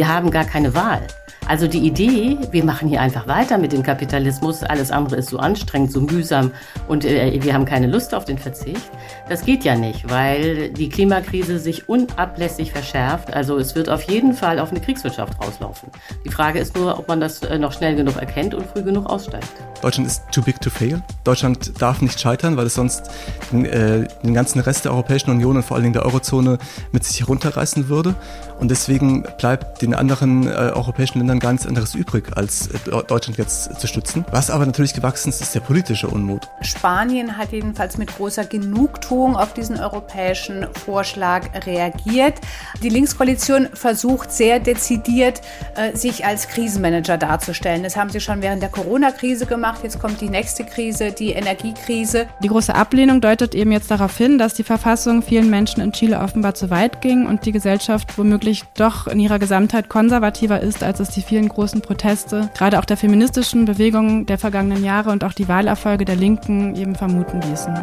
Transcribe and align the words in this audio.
Wir 0.00 0.08
haben 0.08 0.30
gar 0.30 0.46
keine 0.46 0.74
Wahl. 0.74 1.02
Also 1.46 1.66
die 1.66 1.80
Idee, 1.80 2.38
wir 2.52 2.64
machen 2.64 2.88
hier 2.88 3.02
einfach 3.02 3.28
weiter 3.28 3.58
mit 3.58 3.72
dem 3.72 3.82
Kapitalismus, 3.82 4.62
alles 4.62 4.90
andere 4.90 5.16
ist 5.16 5.28
so 5.28 5.38
anstrengend, 5.38 5.92
so 5.92 6.00
mühsam 6.00 6.52
und 6.88 7.04
äh, 7.04 7.38
wir 7.42 7.52
haben 7.52 7.66
keine 7.66 7.86
Lust 7.86 8.14
auf 8.14 8.24
den 8.24 8.38
Verzicht, 8.38 8.90
das 9.28 9.44
geht 9.44 9.62
ja 9.62 9.74
nicht, 9.74 10.08
weil 10.08 10.70
die 10.70 10.88
Klimakrise 10.88 11.58
sich 11.58 11.86
unablässig 11.86 12.72
verschärft. 12.72 13.34
Also 13.34 13.58
es 13.58 13.74
wird 13.74 13.90
auf 13.90 14.00
jeden 14.04 14.32
Fall 14.32 14.58
auf 14.58 14.70
eine 14.70 14.80
Kriegswirtschaft 14.80 15.38
rauslaufen. 15.38 15.90
Die 16.24 16.30
Frage 16.30 16.60
ist 16.60 16.74
nur, 16.78 16.98
ob 16.98 17.06
man 17.06 17.20
das 17.20 17.42
äh, 17.42 17.58
noch 17.58 17.74
schnell 17.74 17.94
genug 17.94 18.16
erkennt 18.16 18.54
und 18.54 18.64
früh 18.64 18.82
genug 18.82 19.04
aussteigt. 19.04 19.52
Deutschland 19.82 20.06
ist 20.06 20.22
too 20.32 20.42
big 20.42 20.60
to 20.60 20.70
fail. 20.70 21.02
Deutschland 21.24 21.80
darf 21.80 22.00
nicht 22.02 22.20
scheitern, 22.20 22.56
weil 22.56 22.66
es 22.66 22.74
sonst 22.74 23.10
den, 23.52 23.64
äh, 23.64 24.06
den 24.22 24.34
ganzen 24.34 24.60
Rest 24.60 24.84
der 24.84 24.92
Europäischen 24.92 25.30
Union 25.30 25.56
und 25.56 25.62
vor 25.62 25.76
allen 25.76 25.84
Dingen 25.84 25.94
der 25.94 26.04
Eurozone 26.04 26.58
mit 26.92 27.04
sich 27.04 27.20
herunterreißen 27.20 27.88
würde. 27.88 28.14
Und 28.58 28.70
deswegen 28.70 29.24
bleibt 29.38 29.80
den 29.80 29.94
anderen 29.94 30.46
äh, 30.46 30.50
europäischen 30.50 31.18
Ländern 31.18 31.38
gar 31.38 31.52
nichts 31.52 31.66
anderes 31.66 31.94
übrig, 31.94 32.36
als 32.36 32.68
äh, 32.68 32.78
Deutschland 33.06 33.38
jetzt 33.38 33.80
zu 33.80 33.86
stützen. 33.86 34.24
Was 34.30 34.50
aber 34.50 34.66
natürlich 34.66 34.92
gewachsen 34.92 35.30
ist, 35.30 35.40
ist 35.40 35.54
der 35.54 35.60
politische 35.60 36.08
Unmut. 36.08 36.46
Spanien 36.60 37.38
hat 37.38 37.52
jedenfalls 37.52 37.96
mit 37.96 38.14
großer 38.14 38.44
Genugtuung 38.44 39.36
auf 39.36 39.54
diesen 39.54 39.80
europäischen 39.80 40.66
Vorschlag 40.74 41.48
reagiert. 41.66 42.34
Die 42.82 42.90
Linkskoalition 42.90 43.68
versucht 43.72 44.30
sehr 44.30 44.60
dezidiert, 44.60 45.40
äh, 45.76 45.96
sich 45.96 46.26
als 46.26 46.48
Krisenmanager 46.48 47.16
darzustellen. 47.16 47.82
Das 47.82 47.96
haben 47.96 48.10
sie 48.10 48.20
schon 48.20 48.42
während 48.42 48.62
der 48.62 48.68
Corona-Krise 48.68 49.46
gemacht. 49.46 49.69
Jetzt 49.82 50.00
kommt 50.00 50.20
die 50.20 50.28
nächste 50.28 50.64
Krise, 50.64 51.12
die 51.12 51.30
Energiekrise. 51.30 52.26
Die 52.42 52.48
große 52.48 52.74
Ablehnung 52.74 53.20
deutet 53.20 53.54
eben 53.54 53.72
jetzt 53.72 53.90
darauf 53.90 54.16
hin, 54.16 54.38
dass 54.38 54.54
die 54.54 54.62
Verfassung 54.62 55.22
vielen 55.22 55.50
Menschen 55.50 55.80
in 55.80 55.92
Chile 55.92 56.20
offenbar 56.20 56.54
zu 56.54 56.70
weit 56.70 57.00
ging 57.00 57.26
und 57.26 57.46
die 57.46 57.52
Gesellschaft 57.52 58.16
womöglich 58.18 58.64
doch 58.74 59.06
in 59.06 59.20
ihrer 59.20 59.38
Gesamtheit 59.38 59.88
konservativer 59.88 60.60
ist, 60.60 60.82
als 60.82 61.00
es 61.00 61.10
die 61.10 61.22
vielen 61.22 61.48
großen 61.48 61.80
Proteste, 61.80 62.50
gerade 62.56 62.78
auch 62.78 62.84
der 62.84 62.96
feministischen 62.96 63.64
Bewegungen 63.64 64.26
der 64.26 64.38
vergangenen 64.38 64.84
Jahre 64.84 65.10
und 65.10 65.24
auch 65.24 65.32
die 65.32 65.48
Wahlerfolge 65.48 66.04
der 66.04 66.16
Linken 66.16 66.76
eben 66.76 66.94
vermuten 66.94 67.40
ließen. 67.40 67.74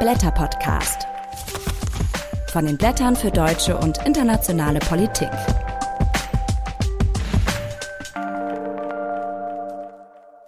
Blätter 0.00 0.30
Podcast. 0.30 1.06
Von 2.52 2.66
den 2.66 2.76
Blättern 2.76 3.14
für 3.14 3.30
deutsche 3.30 3.76
und 3.76 4.04
internationale 4.06 4.80
Politik. 4.80 5.28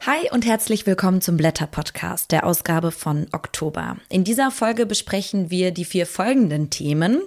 Hi 0.04 0.28
und 0.32 0.44
herzlich 0.44 0.84
willkommen 0.84 1.20
zum 1.20 1.36
Blätter 1.36 1.68
Podcast, 1.68 2.32
der 2.32 2.44
Ausgabe 2.44 2.90
von 2.90 3.28
Oktober. 3.30 3.98
In 4.08 4.24
dieser 4.24 4.50
Folge 4.50 4.84
besprechen 4.84 5.48
wir 5.48 5.70
die 5.70 5.84
vier 5.84 6.06
folgenden 6.06 6.70
Themen. 6.70 7.22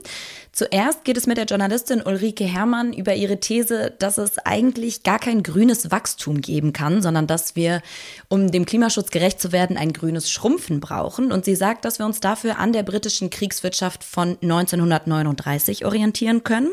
Zuerst 0.51 1.05
geht 1.05 1.15
es 1.15 1.25
mit 1.25 1.37
der 1.37 1.45
Journalistin 1.45 2.01
Ulrike 2.01 2.43
Herrmann 2.43 2.91
über 2.91 3.15
ihre 3.15 3.39
These, 3.39 3.93
dass 3.97 4.17
es 4.17 4.39
eigentlich 4.39 5.03
gar 5.03 5.19
kein 5.19 5.41
grünes 5.41 5.89
Wachstum 5.89 6.41
geben 6.41 6.73
kann, 6.73 7.01
sondern 7.01 7.27
dass 7.27 7.55
wir, 7.55 7.81
um 8.27 8.51
dem 8.51 8.65
Klimaschutz 8.65 9.09
gerecht 9.09 9.39
zu 9.39 9.53
werden, 9.53 9.77
ein 9.77 9.93
grünes 9.93 10.29
Schrumpfen 10.29 10.81
brauchen. 10.81 11.31
Und 11.31 11.45
sie 11.45 11.55
sagt, 11.55 11.85
dass 11.85 11.97
wir 11.97 12.05
uns 12.05 12.19
dafür 12.19 12.59
an 12.59 12.73
der 12.73 12.83
britischen 12.83 13.29
Kriegswirtschaft 13.29 14.03
von 14.03 14.37
1939 14.41 15.85
orientieren 15.85 16.43
können. 16.43 16.71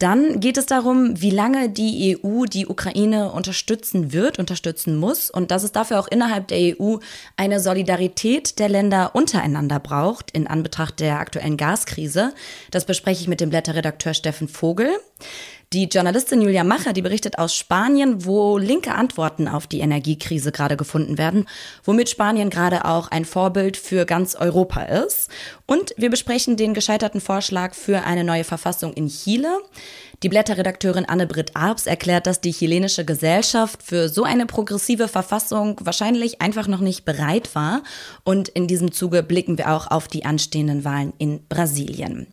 Dann 0.00 0.40
geht 0.40 0.56
es 0.56 0.64
darum, 0.64 1.20
wie 1.20 1.30
lange 1.30 1.68
die 1.68 2.16
EU 2.24 2.46
die 2.46 2.66
Ukraine 2.66 3.32
unterstützen 3.32 4.14
wird, 4.14 4.38
unterstützen 4.38 4.96
muss 4.96 5.30
und 5.30 5.50
dass 5.50 5.62
es 5.62 5.72
dafür 5.72 6.00
auch 6.00 6.08
innerhalb 6.08 6.48
der 6.48 6.80
EU 6.80 6.96
eine 7.36 7.60
Solidarität 7.60 8.58
der 8.58 8.70
Länder 8.70 9.14
untereinander 9.14 9.78
braucht 9.78 10.30
in 10.30 10.46
Anbetracht 10.46 11.00
der 11.00 11.20
aktuellen 11.20 11.58
Gaskrise. 11.58 12.32
Das 12.70 12.86
bespreche 12.86 13.20
ich 13.20 13.28
mit 13.28 13.42
dem 13.42 13.50
Blätterredakteur 13.50 14.14
Steffen 14.14 14.48
Vogel. 14.48 14.88
Die 15.72 15.84
Journalistin 15.84 16.42
Julia 16.42 16.64
Macher, 16.64 16.92
die 16.92 17.00
berichtet 17.00 17.38
aus 17.38 17.54
Spanien, 17.54 18.24
wo 18.24 18.58
linke 18.58 18.92
Antworten 18.92 19.46
auf 19.46 19.68
die 19.68 19.78
Energiekrise 19.78 20.50
gerade 20.50 20.76
gefunden 20.76 21.16
werden, 21.16 21.46
womit 21.84 22.08
Spanien 22.08 22.50
gerade 22.50 22.86
auch 22.86 23.06
ein 23.12 23.24
Vorbild 23.24 23.76
für 23.76 24.04
ganz 24.04 24.34
Europa 24.34 24.82
ist. 24.82 25.30
Und 25.66 25.94
wir 25.96 26.10
besprechen 26.10 26.56
den 26.56 26.74
gescheiterten 26.74 27.20
Vorschlag 27.20 27.76
für 27.76 28.02
eine 28.02 28.24
neue 28.24 28.42
Verfassung 28.42 28.94
in 28.94 29.06
Chile. 29.06 29.60
Die 30.22 30.28
Blätterredakteurin 30.28 31.06
Anne-Britt 31.06 31.56
Arps 31.56 31.86
erklärt, 31.86 32.26
dass 32.26 32.42
die 32.42 32.52
chilenische 32.52 33.06
Gesellschaft 33.06 33.82
für 33.82 34.10
so 34.10 34.24
eine 34.24 34.44
progressive 34.44 35.08
Verfassung 35.08 35.80
wahrscheinlich 35.82 36.42
einfach 36.42 36.66
noch 36.66 36.80
nicht 36.80 37.06
bereit 37.06 37.54
war. 37.54 37.82
Und 38.22 38.50
in 38.50 38.66
diesem 38.66 38.92
Zuge 38.92 39.22
blicken 39.22 39.56
wir 39.56 39.70
auch 39.70 39.90
auf 39.90 40.08
die 40.08 40.26
anstehenden 40.26 40.84
Wahlen 40.84 41.14
in 41.16 41.42
Brasilien. 41.48 42.26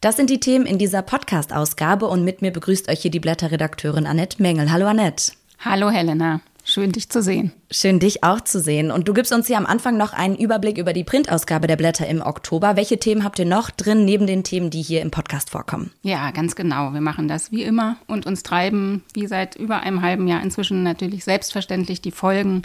Das 0.00 0.16
sind 0.16 0.30
die 0.30 0.40
Themen 0.40 0.64
in 0.64 0.78
dieser 0.78 1.02
Podcast-Ausgabe 1.02 2.06
und 2.06 2.24
mit 2.24 2.40
mir 2.40 2.50
begrüßt 2.50 2.88
euch 2.88 3.02
hier 3.02 3.10
die 3.10 3.20
Blätterredakteurin 3.20 4.06
Annette 4.06 4.40
Mengel. 4.40 4.72
Hallo 4.72 4.86
Annette. 4.86 5.32
Hallo 5.58 5.90
Helena. 5.90 6.40
Schön, 6.66 6.92
dich 6.92 7.10
zu 7.10 7.20
sehen. 7.20 7.52
Schön, 7.70 8.00
dich 8.00 8.24
auch 8.24 8.40
zu 8.40 8.58
sehen. 8.58 8.90
Und 8.90 9.06
du 9.06 9.12
gibst 9.12 9.34
uns 9.34 9.46
hier 9.46 9.58
am 9.58 9.66
Anfang 9.66 9.98
noch 9.98 10.14
einen 10.14 10.34
Überblick 10.34 10.78
über 10.78 10.94
die 10.94 11.04
Printausgabe 11.04 11.66
der 11.66 11.76
Blätter 11.76 12.06
im 12.06 12.22
Oktober. 12.22 12.74
Welche 12.74 12.98
Themen 12.98 13.22
habt 13.22 13.38
ihr 13.38 13.44
noch 13.44 13.68
drin, 13.70 14.06
neben 14.06 14.26
den 14.26 14.44
Themen, 14.44 14.70
die 14.70 14.80
hier 14.80 15.02
im 15.02 15.10
Podcast 15.10 15.50
vorkommen? 15.50 15.90
Ja, 16.02 16.30
ganz 16.30 16.56
genau. 16.56 16.94
Wir 16.94 17.02
machen 17.02 17.28
das 17.28 17.52
wie 17.52 17.64
immer 17.64 17.96
und 18.06 18.24
uns 18.24 18.42
treiben, 18.42 19.04
wie 19.12 19.26
seit 19.26 19.56
über 19.56 19.80
einem 19.80 20.00
halben 20.00 20.26
Jahr 20.26 20.42
inzwischen 20.42 20.82
natürlich 20.82 21.24
selbstverständlich 21.24 22.00
die 22.00 22.12
Folgen 22.12 22.62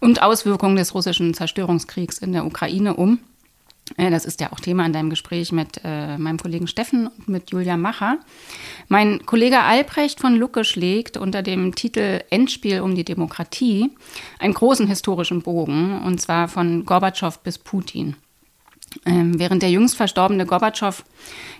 und 0.00 0.22
Auswirkungen 0.22 0.76
des 0.76 0.94
russischen 0.94 1.34
Zerstörungskriegs 1.34 2.18
in 2.18 2.32
der 2.32 2.46
Ukraine 2.46 2.94
um. 2.94 3.18
Äh, 3.96 4.10
das 4.10 4.24
ist 4.24 4.40
ja 4.40 4.52
auch 4.52 4.60
Thema 4.60 4.86
in 4.86 4.92
deinem 4.92 5.10
Gespräch 5.10 5.52
mit 5.52 5.80
äh, 5.84 6.18
meinem 6.18 6.38
Kollegen 6.38 6.66
Steffen 6.66 7.06
und 7.06 7.28
mit 7.28 7.50
Julia 7.50 7.76
Macher. 7.76 8.18
Mein 8.88 9.24
Kollege 9.26 9.60
Albrecht 9.60 10.20
von 10.20 10.36
Lucke 10.36 10.64
schlägt 10.64 11.16
unter 11.16 11.42
dem 11.42 11.74
Titel 11.74 12.22
Endspiel 12.30 12.80
um 12.80 12.94
die 12.94 13.04
Demokratie 13.04 13.90
einen 14.38 14.54
großen 14.54 14.86
historischen 14.86 15.42
Bogen, 15.42 16.02
und 16.02 16.20
zwar 16.20 16.48
von 16.48 16.84
Gorbatschow 16.84 17.38
bis 17.40 17.58
Putin. 17.58 18.16
Ähm, 19.06 19.38
während 19.40 19.62
der 19.62 19.70
jüngst 19.70 19.96
verstorbene 19.96 20.46
Gorbatschow 20.46 21.04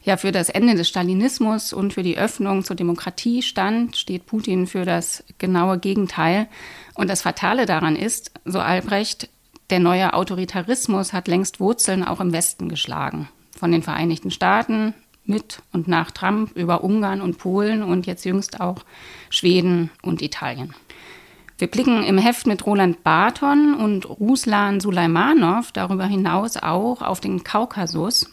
ja 0.04 0.16
für 0.16 0.30
das 0.30 0.48
Ende 0.48 0.76
des 0.76 0.88
Stalinismus 0.88 1.72
und 1.72 1.92
für 1.92 2.04
die 2.04 2.16
Öffnung 2.16 2.64
zur 2.64 2.76
Demokratie 2.76 3.42
stand, 3.42 3.96
steht 3.96 4.26
Putin 4.26 4.68
für 4.68 4.84
das 4.84 5.24
genaue 5.38 5.78
Gegenteil. 5.78 6.46
Und 6.94 7.10
das 7.10 7.22
Fatale 7.22 7.66
daran 7.66 7.96
ist, 7.96 8.30
so 8.44 8.60
Albrecht, 8.60 9.28
der 9.70 9.80
neue 9.80 10.14
Autoritarismus 10.14 11.12
hat 11.12 11.28
längst 11.28 11.60
Wurzeln 11.60 12.04
auch 12.04 12.20
im 12.20 12.32
Westen 12.32 12.68
geschlagen. 12.68 13.28
Von 13.58 13.72
den 13.72 13.82
Vereinigten 13.82 14.30
Staaten 14.30 14.94
mit 15.24 15.62
und 15.72 15.88
nach 15.88 16.10
Trump 16.10 16.52
über 16.56 16.84
Ungarn 16.84 17.20
und 17.20 17.38
Polen 17.38 17.82
und 17.82 18.06
jetzt 18.06 18.24
jüngst 18.24 18.60
auch 18.60 18.84
Schweden 19.30 19.90
und 20.02 20.22
Italien. 20.22 20.74
Wir 21.56 21.68
blicken 21.68 22.02
im 22.02 22.18
Heft 22.18 22.46
mit 22.46 22.66
Roland 22.66 23.04
Barton 23.04 23.74
und 23.74 24.08
Ruslan 24.08 24.80
Sulaimanov 24.80 25.72
darüber 25.72 26.04
hinaus 26.04 26.56
auch 26.56 27.00
auf 27.00 27.20
den 27.20 27.44
Kaukasus 27.44 28.28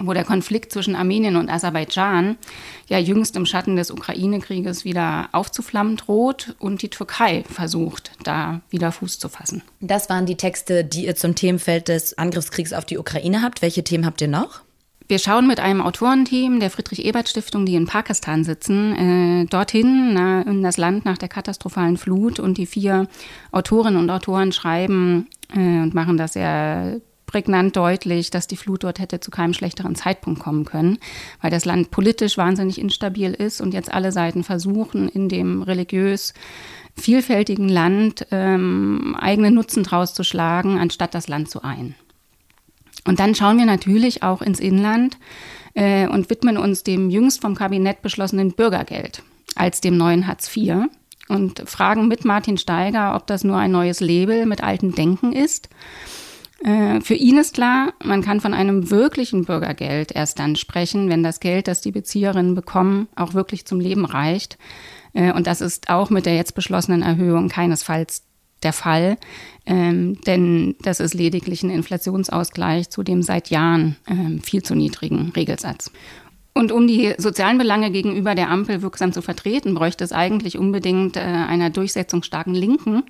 wo 0.00 0.12
der 0.12 0.24
Konflikt 0.24 0.72
zwischen 0.72 0.96
Armenien 0.96 1.36
und 1.36 1.48
Aserbaidschan 1.48 2.36
ja 2.88 2.98
jüngst 2.98 3.36
im 3.36 3.46
Schatten 3.46 3.76
des 3.76 3.90
Ukraine-Krieges 3.90 4.84
wieder 4.84 5.28
aufzuflammen 5.32 5.96
droht 5.96 6.56
und 6.58 6.82
die 6.82 6.90
Türkei 6.90 7.44
versucht, 7.48 8.12
da 8.24 8.60
wieder 8.70 8.92
Fuß 8.92 9.18
zu 9.18 9.28
fassen. 9.28 9.62
Das 9.80 10.08
waren 10.10 10.26
die 10.26 10.36
Texte, 10.36 10.84
die 10.84 11.06
ihr 11.06 11.14
zum 11.14 11.34
Themenfeld 11.34 11.88
des 11.88 12.18
Angriffskriegs 12.18 12.72
auf 12.72 12.84
die 12.84 12.98
Ukraine 12.98 13.42
habt. 13.42 13.62
Welche 13.62 13.84
Themen 13.84 14.04
habt 14.06 14.20
ihr 14.20 14.28
noch? 14.28 14.62
Wir 15.06 15.18
schauen 15.18 15.46
mit 15.46 15.60
einem 15.60 15.82
Autorenteam 15.82 16.60
der 16.60 16.70
Friedrich-Ebert-Stiftung, 16.70 17.66
die 17.66 17.74
in 17.74 17.86
Pakistan 17.86 18.42
sitzen, 18.42 19.42
äh, 19.42 19.44
dorthin 19.44 20.14
na, 20.14 20.40
in 20.42 20.62
das 20.62 20.78
Land 20.78 21.04
nach 21.04 21.18
der 21.18 21.28
katastrophalen 21.28 21.98
Flut. 21.98 22.40
Und 22.40 22.56
die 22.56 22.64
vier 22.64 23.06
Autorinnen 23.52 24.00
und 24.00 24.08
Autoren 24.08 24.52
schreiben 24.52 25.28
äh, 25.54 25.58
und 25.58 25.92
machen 25.92 26.16
das 26.16 26.32
sehr 26.32 27.02
prägnant 27.34 27.74
deutlich, 27.74 28.30
dass 28.30 28.46
die 28.46 28.56
Flut 28.56 28.84
dort 28.84 29.00
hätte 29.00 29.18
zu 29.18 29.32
keinem 29.32 29.54
schlechteren 29.54 29.96
Zeitpunkt 29.96 30.38
kommen 30.38 30.64
können, 30.64 30.98
weil 31.42 31.50
das 31.50 31.64
Land 31.64 31.90
politisch 31.90 32.38
wahnsinnig 32.38 32.80
instabil 32.80 33.34
ist 33.34 33.60
und 33.60 33.74
jetzt 33.74 33.92
alle 33.92 34.12
Seiten 34.12 34.44
versuchen, 34.44 35.08
in 35.08 35.28
dem 35.28 35.60
religiös 35.62 36.32
vielfältigen 36.94 37.68
Land 37.68 38.28
ähm, 38.30 39.16
eigene 39.18 39.50
Nutzen 39.50 39.82
draus 39.82 40.14
zu 40.14 40.22
schlagen, 40.22 40.78
anstatt 40.78 41.12
das 41.12 41.26
Land 41.26 41.50
zu 41.50 41.64
ein. 41.64 41.96
Und 43.04 43.18
dann 43.18 43.34
schauen 43.34 43.58
wir 43.58 43.66
natürlich 43.66 44.22
auch 44.22 44.40
ins 44.40 44.60
Inland 44.60 45.18
äh, 45.74 46.06
und 46.06 46.30
widmen 46.30 46.56
uns 46.56 46.84
dem 46.84 47.10
jüngst 47.10 47.40
vom 47.40 47.56
Kabinett 47.56 48.00
beschlossenen 48.00 48.52
Bürgergeld 48.52 49.24
als 49.56 49.80
dem 49.80 49.96
neuen 49.96 50.28
Hartz 50.28 50.56
IV 50.56 50.84
und 51.28 51.68
fragen 51.68 52.06
mit 52.06 52.24
Martin 52.24 52.58
Steiger, 52.58 53.16
ob 53.16 53.26
das 53.26 53.42
nur 53.42 53.56
ein 53.56 53.72
neues 53.72 53.98
Label 53.98 54.46
mit 54.46 54.62
altem 54.62 54.94
Denken 54.94 55.32
ist 55.32 55.68
für 56.64 57.14
ihn 57.14 57.36
ist 57.36 57.54
klar, 57.54 57.92
man 58.02 58.22
kann 58.22 58.40
von 58.40 58.54
einem 58.54 58.90
wirklichen 58.90 59.44
Bürgergeld 59.44 60.12
erst 60.12 60.38
dann 60.38 60.56
sprechen, 60.56 61.10
wenn 61.10 61.22
das 61.22 61.40
Geld, 61.40 61.68
das 61.68 61.82
die 61.82 61.92
Bezieherinnen 61.92 62.54
bekommen, 62.54 63.08
auch 63.16 63.34
wirklich 63.34 63.66
zum 63.66 63.80
Leben 63.80 64.06
reicht. 64.06 64.56
Äh, 65.14 65.32
und 65.32 65.46
das 65.46 65.60
ist 65.60 65.88
auch 65.88 66.10
mit 66.10 66.26
der 66.26 66.36
jetzt 66.36 66.54
beschlossenen 66.54 67.02
Erhöhung 67.02 67.48
keinesfalls 67.48 68.22
der 68.62 68.72
Fall, 68.72 69.18
ähm, 69.66 70.20
denn 70.26 70.74
das 70.80 71.00
ist 71.00 71.14
lediglich 71.14 71.62
ein 71.62 71.70
Inflationsausgleich 71.70 72.88
zu 72.90 73.02
dem 73.02 73.22
seit 73.22 73.50
Jahren 73.50 73.96
ähm, 74.08 74.40
viel 74.40 74.62
zu 74.62 74.74
niedrigen 74.74 75.32
Regelsatz. 75.36 75.90
Und 76.54 76.72
um 76.72 76.86
die 76.86 77.14
sozialen 77.18 77.58
Belange 77.58 77.90
gegenüber 77.90 78.34
der 78.34 78.48
Ampel 78.48 78.80
wirksam 78.80 79.12
zu 79.12 79.22
vertreten, 79.22 79.74
bräuchte 79.74 80.04
es 80.04 80.12
eigentlich 80.12 80.56
unbedingt 80.56 81.16
äh, 81.16 81.20
einer 81.20 81.68
durchsetzungsstarken 81.70 82.54
Linken, 82.54 83.02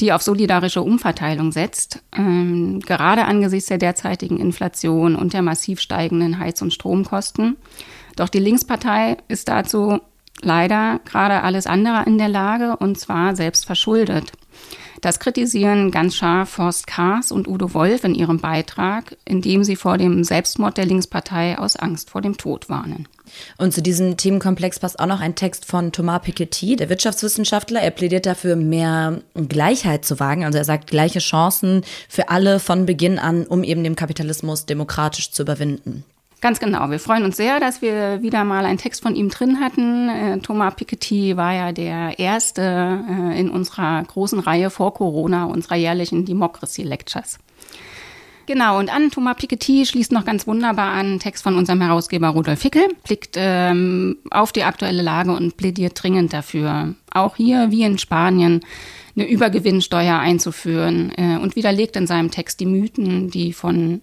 die 0.00 0.12
auf 0.12 0.22
solidarische 0.22 0.82
Umverteilung 0.82 1.52
setzt, 1.52 2.02
ähm, 2.16 2.80
gerade 2.80 3.24
angesichts 3.24 3.68
der 3.68 3.78
derzeitigen 3.78 4.38
Inflation 4.38 5.16
und 5.16 5.32
der 5.32 5.42
massiv 5.42 5.80
steigenden 5.80 6.38
Heiz- 6.38 6.62
und 6.62 6.72
Stromkosten. 6.72 7.56
Doch 8.16 8.28
die 8.28 8.40
Linkspartei 8.40 9.16
ist 9.28 9.48
dazu 9.48 10.00
leider 10.42 11.00
gerade 11.04 11.42
alles 11.42 11.66
andere 11.66 12.04
in 12.06 12.18
der 12.18 12.28
Lage 12.28 12.76
und 12.76 12.98
zwar 12.98 13.36
selbst 13.36 13.66
verschuldet. 13.66 14.32
Das 15.00 15.20
kritisieren 15.20 15.90
ganz 15.90 16.16
scharf 16.16 16.58
Horst 16.58 16.86
Kaas 16.86 17.30
und 17.30 17.46
Udo 17.46 17.74
Wolf 17.74 18.04
in 18.04 18.14
ihrem 18.14 18.38
Beitrag, 18.38 19.16
in 19.24 19.42
dem 19.42 19.64
sie 19.64 19.76
vor 19.76 19.98
dem 19.98 20.24
Selbstmord 20.24 20.78
der 20.78 20.86
Linkspartei 20.86 21.58
aus 21.58 21.76
Angst 21.76 22.10
vor 22.10 22.22
dem 22.22 22.36
Tod 22.36 22.68
warnen. 22.68 23.06
Und 23.58 23.72
zu 23.72 23.82
diesem 23.82 24.16
Themenkomplex 24.16 24.78
passt 24.78 24.98
auch 25.00 25.06
noch 25.06 25.20
ein 25.20 25.34
Text 25.34 25.64
von 25.64 25.92
Thomas 25.92 26.22
Piketty, 26.22 26.76
der 26.76 26.88
Wirtschaftswissenschaftler. 26.88 27.80
Er 27.80 27.90
plädiert 27.90 28.26
dafür, 28.26 28.56
mehr 28.56 29.20
Gleichheit 29.34 30.04
zu 30.04 30.20
wagen. 30.20 30.44
Also 30.44 30.58
er 30.58 30.64
sagt, 30.64 30.88
gleiche 30.88 31.18
Chancen 31.18 31.82
für 32.08 32.28
alle 32.28 32.60
von 32.60 32.86
Beginn 32.86 33.18
an, 33.18 33.46
um 33.46 33.64
eben 33.64 33.84
den 33.84 33.96
Kapitalismus 33.96 34.66
demokratisch 34.66 35.30
zu 35.30 35.42
überwinden. 35.42 36.04
Ganz 36.44 36.60
genau. 36.60 36.90
Wir 36.90 37.00
freuen 37.00 37.24
uns 37.24 37.38
sehr, 37.38 37.58
dass 37.58 37.80
wir 37.80 38.20
wieder 38.20 38.44
mal 38.44 38.66
einen 38.66 38.76
Text 38.76 39.02
von 39.02 39.16
ihm 39.16 39.30
drin 39.30 39.60
hatten. 39.60 40.10
Äh, 40.10 40.38
Thomas 40.40 40.74
Piketty 40.74 41.38
war 41.38 41.54
ja 41.54 41.72
der 41.72 42.18
erste 42.18 42.60
äh, 42.60 43.40
in 43.40 43.48
unserer 43.48 44.04
großen 44.04 44.40
Reihe 44.40 44.68
vor 44.68 44.92
Corona, 44.92 45.46
unserer 45.46 45.76
jährlichen 45.76 46.26
Democracy 46.26 46.82
Lectures. 46.82 47.38
Genau, 48.46 48.78
und 48.78 48.94
an 48.94 49.10
Thomas 49.10 49.36
Piketty 49.36 49.86
schließt 49.86 50.12
noch 50.12 50.24
ganz 50.24 50.46
wunderbar 50.46 50.92
an 50.92 51.18
Text 51.18 51.42
von 51.42 51.56
unserem 51.56 51.80
Herausgeber 51.80 52.28
Rudolf 52.28 52.62
Hickel, 52.62 52.88
blickt 53.04 53.36
ähm, 53.36 54.18
auf 54.30 54.52
die 54.52 54.64
aktuelle 54.64 55.02
Lage 55.02 55.32
und 55.32 55.56
plädiert 55.56 56.02
dringend 56.02 56.32
dafür, 56.32 56.94
auch 57.10 57.36
hier 57.36 57.70
wie 57.70 57.82
in 57.82 57.98
Spanien 57.98 58.60
eine 59.16 59.26
Übergewinnsteuer 59.26 60.18
einzuführen 60.18 61.12
äh, 61.16 61.38
und 61.38 61.56
widerlegt 61.56 61.96
in 61.96 62.06
seinem 62.06 62.30
Text 62.30 62.60
die 62.60 62.66
Mythen, 62.66 63.30
die 63.30 63.52
von 63.52 64.02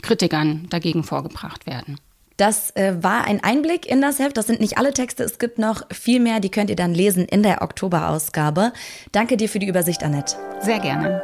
Kritikern 0.00 0.66
dagegen 0.70 1.04
vorgebracht 1.04 1.66
werden. 1.66 1.98
Das 2.38 2.74
äh, 2.76 2.94
war 3.02 3.24
ein 3.26 3.44
Einblick 3.44 3.86
in 3.86 4.00
das 4.00 4.18
Heft. 4.18 4.36
Das 4.36 4.46
sind 4.46 4.60
nicht 4.60 4.78
alle 4.78 4.92
Texte. 4.92 5.22
Es 5.22 5.38
gibt 5.38 5.58
noch 5.58 5.82
viel 5.92 6.18
mehr. 6.18 6.40
Die 6.40 6.50
könnt 6.50 6.70
ihr 6.70 6.76
dann 6.76 6.94
lesen 6.94 7.26
in 7.26 7.42
der 7.42 7.62
Oktoberausgabe. 7.62 8.72
Danke 9.12 9.36
dir 9.36 9.48
für 9.48 9.58
die 9.58 9.68
Übersicht, 9.68 10.02
Annette. 10.02 10.36
Sehr 10.60 10.80
gerne. 10.80 11.22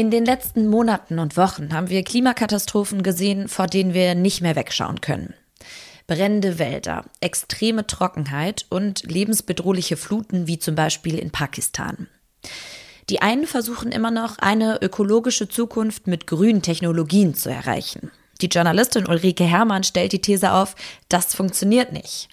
In 0.00 0.12
den 0.12 0.24
letzten 0.24 0.68
Monaten 0.68 1.18
und 1.18 1.36
Wochen 1.36 1.74
haben 1.74 1.90
wir 1.90 2.04
Klimakatastrophen 2.04 3.02
gesehen, 3.02 3.48
vor 3.48 3.66
denen 3.66 3.94
wir 3.94 4.14
nicht 4.14 4.40
mehr 4.40 4.54
wegschauen 4.54 5.00
können. 5.00 5.34
Brennende 6.06 6.60
Wälder, 6.60 7.04
extreme 7.20 7.84
Trockenheit 7.84 8.64
und 8.70 9.02
lebensbedrohliche 9.02 9.96
Fluten 9.96 10.46
wie 10.46 10.60
zum 10.60 10.76
Beispiel 10.76 11.18
in 11.18 11.32
Pakistan. 11.32 12.06
Die 13.10 13.22
einen 13.22 13.48
versuchen 13.48 13.90
immer 13.90 14.12
noch, 14.12 14.38
eine 14.38 14.80
ökologische 14.82 15.48
Zukunft 15.48 16.06
mit 16.06 16.28
grünen 16.28 16.62
Technologien 16.62 17.34
zu 17.34 17.50
erreichen. 17.50 18.12
Die 18.40 18.46
Journalistin 18.46 19.08
Ulrike 19.08 19.42
Herrmann 19.42 19.82
stellt 19.82 20.12
die 20.12 20.20
These 20.20 20.52
auf, 20.52 20.76
das 21.08 21.34
funktioniert 21.34 21.92
nicht. 21.92 22.28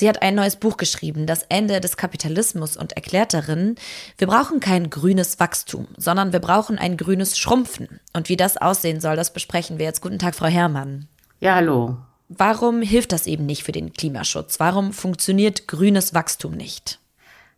Sie 0.00 0.08
hat 0.08 0.22
ein 0.22 0.34
neues 0.34 0.56
Buch 0.56 0.78
geschrieben, 0.78 1.26
Das 1.26 1.44
Ende 1.50 1.78
des 1.78 1.98
Kapitalismus, 1.98 2.78
und 2.78 2.94
erklärt 2.94 3.34
darin, 3.34 3.74
wir 4.16 4.28
brauchen 4.28 4.58
kein 4.58 4.88
grünes 4.88 5.38
Wachstum, 5.38 5.88
sondern 5.98 6.32
wir 6.32 6.40
brauchen 6.40 6.78
ein 6.78 6.96
grünes 6.96 7.36
Schrumpfen. 7.36 8.00
Und 8.14 8.30
wie 8.30 8.36
das 8.38 8.56
aussehen 8.56 9.02
soll, 9.02 9.16
das 9.16 9.34
besprechen 9.34 9.78
wir 9.78 9.84
jetzt. 9.84 10.00
Guten 10.00 10.18
Tag, 10.18 10.34
Frau 10.34 10.46
Herrmann. 10.46 11.06
Ja, 11.40 11.56
hallo. 11.56 11.98
Warum 12.30 12.80
hilft 12.80 13.12
das 13.12 13.26
eben 13.26 13.44
nicht 13.44 13.62
für 13.62 13.72
den 13.72 13.92
Klimaschutz? 13.92 14.58
Warum 14.58 14.94
funktioniert 14.94 15.68
grünes 15.68 16.14
Wachstum 16.14 16.52
nicht? 16.52 16.98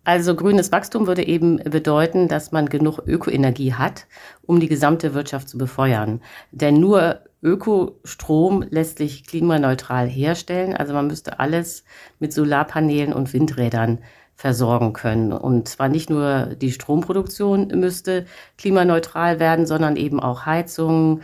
Also 0.02 0.34
grünes 0.34 0.72
Wachstum 0.72 1.06
würde 1.06 1.24
eben 1.24 1.58
bedeuten, 1.58 2.26
dass 2.26 2.50
man 2.50 2.68
genug 2.68 3.06
Ökoenergie 3.06 3.74
hat, 3.74 4.06
um 4.44 4.58
die 4.58 4.66
gesamte 4.66 5.14
Wirtschaft 5.14 5.48
zu 5.48 5.58
befeuern. 5.58 6.20
Denn 6.50 6.80
nur 6.80 7.20
Ökostrom 7.42 8.64
lässt 8.70 8.98
sich 8.98 9.26
klimaneutral 9.26 10.06
herstellen. 10.06 10.74
Also 10.74 10.94
man 10.94 11.08
müsste 11.08 11.40
alles 11.40 11.84
mit 12.18 12.32
Solarpanelen 12.32 13.12
und 13.12 13.32
Windrädern 13.32 13.98
versorgen 14.34 14.92
können. 14.92 15.32
Und 15.32 15.68
zwar 15.68 15.88
nicht 15.88 16.08
nur 16.10 16.54
die 16.56 16.72
Stromproduktion 16.72 17.68
müsste 17.68 18.26
klimaneutral 18.58 19.40
werden, 19.40 19.66
sondern 19.66 19.96
eben 19.96 20.20
auch 20.20 20.46
Heizung, 20.46 21.20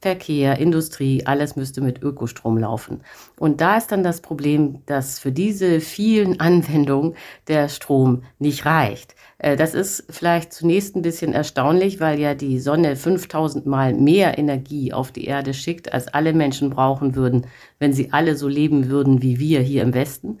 Verkehr, 0.00 0.58
Industrie, 0.58 1.26
alles 1.26 1.56
müsste 1.56 1.80
mit 1.80 2.02
Ökostrom 2.02 2.58
laufen. 2.58 3.00
Und 3.38 3.60
da 3.60 3.76
ist 3.76 3.90
dann 3.90 4.04
das 4.04 4.20
Problem, 4.20 4.82
dass 4.86 5.18
für 5.18 5.32
diese 5.32 5.80
vielen 5.80 6.38
Anwendungen 6.38 7.14
der 7.48 7.68
Strom 7.68 8.22
nicht 8.38 8.64
reicht. 8.64 9.16
Äh, 9.38 9.56
das 9.56 9.74
ist 9.74 10.04
vielleicht 10.10 10.52
zunächst 10.52 10.94
ein 10.94 11.02
bisschen 11.02 11.32
erstaunlich, 11.32 12.00
weil 12.00 12.18
ja 12.20 12.34
die 12.34 12.60
Sonne 12.60 12.96
5000 12.96 13.66
Mal 13.66 13.94
mehr 13.94 14.38
Energie 14.38 14.92
auf 14.92 15.10
die 15.10 15.24
Erde 15.24 15.54
schickt, 15.54 15.92
als 15.92 16.08
alle 16.08 16.32
Menschen 16.32 16.70
brauchen 16.70 17.14
würden, 17.14 17.46
wenn 17.78 17.92
sie 17.92 18.12
alle 18.12 18.36
so 18.36 18.48
leben 18.48 18.88
würden 18.88 19.22
wie 19.22 19.38
wir 19.38 19.60
hier 19.60 19.82
im 19.82 19.94
Westen. 19.94 20.38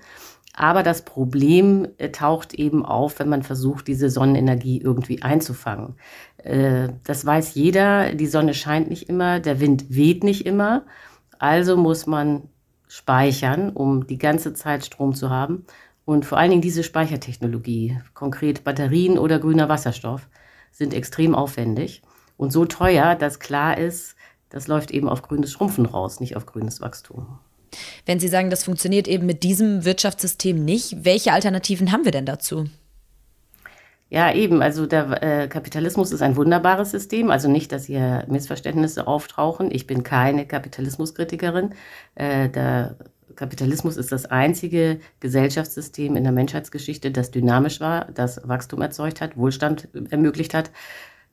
Aber 0.58 0.82
das 0.82 1.02
Problem 1.02 1.86
äh, 1.98 2.10
taucht 2.10 2.52
eben 2.52 2.84
auf, 2.84 3.20
wenn 3.20 3.28
man 3.28 3.44
versucht, 3.44 3.86
diese 3.86 4.10
Sonnenenergie 4.10 4.80
irgendwie 4.80 5.22
einzufangen. 5.22 5.94
Äh, 6.38 6.88
das 7.04 7.24
weiß 7.24 7.54
jeder, 7.54 8.12
die 8.12 8.26
Sonne 8.26 8.54
scheint 8.54 8.90
nicht 8.90 9.08
immer, 9.08 9.38
der 9.38 9.60
Wind 9.60 9.84
weht 9.88 10.24
nicht 10.24 10.46
immer. 10.46 10.84
Also 11.38 11.76
muss 11.76 12.08
man 12.08 12.48
speichern, 12.88 13.70
um 13.70 14.08
die 14.08 14.18
ganze 14.18 14.52
Zeit 14.52 14.84
Strom 14.84 15.14
zu 15.14 15.30
haben. 15.30 15.64
Und 16.04 16.26
vor 16.26 16.38
allen 16.38 16.50
Dingen 16.50 16.62
diese 16.62 16.82
Speichertechnologie, 16.82 18.00
konkret 18.12 18.64
Batterien 18.64 19.16
oder 19.16 19.38
grüner 19.38 19.68
Wasserstoff, 19.68 20.28
sind 20.72 20.92
extrem 20.92 21.36
aufwendig 21.36 22.02
und 22.36 22.52
so 22.52 22.64
teuer, 22.64 23.14
dass 23.14 23.38
klar 23.38 23.78
ist, 23.78 24.16
das 24.48 24.66
läuft 24.66 24.90
eben 24.90 25.08
auf 25.08 25.22
grünes 25.22 25.52
Schrumpfen 25.52 25.86
raus, 25.86 26.18
nicht 26.18 26.34
auf 26.34 26.46
grünes 26.46 26.80
Wachstum. 26.80 27.38
Wenn 28.06 28.20
Sie 28.20 28.28
sagen, 28.28 28.50
das 28.50 28.64
funktioniert 28.64 29.08
eben 29.08 29.26
mit 29.26 29.42
diesem 29.42 29.84
Wirtschaftssystem 29.84 30.64
nicht, 30.64 31.04
welche 31.04 31.32
Alternativen 31.32 31.92
haben 31.92 32.04
wir 32.04 32.12
denn 32.12 32.26
dazu? 32.26 32.66
Ja, 34.10 34.32
eben. 34.32 34.62
Also 34.62 34.86
der 34.86 35.22
äh, 35.22 35.48
Kapitalismus 35.48 36.12
ist 36.12 36.22
ein 36.22 36.36
wunderbares 36.36 36.90
System. 36.90 37.30
Also 37.30 37.48
nicht, 37.48 37.72
dass 37.72 37.84
hier 37.84 38.24
Missverständnisse 38.26 39.06
auftauchen. 39.06 39.70
Ich 39.70 39.86
bin 39.86 40.02
keine 40.02 40.46
Kapitalismuskritikerin. 40.46 41.74
Äh, 42.14 42.48
der 42.48 42.96
Kapitalismus 43.36 43.96
ist 43.96 44.10
das 44.10 44.26
einzige 44.26 44.98
Gesellschaftssystem 45.20 46.16
in 46.16 46.24
der 46.24 46.32
Menschheitsgeschichte, 46.32 47.10
das 47.10 47.30
dynamisch 47.30 47.80
war, 47.80 48.06
das 48.06 48.40
Wachstum 48.48 48.82
erzeugt 48.82 49.20
hat, 49.20 49.36
Wohlstand 49.36 49.88
ermöglicht 50.10 50.54
hat. 50.54 50.70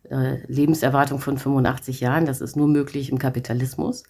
Äh, 0.09 0.37
Lebenserwartung 0.47 1.19
von 1.19 1.37
85 1.37 2.01
Jahren, 2.01 2.25
das 2.25 2.41
ist 2.41 2.55
nur 2.55 2.67
möglich 2.67 3.09
im 3.09 3.17
Kapitalismus. 3.17 4.03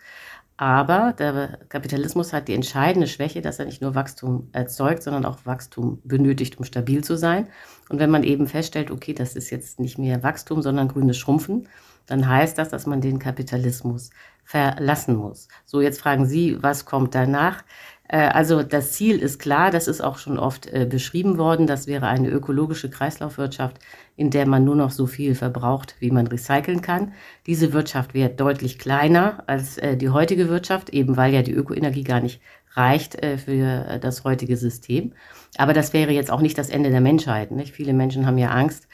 Aber 0.57 1.13
der 1.13 1.59
Kapitalismus 1.67 2.31
hat 2.31 2.47
die 2.47 2.53
entscheidende 2.53 3.07
Schwäche, 3.07 3.41
dass 3.41 3.59
er 3.59 3.65
nicht 3.65 3.81
nur 3.81 3.93
Wachstum 3.93 4.47
erzeugt, 4.53 5.03
sondern 5.03 5.25
auch 5.25 5.45
Wachstum 5.45 5.99
benötigt, 6.05 6.57
um 6.57 6.63
stabil 6.63 7.03
zu 7.03 7.17
sein. 7.17 7.49
Und 7.89 7.99
wenn 7.99 8.09
man 8.09 8.23
eben 8.23 8.47
feststellt, 8.47 8.89
okay, 8.89 9.13
das 9.13 9.35
ist 9.35 9.49
jetzt 9.49 9.79
nicht 9.81 9.97
mehr 9.97 10.23
Wachstum, 10.23 10.61
sondern 10.61 10.87
grünes 10.87 11.17
Schrumpfen, 11.17 11.67
dann 12.05 12.27
heißt 12.27 12.57
das, 12.57 12.69
dass 12.69 12.85
man 12.85 13.01
den 13.01 13.19
Kapitalismus 13.19 14.11
verlassen 14.45 15.15
muss. 15.15 15.49
So, 15.65 15.81
jetzt 15.81 15.99
fragen 15.99 16.25
Sie, 16.25 16.61
was 16.61 16.85
kommt 16.85 17.15
danach? 17.15 17.63
Äh, 18.07 18.17
also 18.17 18.63
das 18.63 18.93
Ziel 18.93 19.19
ist 19.19 19.39
klar, 19.39 19.71
das 19.71 19.87
ist 19.87 20.01
auch 20.01 20.17
schon 20.17 20.37
oft 20.37 20.67
äh, 20.67 20.85
beschrieben 20.89 21.37
worden. 21.37 21.67
Das 21.67 21.87
wäre 21.87 22.07
eine 22.07 22.29
ökologische 22.29 22.89
Kreislaufwirtschaft, 22.89 23.79
in 24.15 24.29
der 24.29 24.47
man 24.47 24.63
nur 24.63 24.75
noch 24.75 24.91
so 24.91 25.07
viel 25.07 25.35
verbraucht, 25.35 25.95
wie 25.99 26.11
man 26.11 26.27
recyceln 26.27 26.81
kann. 26.81 27.13
Diese 27.45 27.73
Wirtschaft 27.73 28.13
wäre 28.13 28.29
deutlich 28.29 28.79
kleiner 28.79 29.43
als 29.47 29.77
äh, 29.77 29.97
die 29.97 30.09
heutige 30.09 30.49
Wirtschaft, 30.49 30.89
eben 30.89 31.17
weil 31.17 31.33
ja 31.33 31.41
die 31.41 31.53
Ökoenergie 31.53 32.03
gar 32.03 32.21
nicht 32.21 32.41
reicht 32.77 33.25
für 33.45 33.99
das 34.01 34.25
heutige 34.25 34.57
System. 34.57 35.13
Aber 35.57 35.71
das 35.71 35.93
wäre 35.93 36.11
jetzt 36.11 36.29
auch 36.29 36.41
nicht 36.41 36.57
das 36.57 36.69
Ende 36.69 36.89
der 36.89 36.99
Menschheit. 36.99 37.51
Nicht? 37.51 37.73
Viele 37.73 37.93
Menschen 37.93 38.25
haben 38.27 38.37
ja 38.37 38.49
Angst, 38.49 38.89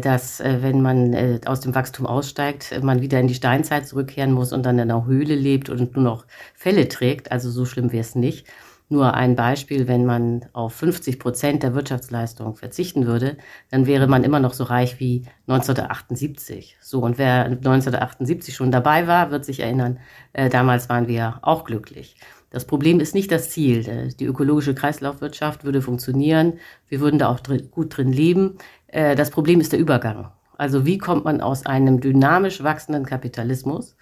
dass 0.00 0.40
äh, 0.40 0.58
wenn 0.62 0.82
man 0.82 1.12
äh, 1.12 1.40
aus 1.46 1.60
dem 1.60 1.74
Wachstum 1.74 2.06
aussteigt, 2.06 2.82
man 2.82 3.02
wieder 3.02 3.20
in 3.20 3.28
die 3.28 3.34
Steinzeit 3.34 3.86
zurückkehren 3.86 4.32
muss 4.32 4.52
und 4.52 4.64
dann 4.64 4.78
in 4.78 4.90
einer 4.90 5.06
Höhle 5.06 5.34
lebt 5.34 5.68
und 5.68 5.94
nur 5.94 6.04
noch 6.04 6.26
Felle 6.54 6.88
trägt. 6.88 7.30
Also 7.30 7.50
so 7.50 7.64
schlimm 7.64 7.92
wäre 7.92 8.00
es 8.00 8.14
nicht. 8.14 8.46
Nur 8.92 9.14
ein 9.14 9.36
Beispiel, 9.36 9.86
wenn 9.86 10.04
man 10.04 10.46
auf 10.52 10.74
50 10.74 11.20
Prozent 11.20 11.62
der 11.62 11.76
Wirtschaftsleistung 11.76 12.56
verzichten 12.56 13.06
würde, 13.06 13.36
dann 13.70 13.86
wäre 13.86 14.08
man 14.08 14.24
immer 14.24 14.40
noch 14.40 14.52
so 14.52 14.64
reich 14.64 14.98
wie 14.98 15.22
1978. 15.46 16.76
So, 16.80 17.00
und 17.00 17.16
wer 17.16 17.44
1978 17.44 18.52
schon 18.52 18.72
dabei 18.72 19.06
war, 19.06 19.30
wird 19.30 19.44
sich 19.44 19.60
erinnern, 19.60 20.00
äh, 20.32 20.48
damals 20.48 20.88
waren 20.88 21.06
wir 21.06 21.38
auch 21.42 21.64
glücklich. 21.64 22.16
Das 22.50 22.64
Problem 22.64 23.00
ist 23.00 23.14
nicht 23.14 23.30
das 23.30 23.50
Ziel. 23.50 23.88
Äh, 23.88 24.08
die 24.08 24.26
ökologische 24.26 24.74
Kreislaufwirtschaft 24.74 25.64
würde 25.64 25.82
funktionieren. 25.82 26.54
Wir 26.88 27.00
würden 27.00 27.18
da 27.18 27.28
auch 27.28 27.40
drin, 27.40 27.68
gut 27.70 27.96
drin 27.96 28.12
leben. 28.12 28.58
Äh, 28.88 29.16
das 29.16 29.30
Problem 29.30 29.60
ist 29.60 29.72
der 29.72 29.78
Übergang. 29.78 30.30
Also 30.56 30.84
wie 30.84 30.98
kommt 30.98 31.24
man 31.24 31.40
aus 31.40 31.64
einem 31.64 32.00
dynamisch 32.00 32.62
wachsenden 32.62 33.06
Kapitalismus 33.06 33.96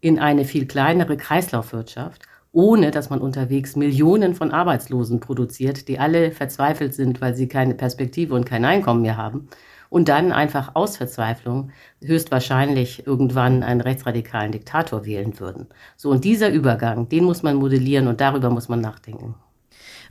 in 0.00 0.18
eine 0.18 0.44
viel 0.44 0.66
kleinere 0.66 1.16
Kreislaufwirtschaft 1.16 2.22
ohne 2.56 2.90
dass 2.90 3.10
man 3.10 3.20
unterwegs 3.20 3.76
Millionen 3.76 4.34
von 4.34 4.50
Arbeitslosen 4.50 5.20
produziert, 5.20 5.88
die 5.88 5.98
alle 5.98 6.30
verzweifelt 6.32 6.94
sind, 6.94 7.20
weil 7.20 7.36
sie 7.36 7.48
keine 7.48 7.74
Perspektive 7.74 8.34
und 8.34 8.46
kein 8.46 8.64
Einkommen 8.64 9.02
mehr 9.02 9.18
haben. 9.18 9.48
Und 9.88 10.08
dann 10.08 10.32
einfach 10.32 10.74
aus 10.74 10.96
Verzweiflung 10.96 11.70
höchstwahrscheinlich 12.02 13.06
irgendwann 13.06 13.62
einen 13.62 13.80
rechtsradikalen 13.80 14.52
Diktator 14.52 15.04
wählen 15.04 15.38
würden. 15.38 15.66
So, 15.96 16.10
und 16.10 16.24
dieser 16.24 16.50
Übergang, 16.50 17.08
den 17.08 17.24
muss 17.24 17.42
man 17.42 17.56
modellieren 17.56 18.08
und 18.08 18.20
darüber 18.20 18.50
muss 18.50 18.68
man 18.68 18.80
nachdenken. 18.80 19.34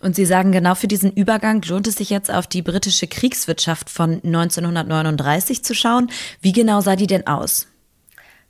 Und 0.01 0.15
Sie 0.15 0.25
sagen, 0.25 0.51
genau 0.51 0.75
für 0.75 0.87
diesen 0.87 1.11
Übergang 1.11 1.61
lohnt 1.63 1.87
es 1.87 1.95
sich 1.95 2.09
jetzt 2.09 2.31
auf 2.31 2.47
die 2.47 2.61
britische 2.61 3.07
Kriegswirtschaft 3.07 3.89
von 3.89 4.21
1939 4.23 5.63
zu 5.63 5.73
schauen. 5.73 6.09
Wie 6.41 6.51
genau 6.51 6.81
sah 6.81 6.95
die 6.95 7.07
denn 7.07 7.27
aus? 7.27 7.67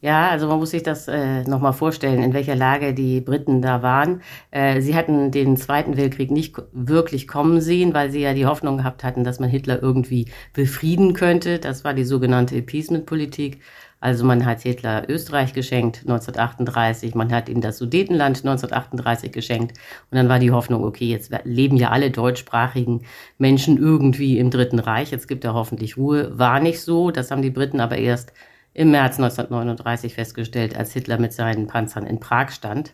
Ja, 0.01 0.29
also 0.29 0.47
man 0.47 0.59
muss 0.59 0.69
sich 0.69 0.83
das 0.83 1.07
äh, 1.07 1.43
nochmal 1.43 1.73
vorstellen, 1.73 2.21
in 2.21 2.33
welcher 2.33 2.55
Lage 2.55 2.93
die 2.93 3.21
Briten 3.21 3.61
da 3.61 3.81
waren. 3.81 4.21
Äh, 4.51 4.81
sie 4.81 4.95
hatten 4.95 5.31
den 5.31 5.57
Zweiten 5.57 5.97
Weltkrieg 5.97 6.29
nicht 6.29 6.55
wirklich 6.73 7.27
kommen 7.27 7.59
sehen, 7.59 7.93
weil 7.93 8.11
sie 8.11 8.19
ja 8.21 8.33
die 8.33 8.45
Hoffnung 8.45 8.77
gehabt 8.77 9.03
hatten, 9.03 9.23
dass 9.23 9.39
man 9.39 9.49
Hitler 9.49 9.81
irgendwie 9.81 10.27
befrieden 10.53 11.13
könnte. 11.13 11.57
Das 11.59 11.83
war 11.83 11.93
die 11.95 12.03
sogenannte 12.03 12.55
Appeasement-Politik. 12.57 13.61
Also 13.99 14.25
man 14.25 14.45
hat 14.45 14.61
Hitler 14.61 15.09
Österreich 15.09 15.53
geschenkt 15.53 16.01
1938, 16.01 17.15
man 17.15 17.31
hat 17.33 17.49
ihm 17.49 17.61
das 17.61 17.79
Sudetenland 17.79 18.37
1938 18.45 19.31
geschenkt 19.31 19.75
und 20.11 20.17
dann 20.17 20.29
war 20.29 20.37
die 20.37 20.51
Hoffnung, 20.51 20.83
okay, 20.83 21.05
jetzt 21.05 21.31
leben 21.43 21.77
ja 21.77 21.89
alle 21.89 22.11
deutschsprachigen 22.11 23.01
Menschen 23.39 23.77
irgendwie 23.79 24.37
im 24.37 24.51
Dritten 24.51 24.77
Reich, 24.77 25.09
jetzt 25.09 25.27
gibt 25.27 25.43
er 25.43 25.55
hoffentlich 25.55 25.97
Ruhe. 25.97 26.37
War 26.37 26.59
nicht 26.59 26.81
so, 26.81 27.09
das 27.09 27.31
haben 27.31 27.41
die 27.41 27.49
Briten 27.49 27.79
aber 27.79 27.97
erst 27.97 28.33
im 28.75 28.91
März 28.91 29.17
1939 29.17 30.13
festgestellt, 30.13 30.77
als 30.77 30.91
Hitler 30.91 31.17
mit 31.17 31.33
seinen 31.33 31.65
Panzern 31.65 32.05
in 32.05 32.19
Prag 32.19 32.51
stand. 32.51 32.93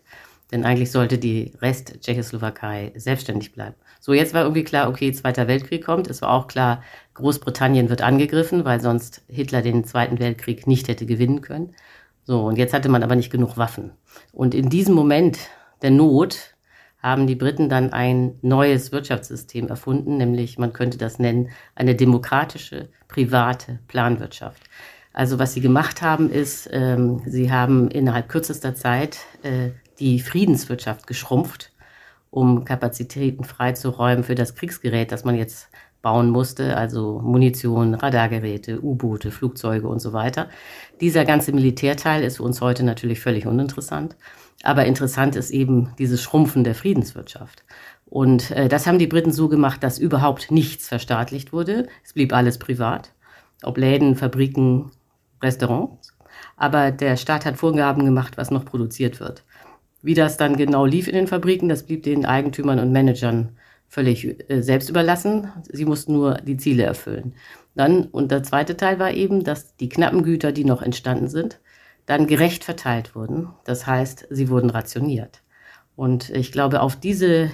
Denn 0.52 0.64
eigentlich 0.64 0.92
sollte 0.92 1.18
die 1.18 1.54
Rest 1.60 2.02
Tschechoslowakei 2.02 2.92
selbstständig 2.96 3.52
bleiben. 3.52 3.76
So, 4.00 4.14
jetzt 4.14 4.34
war 4.34 4.44
irgendwie 4.44 4.64
klar, 4.64 4.90
okay, 4.90 5.12
Zweiter 5.12 5.48
Weltkrieg 5.48 5.84
kommt. 5.84 6.08
Es 6.08 6.22
war 6.22 6.30
auch 6.32 6.48
klar, 6.48 6.84
Großbritannien 7.16 7.90
wird 7.90 8.04
angegriffen, 8.04 8.64
weil 8.64 8.80
sonst 8.80 9.24
Hitler 9.28 9.62
den 9.64 9.84
Zweiten 9.84 10.20
Weltkrieg 10.20 10.68
nicht 10.68 10.88
hätte 10.88 11.06
gewinnen 11.06 11.42
können. 11.42 11.74
So, 12.24 12.44
und 12.44 12.58
jetzt 12.58 12.74
hatte 12.74 12.90
man 12.90 13.02
aber 13.02 13.16
nicht 13.16 13.32
genug 13.32 13.58
Waffen. 13.58 13.92
Und 14.32 14.54
in 14.54 14.70
diesem 14.70 14.94
Moment 14.94 15.40
der 15.82 15.92
Not 15.92 16.56
haben 17.02 17.26
die 17.26 17.36
Briten 17.36 17.70
dann 17.70 17.92
ein 17.92 18.38
neues 18.44 18.92
Wirtschaftssystem 18.92 19.68
erfunden, 19.68 20.18
nämlich 20.18 20.60
man 20.60 20.74
könnte 20.74 21.00
das 21.00 21.18
nennen 21.18 21.50
eine 21.74 21.96
demokratische, 21.96 22.90
private 23.08 23.80
Planwirtschaft. 23.88 24.62
Also 25.14 25.40
was 25.40 25.54
sie 25.54 25.62
gemacht 25.62 26.02
haben, 26.02 26.30
ist, 26.30 26.70
ähm, 26.72 27.22
sie 27.26 27.52
haben 27.52 27.90
innerhalb 27.90 28.30
kürzester 28.30 28.76
Zeit 28.76 29.20
äh, 29.44 29.72
die 30.00 30.20
Friedenswirtschaft 30.20 31.06
geschrumpft, 31.06 31.72
um 32.30 32.64
Kapazitäten 32.64 33.44
freizuräumen 33.44 34.24
für 34.24 34.36
das 34.36 34.56
Kriegsgerät, 34.56 35.12
das 35.12 35.26
man 35.26 35.36
jetzt 35.36 35.70
bauen 36.02 36.30
musste, 36.30 36.78
also 36.78 37.20
Munition, 37.24 37.94
Radargeräte, 37.94 38.84
U-Boote, 38.84 39.32
Flugzeuge 39.32 39.88
und 39.88 40.00
so 40.00 40.14
weiter. 40.14 40.50
Dieser 41.00 41.26
ganze 41.26 41.52
Militärteil 41.52 42.24
ist 42.24 42.38
für 42.38 42.44
uns 42.44 42.62
heute 42.62 42.84
natürlich 42.84 43.20
völlig 43.20 43.46
uninteressant. 43.46 44.16
Aber 44.64 44.86
interessant 44.86 45.36
ist 45.36 45.52
eben 45.52 45.94
dieses 45.98 46.22
Schrumpfen 46.22 46.64
der 46.64 46.76
Friedenswirtschaft. 46.76 47.64
Und 48.06 48.52
äh, 48.52 48.68
das 48.68 48.88
haben 48.88 49.00
die 49.00 49.08
Briten 49.08 49.32
so 49.32 49.48
gemacht, 49.48 49.84
dass 49.84 50.00
überhaupt 50.00 50.52
nichts 50.52 50.88
verstaatlicht 50.88 51.54
wurde. 51.54 51.88
Es 52.04 52.14
blieb 52.14 52.34
alles 52.34 52.60
privat. 52.60 53.14
Ob 53.64 53.78
Läden, 53.78 54.16
Fabriken, 54.16 54.92
Restaurants. 55.42 56.16
Aber 56.58 56.92
der 56.92 57.18
Staat 57.18 57.46
hat 57.46 57.58
Vorgaben 57.58 58.06
gemacht, 58.06 58.38
was 58.38 58.52
noch 58.52 58.66
produziert 58.66 59.20
wird. 59.20 59.44
Wie 60.02 60.14
das 60.14 60.38
dann 60.38 60.56
genau 60.56 60.86
lief 60.86 61.08
in 61.08 61.16
den 61.16 61.28
Fabriken, 61.28 61.70
das 61.70 61.84
blieb 61.84 62.04
den 62.04 62.26
Eigentümern 62.26 62.80
und 62.80 62.92
Managern 62.92 63.58
völlig 63.88 64.50
äh, 64.50 64.62
selbst 64.62 64.90
überlassen. 64.90 65.52
Sie 65.70 65.86
mussten 65.86 66.14
nur 66.14 66.36
die 66.36 66.58
Ziele 66.58 66.84
erfüllen. 66.84 67.34
Dann, 67.76 68.06
und 68.06 68.32
der 68.32 68.44
zweite 68.44 68.78
Teil 68.78 69.00
war 69.00 69.12
eben, 69.12 69.44
dass 69.44 69.76
die 69.76 69.90
knappen 69.90 70.24
Güter, 70.24 70.52
die 70.52 70.66
noch 70.66 70.82
entstanden 70.82 71.28
sind, 71.28 71.60
dann 72.06 72.28
gerecht 72.28 72.64
verteilt 72.64 73.16
wurden. 73.16 73.50
Das 73.66 73.86
heißt, 73.86 74.28
sie 74.30 74.50
wurden 74.50 74.70
rationiert. 74.70 75.42
Und 75.96 76.30
ich 76.30 76.52
glaube, 76.52 76.82
auf 76.82 76.96
diese 76.96 77.52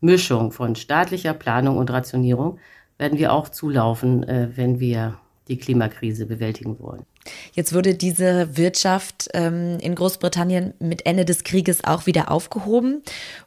Mischung 0.00 0.50
von 0.50 0.76
staatlicher 0.76 1.34
Planung 1.34 1.76
und 1.76 1.90
Rationierung 1.90 2.58
werden 2.98 3.18
wir 3.18 3.32
auch 3.32 3.48
zulaufen, 3.48 4.22
äh, 4.24 4.48
wenn 4.54 4.80
wir 4.80 5.18
die 5.50 5.58
Klimakrise 5.58 6.24
bewältigen 6.26 6.78
wollen. 6.78 7.02
Jetzt 7.52 7.74
wurde 7.74 7.94
diese 7.94 8.56
Wirtschaft 8.56 9.28
ähm, 9.34 9.78
in 9.80 9.94
Großbritannien 9.94 10.72
mit 10.78 11.04
Ende 11.04 11.24
des 11.24 11.44
Krieges 11.44 11.84
auch 11.84 12.06
wieder 12.06 12.30
aufgehoben. 12.30 13.02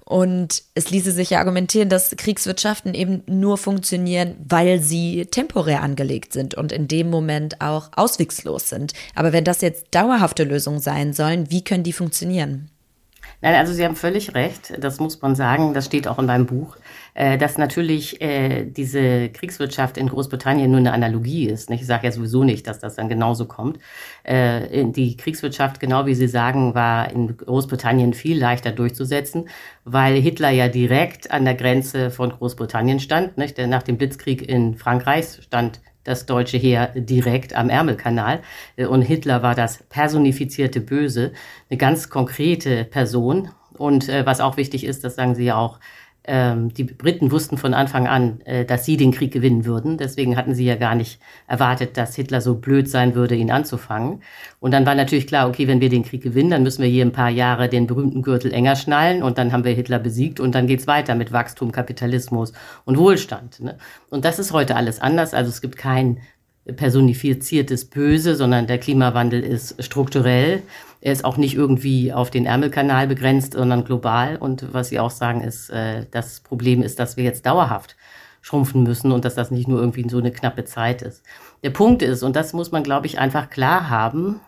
Und 0.06 0.64
es 0.76 0.92
ließe 0.92 1.12
sich 1.12 1.32
ja 1.32 1.40
argumentieren, 1.40 1.90
dass 1.90 2.16
Kriegswirtschaften 2.16 2.94
eben 2.94 3.24
nur 3.26 3.58
funktionieren, 3.58 4.36
weil 4.48 4.80
sie 4.80 5.26
temporär 5.26 5.82
angelegt 5.82 6.34
sind 6.34 6.54
und 6.54 6.72
in 6.72 6.88
dem 6.88 7.10
Moment 7.10 7.62
auch 7.62 7.90
auswegslos 7.96 8.70
sind. 8.70 8.94
Aber 9.16 9.34
wenn 9.34 9.46
das 9.46 9.62
jetzt 9.62 9.88
dauerhafte 9.92 10.44
Lösungen 10.44 10.80
sein 10.80 11.14
sollen, 11.14 11.50
wie 11.50 11.64
können 11.64 11.84
die 11.84 11.94
funktionieren? 11.94 12.70
Nein, 13.44 13.56
also 13.56 13.74
Sie 13.74 13.84
haben 13.84 13.98
völlig 13.98 14.36
recht. 14.36 14.74
Das 14.80 15.02
muss 15.02 15.22
man 15.22 15.36
sagen. 15.36 15.74
Das 15.74 15.86
steht 15.86 16.08
auch 16.08 16.18
in 16.18 16.28
meinem 16.28 16.46
Buch, 16.46 16.78
äh, 17.14 17.38
dass 17.38 17.58
natürlich 17.58 18.22
äh, 18.22 18.64
diese 18.64 19.28
Kriegswirtschaft 19.32 19.98
in 19.98 20.08
Großbritannien 20.08 20.72
nur 20.72 20.80
eine 20.80 20.94
Analogie 20.94 21.50
ist. 21.50 21.70
Ich 21.70 21.86
sage 21.86 22.06
ja 22.06 22.14
sowieso 22.14 22.46
nicht, 22.46 22.66
dass 22.68 22.80
das 22.80 22.96
dann 22.96 23.10
genauso 23.10 23.46
kommt. 23.46 23.80
Äh, 24.24 24.86
die 24.86 25.18
Kriegswirtschaft, 25.18 25.82
genau 25.82 26.06
wie 26.06 26.16
Sie 26.16 26.30
sagen, 26.30 26.74
war 26.74 27.12
in 27.12 27.36
Großbritannien 27.36 28.14
viel 28.14 28.40
leichter 28.40 28.72
durchzusetzen, 28.72 29.50
weil 29.84 30.16
Hitler 30.22 30.52
ja 30.52 30.70
direkt 30.70 31.30
an 31.30 31.44
der 31.44 31.56
Grenze 31.56 32.12
von 32.12 32.30
Großbritannien 32.30 33.02
stand. 33.02 33.34
Nach 33.38 33.84
dem 33.84 33.98
Blitzkrieg 33.98 34.48
in 34.48 34.78
Frankreich 34.78 35.40
stand 35.42 35.82
das 36.04 36.26
deutsche 36.26 36.58
Heer 36.58 36.88
direkt 36.96 37.56
am 37.56 37.70
Ärmelkanal. 37.70 38.42
Und 38.78 39.02
Hitler 39.02 39.44
war 39.44 39.56
das 39.56 39.84
personifizierte 39.90 40.82
Böse, 40.82 41.34
eine 41.70 41.78
ganz 41.78 42.10
konkrete 42.10 42.86
Person. 42.86 43.50
Und 43.78 44.10
äh, 44.10 44.26
was 44.26 44.40
auch 44.40 44.58
wichtig 44.58 44.86
ist, 44.86 45.04
das 45.04 45.16
sagen 45.16 45.36
Sie 45.36 45.46
ja 45.46 45.58
auch, 45.58 45.80
ähm, 46.26 46.74
die 46.74 46.86
Briten 46.86 47.32
wussten 47.32 47.58
von 47.58 47.74
Anfang 47.74 48.08
an, 48.08 48.40
äh, 48.42 48.64
dass 48.66 48.86
sie 48.86 48.96
den 48.96 49.12
Krieg 49.12 49.34
gewinnen 49.34 49.66
würden. 49.66 49.98
Deswegen 49.98 50.38
hatten 50.38 50.56
sie 50.56 50.66
ja 50.66 50.76
gar 50.76 50.96
nicht 50.96 51.20
erwartet, 51.48 51.98
dass 51.98 52.16
Hitler 52.16 52.40
so 52.40 52.56
blöd 52.56 52.90
sein 52.90 53.14
würde, 53.14 53.36
ihn 53.36 53.52
anzufangen. 53.52 54.22
Und 54.60 54.72
dann 54.72 54.86
war 54.86 54.96
natürlich 54.96 55.28
klar, 55.28 55.50
okay, 55.50 55.68
wenn 55.68 55.82
wir 55.82 55.90
den 55.90 56.04
Krieg 56.04 56.24
gewinnen, 56.24 56.52
dann 56.52 56.64
müssen 56.64 56.82
wir 56.82 56.90
hier 56.90 57.06
ein 57.06 57.12
paar 57.12 57.30
Jahre 57.30 57.68
den 57.68 57.88
berühmten 57.88 58.22
Gürtel 58.22 58.54
enger 58.54 58.76
schnallen 58.76 59.22
und 59.22 59.38
dann 59.38 59.52
haben 59.52 59.66
wir 59.66 59.74
Hitler 59.74 60.00
besiegt 60.00 60.40
und 60.40 60.56
dann 60.56 60.68
geht's 60.68 60.88
weiter 60.88 61.16
mit 61.16 61.34
Wachstum, 61.34 61.72
Kapitalismus 61.72 62.54
und 62.86 62.98
Wohlstand. 62.98 63.60
Ne? 63.60 63.78
Und 64.10 64.24
das 64.24 64.40
ist 64.40 64.54
heute 64.54 64.76
alles 64.78 65.02
anders. 65.02 65.34
Also 65.34 65.50
es 65.50 65.62
gibt 65.62 65.78
kein 65.78 66.20
personifiziertes 66.66 67.86
Böse, 67.86 68.36
sondern 68.36 68.68
der 68.68 68.78
Klimawandel 68.78 69.42
ist 69.44 69.84
strukturell. 69.84 70.64
Er 71.02 71.12
ist 71.12 71.26
auch 71.26 71.36
nicht 71.36 71.56
irgendwie 71.56 72.14
auf 72.14 72.30
den 72.30 72.46
Ärmelkanal 72.46 73.08
begrenzt, 73.08 73.54
sondern 73.54 73.84
global. 73.84 74.38
Und 74.38 74.74
was 74.74 74.90
Sie 74.90 75.00
auch 75.00 75.12
sagen, 75.12 75.42
ist, 75.42 75.70
äh, 75.70 76.06
das 76.12 76.40
Problem 76.40 76.82
ist, 76.82 77.00
dass 77.00 77.18
wir 77.18 77.26
jetzt 77.26 77.46
dauerhaft 77.46 77.98
schrumpfen 78.42 78.84
müssen 78.84 79.12
und 79.12 79.26
dass 79.26 79.36
das 79.36 79.52
nicht 79.52 79.68
nur 79.68 79.80
irgendwie 79.80 80.08
so 80.10 80.18
eine 80.20 80.32
knappe 80.32 80.66
Zeit 80.66 81.02
ist. 81.02 81.24
Der 81.64 81.70
Punkt 81.70 82.02
ist, 82.02 82.24
und 82.24 82.36
das 82.36 82.54
muss 82.54 82.72
man, 82.72 82.84
glaube 82.84 83.08
ich, 83.08 83.20
einfach 83.20 83.50
klar 83.50 83.90
haben, 83.90 84.40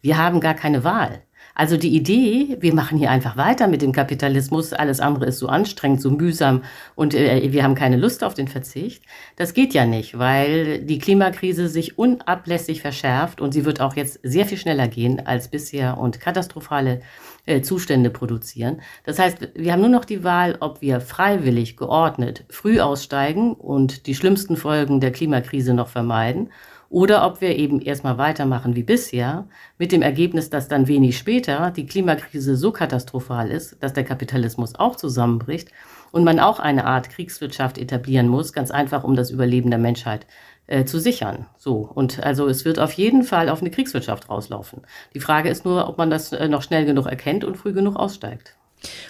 wir 0.00 0.18
haben 0.18 0.40
gar 0.40 0.54
keine 0.54 0.84
Wahl. 0.84 1.22
Also 1.54 1.76
die 1.76 1.94
Idee, 1.94 2.56
wir 2.58 2.74
machen 2.74 2.98
hier 2.98 3.10
einfach 3.10 3.36
weiter 3.36 3.68
mit 3.68 3.80
dem 3.80 3.92
Kapitalismus, 3.92 4.72
alles 4.72 4.98
andere 4.98 5.26
ist 5.26 5.38
so 5.38 5.46
anstrengend, 5.46 6.00
so 6.00 6.10
mühsam 6.10 6.64
und 6.96 7.14
äh, 7.14 7.52
wir 7.52 7.62
haben 7.62 7.76
keine 7.76 7.96
Lust 7.96 8.24
auf 8.24 8.34
den 8.34 8.48
Verzicht, 8.48 9.04
das 9.36 9.54
geht 9.54 9.72
ja 9.72 9.86
nicht, 9.86 10.18
weil 10.18 10.80
die 10.80 10.98
Klimakrise 10.98 11.68
sich 11.68 11.96
unablässig 11.96 12.80
verschärft 12.80 13.40
und 13.40 13.52
sie 13.52 13.64
wird 13.64 13.80
auch 13.80 13.94
jetzt 13.94 14.18
sehr 14.24 14.46
viel 14.46 14.58
schneller 14.58 14.88
gehen 14.88 15.24
als 15.24 15.46
bisher 15.46 15.96
und 15.98 16.18
katastrophale 16.18 17.02
äh, 17.46 17.62
Zustände 17.62 18.10
produzieren. 18.10 18.80
Das 19.04 19.20
heißt, 19.20 19.50
wir 19.54 19.72
haben 19.72 19.80
nur 19.80 19.90
noch 19.90 20.04
die 20.04 20.24
Wahl, 20.24 20.56
ob 20.58 20.80
wir 20.80 21.00
freiwillig, 21.00 21.76
geordnet, 21.76 22.44
früh 22.48 22.80
aussteigen 22.80 23.52
und 23.52 24.08
die 24.08 24.16
schlimmsten 24.16 24.56
Folgen 24.56 24.98
der 24.98 25.12
Klimakrise 25.12 25.72
noch 25.72 25.88
vermeiden 25.88 26.50
oder 26.88 27.26
ob 27.26 27.40
wir 27.40 27.56
eben 27.56 27.80
erstmal 27.80 28.18
weitermachen 28.18 28.76
wie 28.76 28.82
bisher, 28.82 29.46
mit 29.78 29.92
dem 29.92 30.02
Ergebnis, 30.02 30.50
dass 30.50 30.68
dann 30.68 30.88
wenig 30.88 31.18
später 31.18 31.70
die 31.70 31.86
Klimakrise 31.86 32.56
so 32.56 32.72
katastrophal 32.72 33.50
ist, 33.50 33.82
dass 33.82 33.92
der 33.92 34.04
Kapitalismus 34.04 34.74
auch 34.74 34.96
zusammenbricht 34.96 35.70
und 36.12 36.24
man 36.24 36.38
auch 36.38 36.60
eine 36.60 36.84
Art 36.84 37.10
Kriegswirtschaft 37.10 37.78
etablieren 37.78 38.28
muss, 38.28 38.52
ganz 38.52 38.70
einfach, 38.70 39.04
um 39.04 39.16
das 39.16 39.30
Überleben 39.30 39.70
der 39.70 39.80
Menschheit 39.80 40.26
äh, 40.66 40.84
zu 40.84 40.98
sichern. 40.98 41.46
So. 41.58 41.90
Und 41.92 42.22
also 42.22 42.46
es 42.46 42.64
wird 42.64 42.78
auf 42.78 42.92
jeden 42.92 43.22
Fall 43.22 43.48
auf 43.48 43.60
eine 43.60 43.70
Kriegswirtschaft 43.70 44.28
rauslaufen. 44.28 44.82
Die 45.12 45.20
Frage 45.20 45.48
ist 45.48 45.64
nur, 45.64 45.88
ob 45.88 45.98
man 45.98 46.10
das 46.10 46.32
äh, 46.32 46.48
noch 46.48 46.62
schnell 46.62 46.84
genug 46.84 47.06
erkennt 47.06 47.44
und 47.44 47.56
früh 47.56 47.72
genug 47.72 47.96
aussteigt. 47.96 48.54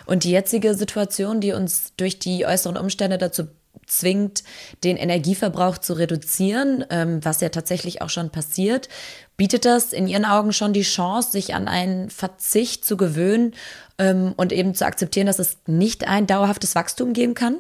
Und 0.07 0.25
die 0.25 0.31
jetzige 0.31 0.75
Situation, 0.75 1.41
die 1.41 1.53
uns 1.53 1.95
durch 1.97 2.19
die 2.19 2.47
äußeren 2.47 2.77
Umstände 2.77 3.19
dazu 3.19 3.45
zwingt, 3.87 4.45
den 4.83 4.97
Energieverbrauch 4.97 5.79
zu 5.79 5.95
reduzieren, 5.95 6.85
ähm, 6.91 7.25
was 7.25 7.41
ja 7.41 7.49
tatsächlich 7.49 8.03
auch 8.03 8.11
schon 8.11 8.31
passiert, 8.31 8.89
bietet 9.37 9.65
das 9.65 9.93
in 9.93 10.07
Ihren 10.07 10.25
Augen 10.25 10.53
schon 10.53 10.73
die 10.73 10.83
Chance, 10.83 11.33
sich 11.33 11.55
an 11.55 11.69
einen 11.69 12.11
Verzicht 12.11 12.85
zu 12.85 12.97
gewöhnen 12.97 13.55
ähm, 13.99 14.33
und 14.37 14.53
eben 14.53 14.75
zu 14.75 14.87
akzeptieren, 14.87 15.27
dass 15.27 15.39
es 15.39 15.59
nicht 15.67 16.09
ein 16.09 16.27
dauerhaftes 16.27 16.75
Wachstum 16.75 17.13
geben 17.13 17.35
kann? 17.35 17.57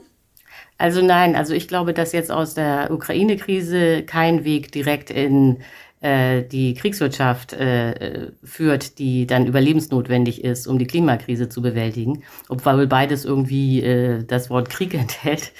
Also 0.77 1.03
nein, 1.03 1.37
also 1.37 1.55
ich 1.55 1.69
glaube, 1.69 1.95
dass 1.95 2.13
jetzt 2.13 2.33
aus 2.33 2.55
der 2.55 2.91
Ukraine-Krise 2.91 4.03
kein 4.03 4.45
Weg 4.45 4.73
direkt 4.73 5.11
in 5.11 5.59
die 6.05 6.75
Kriegswirtschaft 6.75 7.55
äh, 7.55 8.31
führt, 8.43 8.99
die 8.99 9.27
dann 9.27 9.47
überlebensnotwendig 9.47 10.45
ist, 10.45 10.67
um 10.67 10.79
die 10.79 10.87
Klimakrise 10.87 11.49
zu 11.49 11.63
bewältigen, 11.63 12.23
obwohl 12.49 12.87
beides 12.87 13.25
irgendwie 13.25 13.83
äh, 13.83 14.25
das 14.25 14.51
Wort 14.51 14.69
Krieg 14.71 14.95
enthält, 15.05 15.53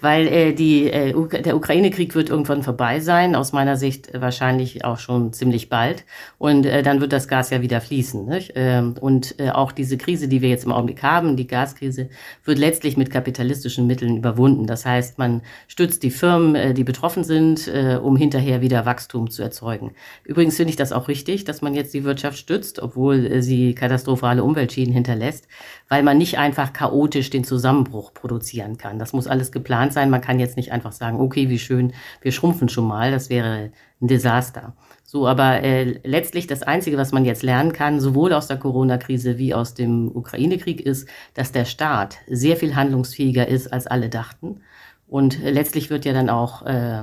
weil 0.00 0.26
äh, 0.26 0.52
die, 0.52 0.90
äh, 0.90 1.42
der 1.42 1.56
Ukraine-Krieg 1.56 2.14
wird 2.14 2.30
irgendwann 2.30 2.62
vorbei 2.62 3.00
sein, 3.00 3.34
aus 3.34 3.52
meiner 3.52 3.76
Sicht 3.76 4.10
wahrscheinlich 4.12 4.84
auch 4.84 4.98
schon 4.98 5.32
ziemlich 5.32 5.68
bald 5.68 6.04
und 6.38 6.66
äh, 6.66 6.82
dann 6.82 7.00
wird 7.00 7.12
das 7.12 7.28
Gas 7.28 7.50
ja 7.50 7.62
wieder 7.62 7.80
fließen. 7.80 8.26
Nicht? 8.26 8.52
Ähm, 8.56 8.94
und 9.00 9.38
äh, 9.38 9.50
auch 9.50 9.72
diese 9.72 9.96
Krise, 9.96 10.28
die 10.28 10.42
wir 10.42 10.48
jetzt 10.48 10.64
im 10.64 10.72
Augenblick 10.72 11.02
haben, 11.02 11.36
die 11.36 11.46
Gaskrise, 11.46 12.08
wird 12.44 12.58
letztlich 12.58 12.96
mit 12.96 13.10
kapitalistischen 13.10 13.86
Mitteln 13.86 14.16
überwunden. 14.16 14.66
Das 14.66 14.84
heißt, 14.84 15.18
man 15.18 15.42
stützt 15.68 16.02
die 16.02 16.10
Firmen, 16.10 16.54
äh, 16.54 16.74
die 16.74 16.84
betroffen 16.84 17.24
sind, 17.24 17.68
äh, 17.68 17.98
um 18.02 18.16
hinterher 18.16 18.60
wieder 18.60 18.84
Wachstum 18.86 19.30
zu 19.30 19.42
erzeugen. 19.42 19.91
Übrigens 20.24 20.56
finde 20.56 20.70
ich 20.70 20.76
das 20.76 20.92
auch 20.92 21.08
richtig, 21.08 21.44
dass 21.44 21.62
man 21.62 21.74
jetzt 21.74 21.94
die 21.94 22.04
Wirtschaft 22.04 22.38
stützt, 22.38 22.80
obwohl 22.80 23.26
äh, 23.26 23.42
sie 23.42 23.74
katastrophale 23.74 24.44
Umweltschäden 24.44 24.92
hinterlässt, 24.92 25.48
weil 25.88 26.02
man 26.02 26.18
nicht 26.18 26.38
einfach 26.38 26.72
chaotisch 26.72 27.30
den 27.30 27.44
Zusammenbruch 27.44 28.14
produzieren 28.14 28.78
kann. 28.78 28.98
Das 28.98 29.12
muss 29.12 29.26
alles 29.26 29.52
geplant 29.52 29.92
sein. 29.92 30.10
Man 30.10 30.20
kann 30.20 30.40
jetzt 30.40 30.56
nicht 30.56 30.72
einfach 30.72 30.92
sagen, 30.92 31.20
okay, 31.20 31.48
wie 31.48 31.58
schön, 31.58 31.92
wir 32.20 32.32
schrumpfen 32.32 32.68
schon 32.68 32.86
mal. 32.86 33.10
Das 33.10 33.30
wäre 33.30 33.70
ein 34.00 34.08
Desaster. 34.08 34.74
So, 35.04 35.28
aber 35.28 35.62
äh, 35.62 36.00
letztlich 36.04 36.46
das 36.46 36.62
Einzige, 36.62 36.96
was 36.96 37.12
man 37.12 37.24
jetzt 37.24 37.42
lernen 37.42 37.72
kann, 37.72 38.00
sowohl 38.00 38.32
aus 38.32 38.46
der 38.46 38.56
Corona-Krise 38.56 39.36
wie 39.36 39.52
aus 39.52 39.74
dem 39.74 40.10
Ukraine-Krieg, 40.14 40.80
ist, 40.80 41.06
dass 41.34 41.52
der 41.52 41.66
Staat 41.66 42.16
sehr 42.28 42.56
viel 42.56 42.74
handlungsfähiger 42.74 43.46
ist, 43.46 43.72
als 43.72 43.86
alle 43.86 44.08
dachten. 44.08 44.62
Und 45.06 45.38
letztlich 45.42 45.90
wird 45.90 46.06
ja 46.06 46.14
dann 46.14 46.30
auch 46.30 46.64
äh, 46.64 47.02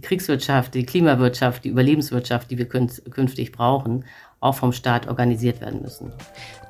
die 0.00 0.06
Kriegswirtschaft, 0.06 0.74
die 0.74 0.86
Klimawirtschaft, 0.86 1.64
die 1.64 1.68
Überlebenswirtschaft, 1.68 2.50
die 2.50 2.58
wir 2.58 2.68
künftig 2.68 3.52
brauchen, 3.52 4.04
auch 4.40 4.54
vom 4.54 4.72
Staat 4.72 5.06
organisiert 5.06 5.60
werden 5.60 5.82
müssen. 5.82 6.12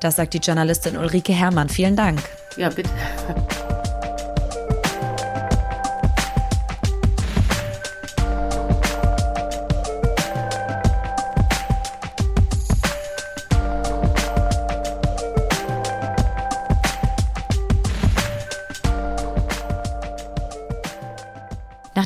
Das 0.01 0.17
sagt 0.17 0.33
die 0.33 0.39
Journalistin 0.39 0.97
Ulrike 0.97 1.31
Herrmann. 1.31 1.69
Vielen 1.69 1.95
Dank. 1.95 2.19
Ja, 2.57 2.69
bitte. 2.69 2.89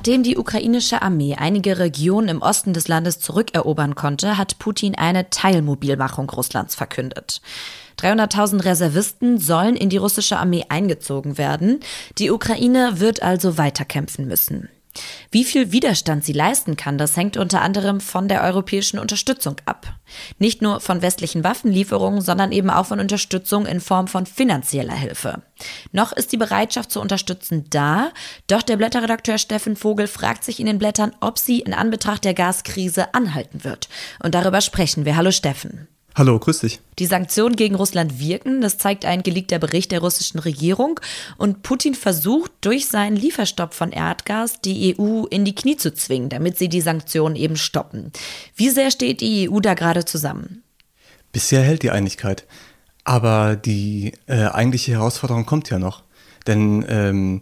Nachdem 0.06 0.22
die 0.22 0.38
ukrainische 0.38 1.02
Armee 1.02 1.34
einige 1.34 1.80
Regionen 1.80 2.28
im 2.28 2.44
Osten 2.44 2.74
des 2.74 2.88
Landes 2.88 3.20
zurückerobern 3.20 3.96
konnte, 3.96 4.38
hat 4.38 4.60
Putin 4.60 4.94
eine 4.94 5.32
Teilmobilmachung 5.32 6.30
Russlands 6.30 6.76
verkündet. 6.76 7.42
300.000 7.98 8.66
Reservisten 8.66 9.40
sollen 9.40 9.76
in 9.76 9.90
die 9.90 9.98
russische 9.98 10.38
Armee 10.38 10.66
eingezogen 10.70 11.40
werden. 11.40 11.80
Die 12.20 12.30
Ukraine 12.30 13.00
wird 13.00 13.24
also 13.24 13.58
weiterkämpfen 13.58 14.28
müssen. 14.28 14.70
Wie 15.32 15.44
viel 15.44 15.72
Widerstand 15.72 16.24
sie 16.24 16.34
leisten 16.34 16.78
kann, 16.78 16.98
das 16.98 17.18
hängt 17.18 17.38
unter 17.38 17.62
anderem 17.62 18.00
von 18.00 18.28
der 18.28 18.44
europäischen 18.44 19.00
Unterstützung 19.00 19.58
ab. 19.66 19.96
Nicht 20.40 20.62
nur 20.62 20.80
von 20.80 21.02
westlichen 21.02 21.44
Waffenlieferungen, 21.44 22.22
sondern 22.22 22.52
eben 22.52 22.70
auch 22.70 22.86
von 22.86 23.00
Unterstützung 23.00 23.66
in 23.66 23.82
Form 23.82 24.08
von 24.08 24.26
finanzieller 24.26 24.94
Hilfe. 24.94 25.42
Noch 25.92 26.12
ist 26.12 26.32
die 26.32 26.38
Bereitschaft 26.38 26.92
zu 26.92 27.02
unterstützen 27.02 27.66
da, 27.70 28.12
doch 28.48 28.62
der 28.62 28.78
Blätterredakteur 28.78 29.38
Steffen 29.38 29.76
Vogel 29.76 30.08
fragt 30.08 30.44
sich 30.44 30.60
in 30.60 30.66
den 30.66 30.80
Blättern, 30.80 31.16
ob 31.20 31.40
sie 31.40 31.60
in 31.60 31.74
Anbetracht 31.74 32.24
der 32.24 32.34
Gaskrise 32.34 33.14
anhalten 33.14 33.64
wird. 33.64 33.90
Und 34.24 34.36
darüber 34.36 34.62
sprechen 34.62 35.06
wir. 35.06 35.16
Hallo 35.16 35.32
Steffen. 35.32 35.88
Hallo, 36.18 36.40
grüß 36.40 36.60
dich. 36.60 36.80
Die 36.98 37.08
Sanktionen 37.08 37.58
gegen 37.58 37.76
Russland 37.76 38.20
wirken, 38.20 38.62
das 38.62 38.78
zeigt 38.78 39.04
ein 39.04 39.22
geleakter 39.22 39.60
Bericht 39.60 39.92
der 39.92 40.00
russischen 40.00 40.40
Regierung. 40.40 41.02
Und 41.36 41.62
Putin 41.62 41.94
versucht 41.94 42.54
durch 42.62 42.88
seinen 42.88 43.18
Lieferstopp 43.18 43.74
von 43.74 43.92
Erdgas 43.92 44.62
die 44.62 44.96
EU 44.98 45.26
in 45.26 45.44
die 45.44 45.54
Knie 45.54 45.76
zu 45.76 45.94
zwingen, 45.94 46.30
damit 46.30 46.58
sie 46.58 46.70
die 46.70 46.80
Sanktionen 46.80 47.36
eben 47.36 47.58
stoppen. 47.58 48.14
Wie 48.56 48.70
sehr 48.70 48.92
steht 48.92 49.20
die 49.20 49.50
EU 49.50 49.60
da 49.60 49.74
gerade 49.74 50.06
zusammen? 50.06 50.64
Bisher 51.34 51.62
hält 51.62 51.84
die 51.84 51.92
Einigkeit. 51.92 52.46
Aber 53.04 53.58
die 53.58 54.14
äh, 54.28 54.46
eigentliche 54.46 54.94
Herausforderung 54.94 55.46
kommt 55.46 55.70
ja 55.70 55.80
noch. 55.80 56.04
Denn 56.48 56.86
ähm, 56.88 57.42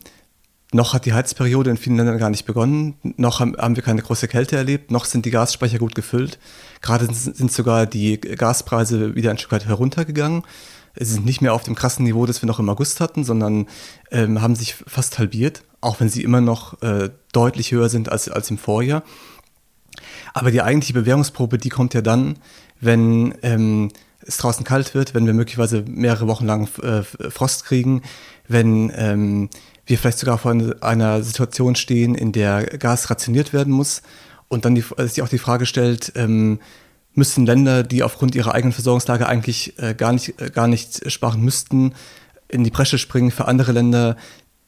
noch 0.73 0.93
hat 0.93 1.05
die 1.05 1.13
Heizperiode 1.13 1.69
in 1.69 1.77
vielen 1.77 1.97
Ländern 1.97 2.17
gar 2.17 2.29
nicht 2.29 2.45
begonnen, 2.45 2.95
noch 3.17 3.39
haben, 3.39 3.75
wir 3.75 3.83
keine 3.83 4.01
große 4.01 4.27
Kälte 4.27 4.55
erlebt, 4.55 4.91
noch 4.91 5.05
sind 5.05 5.25
die 5.25 5.31
Gasspeicher 5.31 5.77
gut 5.77 5.95
gefüllt. 5.95 6.39
Gerade 6.81 7.07
sind 7.13 7.51
sogar 7.51 7.85
die 7.85 8.19
Gaspreise 8.19 9.15
wieder 9.15 9.31
ein 9.31 9.37
Stück 9.37 9.51
weit 9.51 9.65
heruntergegangen. 9.65 10.43
Sie 10.95 11.05
sind 11.05 11.25
nicht 11.25 11.41
mehr 11.41 11.53
auf 11.53 11.63
dem 11.63 11.75
krassen 11.75 12.05
Niveau, 12.05 12.25
das 12.25 12.41
wir 12.41 12.47
noch 12.47 12.59
im 12.59 12.69
August 12.69 12.99
hatten, 12.99 13.23
sondern 13.23 13.67
ähm, 14.11 14.41
haben 14.41 14.55
sich 14.55 14.75
fast 14.75 15.17
halbiert, 15.17 15.63
auch 15.81 15.99
wenn 15.99 16.09
sie 16.09 16.23
immer 16.23 16.41
noch 16.41 16.81
äh, 16.81 17.09
deutlich 17.31 17.71
höher 17.71 17.89
sind 17.89 18.11
als, 18.11 18.29
als 18.29 18.51
im 18.51 18.57
Vorjahr. 18.57 19.03
Aber 20.33 20.51
die 20.51 20.61
eigentliche 20.61 20.93
Bewährungsprobe, 20.93 21.57
die 21.57 21.69
kommt 21.69 21.93
ja 21.93 22.01
dann, 22.01 22.37
wenn 22.79 23.35
ähm, 23.41 23.91
es 24.25 24.37
draußen 24.37 24.63
kalt 24.63 24.93
wird, 24.93 25.13
wenn 25.13 25.25
wir 25.25 25.33
möglicherweise 25.33 25.83
mehrere 25.87 26.27
Wochen 26.27 26.45
lang 26.45 26.67
äh, 26.81 27.03
Frost 27.03 27.65
kriegen, 27.65 28.03
wenn 28.47 28.91
ähm, 28.95 29.49
wir 29.85 29.97
vielleicht 29.97 30.19
sogar 30.19 30.37
vor 30.37 30.55
einer 30.81 31.23
Situation 31.23 31.75
stehen, 31.75 32.15
in 32.15 32.31
der 32.31 32.65
Gas 32.65 33.09
rationiert 33.09 33.53
werden 33.53 33.73
muss 33.73 34.01
und 34.47 34.65
dann 34.65 34.75
die, 34.75 34.83
sich 34.97 35.21
auch 35.21 35.29
die 35.29 35.39
Frage 35.39 35.65
stellt, 35.65 36.13
ähm, 36.15 36.59
müssen 37.13 37.45
Länder, 37.45 37.83
die 37.83 38.03
aufgrund 38.03 38.35
ihrer 38.35 38.53
eigenen 38.53 38.73
Versorgungslage 38.73 39.27
eigentlich 39.27 39.77
äh, 39.79 39.93
gar, 39.93 40.13
nicht, 40.13 40.41
äh, 40.41 40.49
gar 40.49 40.67
nicht 40.67 41.11
sparen 41.11 41.41
müssten, 41.41 41.93
in 42.47 42.63
die 42.63 42.71
Bresche 42.71 42.97
springen 42.97 43.31
für 43.31 43.47
andere 43.47 43.71
Länder, 43.71 44.15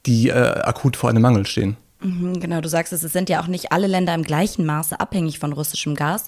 die 0.05 0.29
äh, 0.29 0.33
akut 0.33 0.95
vor 0.95 1.09
einem 1.09 1.21
Mangel 1.21 1.45
stehen. 1.45 1.77
Mhm, 2.05 2.39
genau, 2.39 2.61
du 2.61 2.69
sagst 2.69 2.93
es, 2.93 3.01
es 3.01 3.13
sind 3.13 3.29
ja 3.29 3.41
auch 3.41 3.47
nicht 3.47 3.71
alle 3.71 3.87
Länder 3.87 4.13
im 4.13 4.21
gleichen 4.21 4.63
Maße 4.63 4.99
abhängig 4.99 5.39
von 5.39 5.53
russischem 5.53 5.95
Gas. 5.95 6.27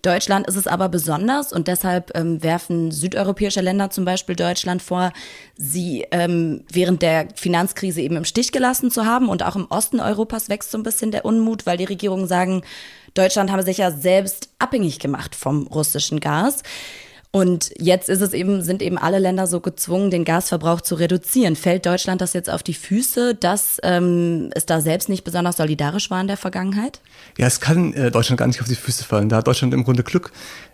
Deutschland 0.00 0.46
ist 0.46 0.56
es 0.56 0.66
aber 0.66 0.88
besonders 0.88 1.52
und 1.52 1.68
deshalb 1.68 2.16
ähm, 2.16 2.42
werfen 2.42 2.90
südeuropäische 2.90 3.60
Länder 3.60 3.90
zum 3.90 4.06
Beispiel 4.06 4.36
Deutschland 4.36 4.80
vor, 4.80 5.12
sie 5.54 6.06
ähm, 6.12 6.64
während 6.72 7.02
der 7.02 7.28
Finanzkrise 7.34 8.00
eben 8.00 8.16
im 8.16 8.24
Stich 8.24 8.52
gelassen 8.52 8.90
zu 8.90 9.04
haben. 9.04 9.28
Und 9.28 9.42
auch 9.42 9.54
im 9.54 9.66
Osten 9.68 10.00
Europas 10.00 10.48
wächst 10.48 10.70
so 10.70 10.78
ein 10.78 10.82
bisschen 10.82 11.10
der 11.10 11.26
Unmut, 11.26 11.66
weil 11.66 11.76
die 11.76 11.84
Regierungen 11.84 12.26
sagen, 12.26 12.62
Deutschland 13.12 13.52
habe 13.52 13.62
sich 13.62 13.78
ja 13.78 13.90
selbst 13.90 14.48
abhängig 14.58 14.98
gemacht 14.98 15.34
vom 15.34 15.66
russischen 15.66 16.20
Gas. 16.20 16.62
Und 17.30 17.72
jetzt 17.76 18.08
ist 18.08 18.22
es 18.22 18.32
eben, 18.32 18.62
sind 18.62 18.80
eben 18.80 18.96
alle 18.96 19.18
Länder 19.18 19.46
so 19.46 19.60
gezwungen, 19.60 20.10
den 20.10 20.24
Gasverbrauch 20.24 20.80
zu 20.80 20.94
reduzieren. 20.94 21.56
Fällt 21.56 21.84
Deutschland 21.84 22.22
das 22.22 22.32
jetzt 22.32 22.48
auf 22.48 22.62
die 22.62 22.72
Füße, 22.72 23.34
dass 23.34 23.78
ähm, 23.82 24.50
es 24.54 24.64
da 24.64 24.80
selbst 24.80 25.10
nicht 25.10 25.24
besonders 25.24 25.58
solidarisch 25.58 26.10
war 26.10 26.22
in 26.22 26.26
der 26.26 26.38
Vergangenheit? 26.38 27.00
Ja, 27.36 27.46
es 27.46 27.60
kann 27.60 27.92
äh, 27.92 28.10
Deutschland 28.10 28.38
gar 28.38 28.46
nicht 28.46 28.62
auf 28.62 28.68
die 28.68 28.74
Füße 28.74 29.04
fallen. 29.04 29.28
Da 29.28 29.36
hat 29.36 29.46
Deutschland 29.46 29.74
im 29.74 29.84
Grunde 29.84 30.04
Glück. 30.04 30.32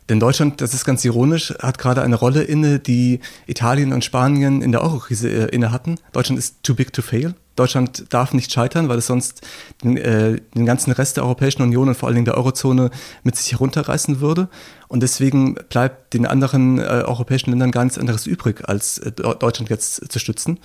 Denn 0.09 0.21
Deutschland, 0.21 0.61
das 0.61 0.75
ist 0.75 0.85
ganz 0.85 1.05
ironisch, 1.05 1.53
hat 1.61 1.79
gerade 1.79 2.03
eine 2.03 2.15
Rolle 2.15 2.45
inne, 2.45 2.79
die 2.79 3.21
Italien 3.47 3.93
und 3.93 4.05
Spanien 4.05 4.63
in 4.63 4.71
der 4.71 4.83
Eurokrise 4.83 5.29
äh, 5.29 5.55
inne 5.55 5.73
hatten. 5.73 5.97
Deutschland 6.13 6.39
ist 6.39 6.63
too 6.63 6.75
big 6.75 6.93
to 6.93 7.03
fail. 7.03 7.35
Deutschland 7.57 8.07
darf 8.11 8.33
nicht 8.33 8.53
scheitern, 8.53 8.89
weil 8.89 8.99
es 8.99 9.07
sonst 9.07 9.43
den, 9.83 9.97
äh, 9.97 10.41
den 10.55 10.67
ganzen 10.67 10.93
Rest 10.93 11.17
der 11.17 11.25
Europäischen 11.25 11.63
Union 11.63 11.89
und 11.89 11.95
vor 11.95 12.09
allen 12.09 12.17
Dingen 12.17 12.25
der 12.25 12.37
Eurozone 12.37 12.91
mit 13.23 13.37
sich 13.37 13.53
herunterreißen 13.53 14.21
würde. 14.21 14.49
Und 14.89 15.03
deswegen 15.03 15.55
bleibt 15.69 16.15
den 16.15 16.27
anderen 16.27 16.79
äh, 16.79 16.83
europäischen 16.83 17.51
Ländern 17.51 17.71
gar 17.71 17.85
nichts 17.85 17.99
anderes 17.99 18.27
übrig, 18.27 18.69
als 18.69 18.99
äh, 18.99 19.13
Deutschland 19.13 19.71
jetzt 19.71 20.11
zu 20.11 20.19
stützen. 20.19 20.59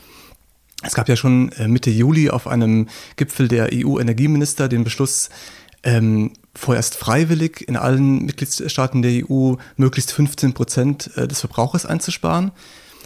Es 0.81 0.93
gab 0.93 1.09
ja 1.09 1.15
schon 1.15 1.51
äh, 1.53 1.67
Mitte 1.67 1.89
Juli 1.89 2.29
auf 2.29 2.47
einem 2.47 2.87
Gipfel 3.17 3.47
der 3.47 3.69
EU-Energieminister 3.73 4.69
den 4.69 4.83
Beschluss, 4.83 5.29
ähm, 5.83 6.33
vorerst 6.55 6.95
freiwillig 6.95 7.67
in 7.67 7.77
allen 7.77 8.25
Mitgliedstaaten 8.25 9.01
der 9.01 9.23
EU 9.29 9.55
möglichst 9.77 10.11
15 10.11 10.53
Prozent 10.53 11.11
äh, 11.15 11.27
des 11.27 11.39
Verbrauchers 11.39 11.85
einzusparen. 11.85 12.51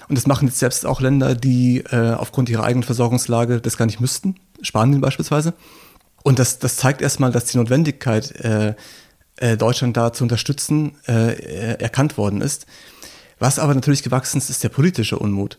Und 0.09 0.17
das 0.17 0.27
machen 0.27 0.47
jetzt 0.47 0.59
selbst 0.59 0.85
auch 0.85 1.01
Länder, 1.01 1.35
die 1.35 1.79
äh, 1.79 2.13
aufgrund 2.13 2.49
ihrer 2.49 2.63
eigenen 2.63 2.83
Versorgungslage 2.83 3.61
das 3.61 3.77
gar 3.77 3.85
nicht 3.85 3.99
müssten, 3.99 4.35
Spanien 4.61 5.01
beispielsweise. 5.01 5.53
Und 6.23 6.39
das, 6.39 6.59
das 6.59 6.77
zeigt 6.77 7.01
erstmal, 7.01 7.31
dass 7.31 7.45
die 7.45 7.57
Notwendigkeit, 7.57 8.31
äh, 8.41 8.75
äh, 9.37 9.57
Deutschland 9.57 9.97
da 9.97 10.13
zu 10.13 10.23
unterstützen, 10.23 10.95
äh, 11.07 11.75
erkannt 11.81 12.17
worden 12.17 12.41
ist. 12.41 12.65
Was 13.39 13.59
aber 13.59 13.73
natürlich 13.73 14.03
gewachsen 14.03 14.37
ist, 14.37 14.49
ist 14.49 14.63
der 14.63 14.69
politische 14.69 15.19
Unmut. 15.19 15.57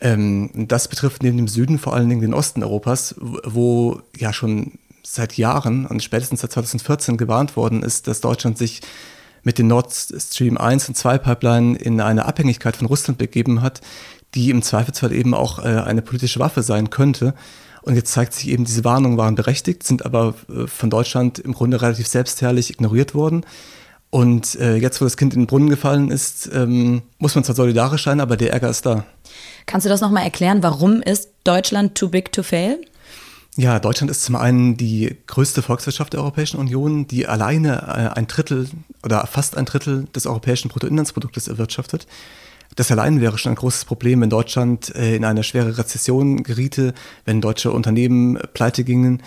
Ähm, 0.00 0.50
das 0.68 0.88
betrifft 0.88 1.22
neben 1.22 1.36
dem 1.36 1.48
Süden 1.48 1.78
vor 1.78 1.94
allen 1.94 2.08
Dingen 2.08 2.20
den 2.20 2.34
Osten 2.34 2.62
Europas, 2.62 3.14
wo 3.18 4.00
ja 4.16 4.32
schon 4.32 4.72
seit 5.02 5.36
Jahren 5.36 5.86
und 5.86 6.02
spätestens 6.02 6.40
seit 6.40 6.52
2014 6.52 7.16
gewarnt 7.16 7.56
worden 7.56 7.82
ist, 7.82 8.06
dass 8.06 8.20
Deutschland 8.20 8.58
sich 8.58 8.82
mit 9.46 9.58
den 9.58 9.68
Nord 9.68 9.92
Stream 9.92 10.58
1 10.58 10.88
und 10.88 10.96
2 10.96 11.18
Pipeline 11.18 11.78
in 11.78 12.00
eine 12.00 12.24
Abhängigkeit 12.24 12.76
von 12.76 12.88
Russland 12.88 13.16
begeben 13.16 13.62
hat, 13.62 13.80
die 14.34 14.50
im 14.50 14.60
Zweifelsfall 14.60 15.12
eben 15.12 15.34
auch 15.34 15.60
äh, 15.60 15.68
eine 15.68 16.02
politische 16.02 16.40
Waffe 16.40 16.64
sein 16.64 16.90
könnte. 16.90 17.32
Und 17.82 17.94
jetzt 17.94 18.10
zeigt 18.10 18.34
sich 18.34 18.48
eben, 18.48 18.64
diese 18.64 18.82
Warnungen 18.84 19.16
waren 19.16 19.36
berechtigt, 19.36 19.84
sind 19.84 20.04
aber 20.04 20.34
äh, 20.48 20.66
von 20.66 20.90
Deutschland 20.90 21.38
im 21.38 21.52
Grunde 21.52 21.80
relativ 21.80 22.08
selbstherrlich 22.08 22.70
ignoriert 22.70 23.14
worden. 23.14 23.46
Und 24.10 24.56
äh, 24.56 24.74
jetzt, 24.74 25.00
wo 25.00 25.04
das 25.04 25.16
Kind 25.16 25.34
in 25.34 25.42
den 25.42 25.46
Brunnen 25.46 25.70
gefallen 25.70 26.10
ist, 26.10 26.50
ähm, 26.52 27.02
muss 27.18 27.36
man 27.36 27.44
zwar 27.44 27.54
solidarisch 27.54 28.02
sein, 28.02 28.18
aber 28.18 28.36
der 28.36 28.52
Ärger 28.52 28.70
ist 28.70 28.84
da. 28.84 29.06
Kannst 29.66 29.84
du 29.84 29.88
das 29.88 30.00
nochmal 30.00 30.24
erklären? 30.24 30.64
Warum 30.64 31.02
ist 31.02 31.30
Deutschland 31.44 31.94
too 31.94 32.08
big 32.08 32.32
to 32.32 32.42
fail? 32.42 32.80
Ja, 33.58 33.78
Deutschland 33.78 34.10
ist 34.10 34.22
zum 34.22 34.36
einen 34.36 34.76
die 34.76 35.16
größte 35.26 35.62
Volkswirtschaft 35.62 36.12
der 36.12 36.20
Europäischen 36.20 36.58
Union, 36.58 37.06
die 37.06 37.26
alleine 37.26 37.78
äh, 37.88 38.18
ein 38.18 38.26
Drittel 38.26 38.68
oder 39.02 39.26
fast 39.26 39.56
ein 39.56 39.64
Drittel 39.64 40.04
des 40.14 40.26
europäischen 40.26 40.68
Bruttoinlandsproduktes 40.68 41.48
erwirtschaftet. 41.48 42.06
Das 42.74 42.90
allein 42.90 43.22
wäre 43.22 43.38
schon 43.38 43.52
ein 43.52 43.56
großes 43.56 43.86
Problem, 43.86 44.20
wenn 44.20 44.28
Deutschland 44.28 44.94
äh, 44.94 45.16
in 45.16 45.24
eine 45.24 45.42
schwere 45.42 45.78
Rezession 45.78 46.42
geriete, 46.42 46.92
wenn 47.24 47.40
deutsche 47.40 47.72
Unternehmen 47.72 48.38
pleite 48.52 48.84
gingen. 48.84 49.22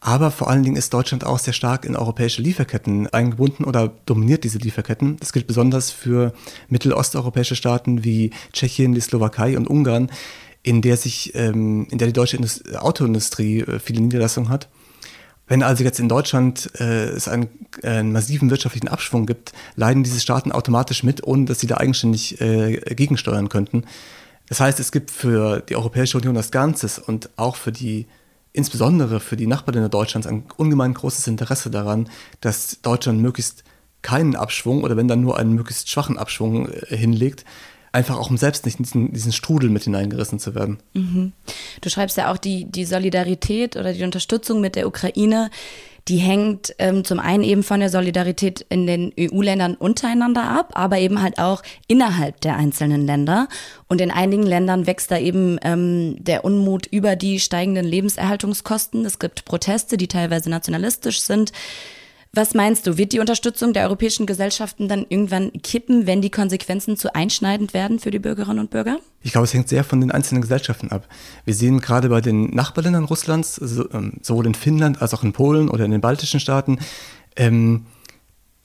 Aber 0.00 0.30
vor 0.30 0.50
allen 0.50 0.62
Dingen 0.62 0.76
ist 0.76 0.94
Deutschland 0.94 1.24
auch 1.24 1.38
sehr 1.40 1.54
stark 1.54 1.84
in 1.84 1.96
europäische 1.96 2.42
Lieferketten 2.42 3.08
eingebunden 3.08 3.64
oder 3.64 3.90
dominiert 4.06 4.44
diese 4.44 4.58
Lieferketten. 4.58 5.16
Das 5.16 5.32
gilt 5.32 5.48
besonders 5.48 5.90
für 5.90 6.32
mittelosteuropäische 6.68 7.56
Staaten 7.56 8.04
wie 8.04 8.30
Tschechien, 8.52 8.94
die 8.94 9.00
Slowakei 9.00 9.56
und 9.56 9.66
Ungarn, 9.66 10.10
in 10.64 10.82
der 10.82 10.96
sich, 10.96 11.32
ähm, 11.36 11.86
in 11.90 11.98
der 11.98 12.08
die 12.08 12.12
deutsche 12.12 12.36
Indust 12.36 12.76
Autoindustrie 12.76 13.60
äh, 13.60 13.78
viele 13.78 14.00
Niederlassungen 14.00 14.48
hat. 14.48 14.68
Wenn 15.46 15.62
also 15.62 15.84
jetzt 15.84 16.00
in 16.00 16.08
Deutschland 16.08 16.70
äh, 16.80 17.08
es 17.10 17.28
einen, 17.28 17.48
äh, 17.82 17.88
einen, 17.88 18.12
massiven 18.12 18.50
wirtschaftlichen 18.50 18.88
Abschwung 18.88 19.26
gibt, 19.26 19.52
leiden 19.76 20.02
diese 20.02 20.20
Staaten 20.20 20.52
automatisch 20.52 21.02
mit, 21.02 21.22
ohne 21.24 21.44
dass 21.44 21.60
sie 21.60 21.66
da 21.66 21.76
eigenständig 21.76 22.40
äh, 22.40 22.78
gegensteuern 22.94 23.50
könnten. 23.50 23.84
Das 24.48 24.60
heißt, 24.60 24.80
es 24.80 24.90
gibt 24.90 25.10
für 25.10 25.60
die 25.60 25.76
Europäische 25.76 26.16
Union 26.16 26.36
als 26.36 26.50
Ganzes 26.50 26.98
und 26.98 27.28
auch 27.36 27.56
für 27.56 27.72
die, 27.72 28.06
insbesondere 28.54 29.20
für 29.20 29.36
die 29.36 29.46
Nachbarländer 29.46 29.90
Deutschlands, 29.90 30.26
ein 30.26 30.44
ungemein 30.56 30.94
großes 30.94 31.26
Interesse 31.26 31.70
daran, 31.70 32.08
dass 32.40 32.80
Deutschland 32.80 33.20
möglichst 33.20 33.64
keinen 34.00 34.34
Abschwung 34.34 34.82
oder 34.82 34.96
wenn 34.96 35.08
dann 35.08 35.20
nur 35.20 35.38
einen 35.38 35.52
möglichst 35.52 35.90
schwachen 35.90 36.16
Abschwung 36.16 36.70
äh, 36.70 36.96
hinlegt, 36.96 37.44
einfach 37.94 38.18
auch 38.18 38.30
um 38.30 38.36
selbst 38.36 38.64
nicht 38.66 38.78
in 38.78 38.84
diesen, 38.84 39.12
diesen 39.12 39.32
Strudel 39.32 39.70
mit 39.70 39.84
hineingerissen 39.84 40.38
zu 40.38 40.54
werden. 40.54 40.78
Mhm. 40.94 41.32
Du 41.80 41.88
schreibst 41.88 42.16
ja 42.16 42.32
auch 42.32 42.36
die, 42.36 42.64
die 42.64 42.84
Solidarität 42.84 43.76
oder 43.76 43.92
die 43.92 44.04
Unterstützung 44.04 44.60
mit 44.60 44.74
der 44.76 44.86
Ukraine. 44.86 45.50
Die 46.08 46.18
hängt 46.18 46.74
ähm, 46.78 47.02
zum 47.04 47.18
einen 47.18 47.42
eben 47.44 47.62
von 47.62 47.80
der 47.80 47.88
Solidarität 47.88 48.66
in 48.68 48.86
den 48.86 49.12
EU-Ländern 49.18 49.74
untereinander 49.74 50.42
ab, 50.42 50.72
aber 50.74 50.98
eben 50.98 51.22
halt 51.22 51.38
auch 51.38 51.62
innerhalb 51.86 52.42
der 52.42 52.56
einzelnen 52.56 53.06
Länder. 53.06 53.48
Und 53.88 54.02
in 54.02 54.10
einigen 54.10 54.42
Ländern 54.42 54.86
wächst 54.86 55.10
da 55.10 55.18
eben 55.18 55.58
ähm, 55.62 56.16
der 56.22 56.44
Unmut 56.44 56.86
über 56.86 57.16
die 57.16 57.40
steigenden 57.40 57.86
Lebenserhaltungskosten. 57.86 59.06
Es 59.06 59.18
gibt 59.18 59.46
Proteste, 59.46 59.96
die 59.96 60.08
teilweise 60.08 60.50
nationalistisch 60.50 61.22
sind. 61.22 61.52
Was 62.36 62.52
meinst 62.52 62.86
du, 62.86 62.98
wird 62.98 63.12
die 63.12 63.20
Unterstützung 63.20 63.72
der 63.72 63.84
europäischen 63.84 64.26
Gesellschaften 64.26 64.88
dann 64.88 65.06
irgendwann 65.08 65.52
kippen, 65.62 66.08
wenn 66.08 66.20
die 66.20 66.30
Konsequenzen 66.30 66.96
zu 66.96 67.14
einschneidend 67.14 67.74
werden 67.74 68.00
für 68.00 68.10
die 68.10 68.18
Bürgerinnen 68.18 68.58
und 68.58 68.70
Bürger? 68.70 68.98
Ich 69.22 69.30
glaube, 69.30 69.44
es 69.44 69.54
hängt 69.54 69.68
sehr 69.68 69.84
von 69.84 70.00
den 70.00 70.10
einzelnen 70.10 70.42
Gesellschaften 70.42 70.90
ab. 70.90 71.06
Wir 71.44 71.54
sehen 71.54 71.80
gerade 71.80 72.08
bei 72.08 72.20
den 72.20 72.50
Nachbarländern 72.50 73.04
Russlands, 73.04 73.60
ähm, 73.92 74.14
sowohl 74.20 74.46
in 74.46 74.54
Finnland 74.54 75.00
als 75.00 75.14
auch 75.14 75.22
in 75.22 75.32
Polen 75.32 75.68
oder 75.68 75.84
in 75.84 75.92
den 75.92 76.00
baltischen 76.00 76.40
Staaten, 76.40 76.80
ähm, 77.36 77.86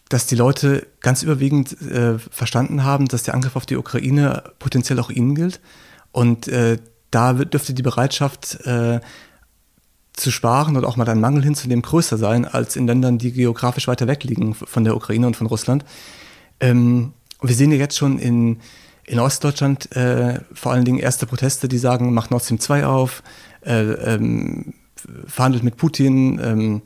dass 0.09 0.25
die 0.25 0.35
Leute 0.35 0.87
ganz 1.01 1.21
überwiegend 1.21 1.79
äh, 1.83 2.17
verstanden 2.17 2.83
haben, 2.83 3.07
dass 3.07 3.21
der 3.21 3.35
Angriff 3.35 3.55
auf 3.55 3.67
die 3.67 3.77
Ukraine 3.77 4.45
potenziell 4.57 4.99
auch 4.99 5.11
ihnen 5.11 5.35
gilt. 5.35 5.61
Und 6.11 6.47
äh, 6.47 6.77
da 7.11 7.33
dürfte 7.33 7.75
die 7.75 7.83
Bereitschaft 7.83 8.65
äh, 8.65 8.99
zu 10.19 10.31
sparen 10.31 10.75
und 10.75 10.85
auch 10.85 10.97
mal 10.97 11.07
einen 11.07 11.21
Mangel 11.21 11.43
hinzunehmen 11.43 11.81
größer 11.81 12.17
sein 12.17 12.45
als 12.45 12.75
in 12.75 12.87
Ländern, 12.87 13.17
die 13.17 13.31
geografisch 13.31 13.87
weiter 13.87 14.07
weg 14.07 14.23
liegen 14.23 14.53
von 14.53 14.83
der 14.83 14.95
Ukraine 14.95 15.27
und 15.27 15.35
von 15.35 15.47
Russland. 15.47 15.85
Ähm, 16.59 17.13
wir 17.41 17.55
sehen 17.55 17.71
ja 17.71 17.77
jetzt 17.77 17.97
schon 17.97 18.19
in, 18.19 18.59
in 19.05 19.19
Ostdeutschland 19.19 19.95
äh, 19.95 20.41
vor 20.53 20.73
allen 20.73 20.85
Dingen 20.85 20.99
erste 20.99 21.25
Proteste, 21.25 21.67
die 21.67 21.77
sagen, 21.77 22.13
macht 22.13 22.31
Nord 22.31 22.43
Stream 22.43 22.59
2 22.59 22.85
auf, 22.85 23.23
äh, 23.65 23.81
ähm, 23.81 24.73
verhandelt 25.25 25.63
mit 25.63 25.77
Putin. 25.77 26.39
Ähm, 26.43 26.81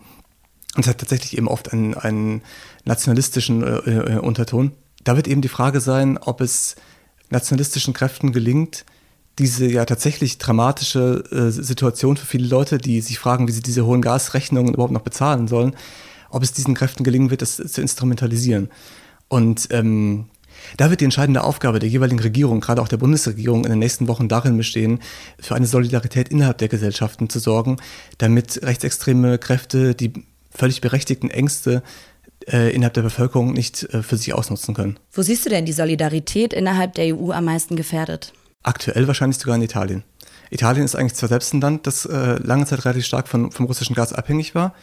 und 0.75 0.85
es 0.85 0.87
hat 0.87 0.99
tatsächlich 0.99 1.37
eben 1.37 1.47
oft 1.47 1.71
einen, 1.73 1.93
einen 1.95 2.41
nationalistischen 2.85 3.63
äh, 3.63 4.15
äh 4.15 4.19
Unterton. 4.19 4.71
Da 5.03 5.15
wird 5.15 5.27
eben 5.27 5.41
die 5.41 5.49
Frage 5.49 5.81
sein, 5.81 6.17
ob 6.17 6.41
es 6.41 6.75
nationalistischen 7.29 7.93
Kräften 7.93 8.31
gelingt, 8.31 8.85
diese 9.39 9.65
ja 9.65 9.85
tatsächlich 9.85 10.37
dramatische 10.37 11.23
äh, 11.31 11.49
Situation 11.49 12.17
für 12.17 12.25
viele 12.25 12.47
Leute, 12.47 12.77
die 12.77 13.01
sich 13.01 13.19
fragen, 13.19 13.47
wie 13.47 13.51
sie 13.51 13.61
diese 13.61 13.85
hohen 13.85 14.01
Gasrechnungen 14.01 14.73
überhaupt 14.73 14.93
noch 14.93 15.01
bezahlen 15.01 15.47
sollen, 15.47 15.75
ob 16.29 16.43
es 16.43 16.51
diesen 16.51 16.75
Kräften 16.75 17.03
gelingen 17.03 17.31
wird, 17.31 17.41
das 17.41 17.57
zu 17.57 17.81
instrumentalisieren. 17.81 18.69
Und 19.27 19.69
ähm, 19.71 20.25
da 20.77 20.89
wird 20.89 21.01
die 21.01 21.05
entscheidende 21.05 21.43
Aufgabe 21.43 21.79
der 21.79 21.89
jeweiligen 21.89 22.19
Regierung, 22.19 22.61
gerade 22.61 22.81
auch 22.81 22.87
der 22.87 22.97
Bundesregierung, 22.97 23.65
in 23.65 23.71
den 23.71 23.79
nächsten 23.79 24.07
Wochen 24.07 24.27
darin 24.27 24.57
bestehen, 24.57 24.99
für 25.39 25.55
eine 25.55 25.65
Solidarität 25.65 26.29
innerhalb 26.29 26.59
der 26.59 26.67
Gesellschaften 26.67 27.29
zu 27.29 27.39
sorgen, 27.39 27.77
damit 28.19 28.61
rechtsextreme 28.63 29.39
Kräfte 29.39 29.95
die 29.95 30.13
völlig 30.51 30.81
berechtigten 30.81 31.29
Ängste 31.29 31.81
äh, 32.47 32.73
innerhalb 32.73 32.93
der 32.93 33.01
Bevölkerung 33.01 33.53
nicht 33.53 33.83
äh, 33.93 34.03
für 34.03 34.17
sich 34.17 34.33
ausnutzen 34.33 34.73
können. 34.73 34.99
Wo 35.11 35.21
siehst 35.21 35.45
du 35.45 35.49
denn 35.49 35.65
die 35.65 35.73
Solidarität 35.73 36.53
innerhalb 36.53 36.93
der 36.93 37.15
EU 37.15 37.31
am 37.31 37.45
meisten 37.45 37.75
gefährdet? 37.75 38.33
Aktuell 38.63 39.08
wahrscheinlich 39.08 39.38
sogar 39.38 39.56
in 39.56 39.62
Italien. 39.62 40.04
Italien 40.49 40.86
ist 40.86 40.95
eigentlich 40.95 41.15
zwar 41.15 41.30
selbst 41.30 41.54
ein 41.54 41.62
Land, 41.62 41.88
das 41.88 42.06
äh, 42.06 42.38
lange 42.41 42.65
Zeit 42.65 42.86
relativ 42.86 43.06
stark 43.06 43.28
von, 43.28 43.52
vom 43.52 43.65
russischen 43.65 43.95
Gas 43.95 44.13
abhängig 44.13 44.56
war, 44.56 44.73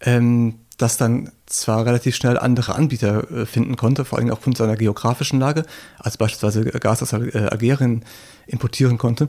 ähm, 0.00 0.60
das 0.76 0.96
dann 0.96 1.30
zwar 1.46 1.86
relativ 1.86 2.14
schnell 2.14 2.38
andere 2.38 2.74
Anbieter 2.74 3.30
äh, 3.30 3.46
finden 3.46 3.76
konnte, 3.76 4.04
vor 4.04 4.18
allem 4.18 4.30
aufgrund 4.30 4.56
seiner 4.56 4.76
geografischen 4.76 5.40
Lage, 5.40 5.64
als 5.98 6.16
beispielsweise 6.16 6.64
Gas 6.64 7.02
aus 7.02 7.12
äh, 7.12 7.48
Algerien 7.50 8.04
importieren 8.46 8.98
konnte, 8.98 9.28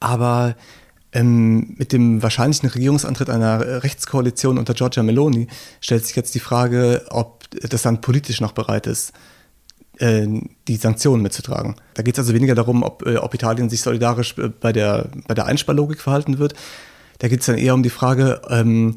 aber 0.00 0.54
ähm, 1.12 1.74
mit 1.78 1.92
dem 1.92 2.22
wahrscheinlichen 2.22 2.68
Regierungsantritt 2.68 3.30
einer 3.30 3.82
Rechtskoalition 3.82 4.58
unter 4.58 4.74
Giorgia 4.74 5.02
Meloni 5.02 5.48
stellt 5.80 6.04
sich 6.04 6.14
jetzt 6.14 6.34
die 6.34 6.40
Frage, 6.40 7.06
ob 7.08 7.44
das 7.50 7.84
Land 7.84 8.02
politisch 8.02 8.42
noch 8.42 8.52
bereit 8.52 8.86
ist, 8.86 9.10
äh, 9.10 9.37
die 10.00 10.76
Sanktionen 10.76 11.22
mitzutragen. 11.22 11.76
Da 11.94 12.02
geht 12.02 12.14
es 12.14 12.20
also 12.20 12.34
weniger 12.34 12.54
darum, 12.54 12.82
ob, 12.82 13.06
äh, 13.06 13.16
ob 13.16 13.34
Italien 13.34 13.68
sich 13.68 13.82
solidarisch 13.82 14.36
äh, 14.38 14.48
bei 14.48 14.72
der, 14.72 15.08
bei 15.26 15.34
der 15.34 15.46
Einsparlogik 15.46 16.00
verhalten 16.00 16.38
wird. 16.38 16.54
Da 17.18 17.28
geht 17.28 17.40
es 17.40 17.46
dann 17.46 17.58
eher 17.58 17.74
um 17.74 17.82
die 17.82 17.90
Frage, 17.90 18.40
ähm, 18.48 18.94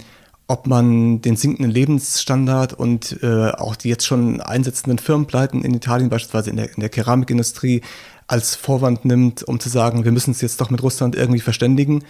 ob 0.48 0.68
man 0.68 1.22
den 1.22 1.38
sinkenden 1.38 1.72
Lebensstandard 1.72 2.74
und 2.74 3.24
äh, 3.24 3.52
auch 3.52 3.76
die 3.76 3.88
jetzt 3.88 4.06
schon 4.06 4.42
einsetzenden 4.42 5.00
Firmenpleiten 5.00 5.64
in 5.64 5.74
Italien, 5.74 6.10
beispielsweise 6.10 6.50
in 6.50 6.58
der, 6.58 6.74
in 6.74 6.82
der 6.82 6.90
Keramikindustrie, 6.90 7.82
als 8.28 8.56
Vorwand 8.56 9.06
nimmt, 9.06 9.44
um 9.44 9.60
zu 9.60 9.70
sagen, 9.70 10.04
wir 10.04 10.12
müssen 10.12 10.32
uns 10.32 10.42
jetzt 10.42 10.62
doch 10.62 10.70
mit 10.70 10.84
Russland 10.84 11.16
irgendwie 11.16 11.40
verständigen. 11.40 12.04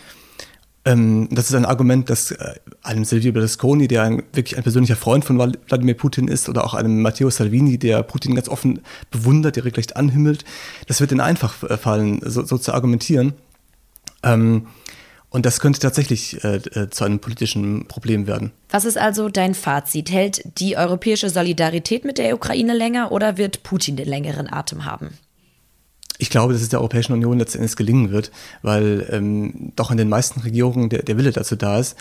Ähm, 0.83 1.27
das 1.31 1.49
ist 1.49 1.55
ein 1.55 1.65
Argument, 1.65 2.09
das 2.09 2.31
äh, 2.31 2.55
einem 2.81 3.05
Silvio 3.05 3.31
Berlusconi, 3.31 3.87
der 3.87 4.03
ein, 4.03 4.23
wirklich 4.33 4.57
ein 4.57 4.63
persönlicher 4.63 4.95
Freund 4.95 5.23
von 5.23 5.37
Wladimir 5.37 5.93
Putin 5.93 6.27
ist, 6.27 6.49
oder 6.49 6.65
auch 6.65 6.73
einem 6.73 7.01
Matteo 7.01 7.29
Salvini, 7.29 7.77
der 7.77 8.01
Putin 8.03 8.35
ganz 8.35 8.49
offen 8.49 8.81
bewundert, 9.11 9.55
der 9.55 9.65
regelrecht 9.65 9.95
anhimmelt, 9.95 10.43
das 10.87 10.99
wird 10.99 11.11
ihnen 11.11 11.21
einfach 11.21 11.53
fallen, 11.53 12.21
so, 12.25 12.43
so 12.43 12.57
zu 12.57 12.73
argumentieren. 12.73 13.33
Ähm, 14.23 14.67
und 15.31 15.45
das 15.45 15.61
könnte 15.61 15.79
tatsächlich 15.79 16.43
äh, 16.43 16.57
äh, 16.57 16.89
zu 16.89 17.05
einem 17.05 17.19
politischen 17.19 17.87
Problem 17.87 18.27
werden. 18.27 18.51
Was 18.69 18.83
ist 18.83 18.97
also 18.97 19.29
dein 19.29 19.53
Fazit? 19.53 20.11
Hält 20.11 20.41
die 20.59 20.75
europäische 20.75 21.29
Solidarität 21.29 22.03
mit 22.03 22.17
der 22.17 22.35
Ukraine 22.35 22.73
länger 22.73 23.13
oder 23.13 23.37
wird 23.37 23.63
Putin 23.63 23.95
den 23.95 24.09
längeren 24.09 24.51
Atem 24.51 24.83
haben? 24.83 25.11
Ich 26.21 26.29
glaube, 26.29 26.53
dass 26.53 26.61
es 26.61 26.69
der 26.69 26.79
Europäischen 26.79 27.13
Union 27.13 27.39
letztendlich 27.39 27.75
gelingen 27.75 28.11
wird, 28.11 28.31
weil 28.61 29.07
ähm, 29.09 29.73
doch 29.75 29.89
in 29.89 29.97
den 29.97 30.07
meisten 30.07 30.41
Regierungen 30.41 30.87
der, 30.87 31.01
der 31.01 31.17
Wille 31.17 31.31
dazu 31.31 31.55
da 31.55 31.79
ist. 31.79 31.97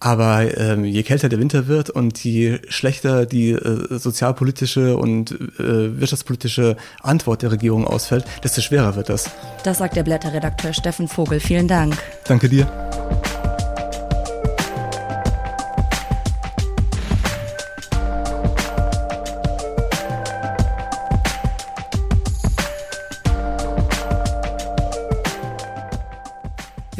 Aber 0.00 0.58
ähm, 0.58 0.84
je 0.84 1.04
kälter 1.04 1.28
der 1.28 1.38
Winter 1.38 1.68
wird 1.68 1.88
und 1.88 2.24
je 2.24 2.58
schlechter 2.68 3.26
die 3.26 3.50
äh, 3.50 3.96
sozialpolitische 3.96 4.96
und 4.96 5.32
äh, 5.60 6.00
wirtschaftspolitische 6.00 6.76
Antwort 7.00 7.42
der 7.42 7.52
Regierung 7.52 7.86
ausfällt, 7.86 8.24
desto 8.42 8.60
schwerer 8.60 8.96
wird 8.96 9.08
das. 9.08 9.30
Das 9.62 9.78
sagt 9.78 9.94
der 9.94 10.02
Blätterredakteur 10.02 10.72
Steffen 10.72 11.06
Vogel. 11.06 11.38
Vielen 11.38 11.68
Dank. 11.68 11.96
Danke 12.24 12.48
dir. 12.48 12.66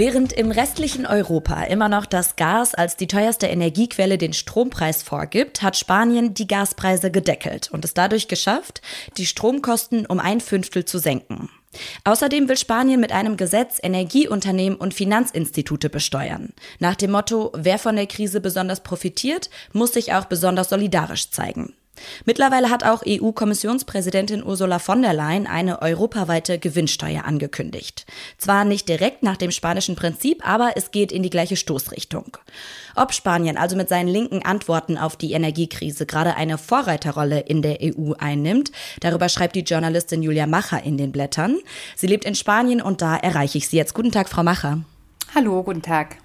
Während 0.01 0.33
im 0.33 0.51
restlichen 0.51 1.05
Europa 1.05 1.65
immer 1.65 1.91
noch 1.91 2.07
das 2.07 2.37
Gas 2.37 2.75
als 2.75 2.97
die 2.97 3.07
teuerste 3.07 3.49
Energiequelle 3.49 4.17
den 4.17 4.33
Strompreis 4.33 5.03
vorgibt, 5.03 5.61
hat 5.61 5.77
Spanien 5.77 6.33
die 6.33 6.47
Gaspreise 6.47 7.11
gedeckelt 7.11 7.69
und 7.71 7.85
es 7.85 7.93
dadurch 7.93 8.27
geschafft, 8.27 8.81
die 9.19 9.27
Stromkosten 9.27 10.07
um 10.07 10.19
ein 10.19 10.41
Fünftel 10.41 10.87
zu 10.87 10.97
senken. 10.97 11.51
Außerdem 12.05 12.49
will 12.49 12.57
Spanien 12.57 12.99
mit 12.99 13.13
einem 13.13 13.37
Gesetz 13.37 13.79
Energieunternehmen 13.83 14.79
und 14.79 14.95
Finanzinstitute 14.95 15.91
besteuern. 15.91 16.55
Nach 16.79 16.97
dem 16.97 17.11
Motto, 17.11 17.53
wer 17.55 17.79
von 17.79 17.97
der 17.97 18.07
Krise 18.07 18.41
besonders 18.41 18.83
profitiert, 18.83 19.51
muss 19.75 19.93
sich 19.93 20.15
auch 20.15 20.25
besonders 20.25 20.71
solidarisch 20.71 21.31
zeigen. 21.31 21.75
Mittlerweile 22.25 22.71
hat 22.71 22.85
auch 22.85 23.03
EU-Kommissionspräsidentin 23.07 24.45
Ursula 24.45 24.79
von 24.79 25.03
der 25.03 25.13
Leyen 25.13 25.47
eine 25.47 25.83
europaweite 25.83 26.59
Gewinnsteuer 26.59 27.25
angekündigt. 27.25 28.07
Zwar 28.39 28.65
nicht 28.65 28.89
direkt 28.89 29.23
nach 29.23 29.37
dem 29.37 29.51
spanischen 29.51 29.97
Prinzip, 29.97 30.47
aber 30.47 30.73
es 30.77 30.91
geht 30.91 31.13
in 31.13 31.23
die 31.23 31.31
gleiche 31.31 31.57
Stoßrichtung. 31.57 32.37
Ob 32.97 33.13
Spanien 33.13 33.57
also 33.57 33.77
mit 33.77 33.89
seinen 33.89 34.09
linken 34.09 34.45
Antworten 34.45 34.99
auf 34.99 35.17
die 35.17 35.33
Energiekrise 35.33 36.07
gerade 36.07 36.37
eine 36.37 36.59
Vorreiterrolle 36.59 37.41
in 37.41 37.63
der 37.63 37.79
EU 37.83 38.13
einnimmt, 38.19 38.73
darüber 39.01 39.29
schreibt 39.29 39.57
die 39.57 39.61
Journalistin 39.61 40.23
Julia 40.23 40.47
Macher 40.47 40.83
in 40.83 40.97
den 40.97 41.13
Blättern. 41.13 41.59
Sie 41.97 42.07
lebt 42.07 42.25
in 42.25 42.35
Spanien 42.35 42.83
und 42.83 43.03
da 43.03 43.17
erreiche 43.17 43.59
ich 43.59 43.69
sie 43.69 43.77
jetzt. 43.77 43.95
Guten 43.95 44.13
Tag, 44.13 44.29
Frau 44.29 44.43
Macher. 44.43 44.81
Hallo, 45.35 45.63
guten 45.63 45.83
Tag. 45.83 46.17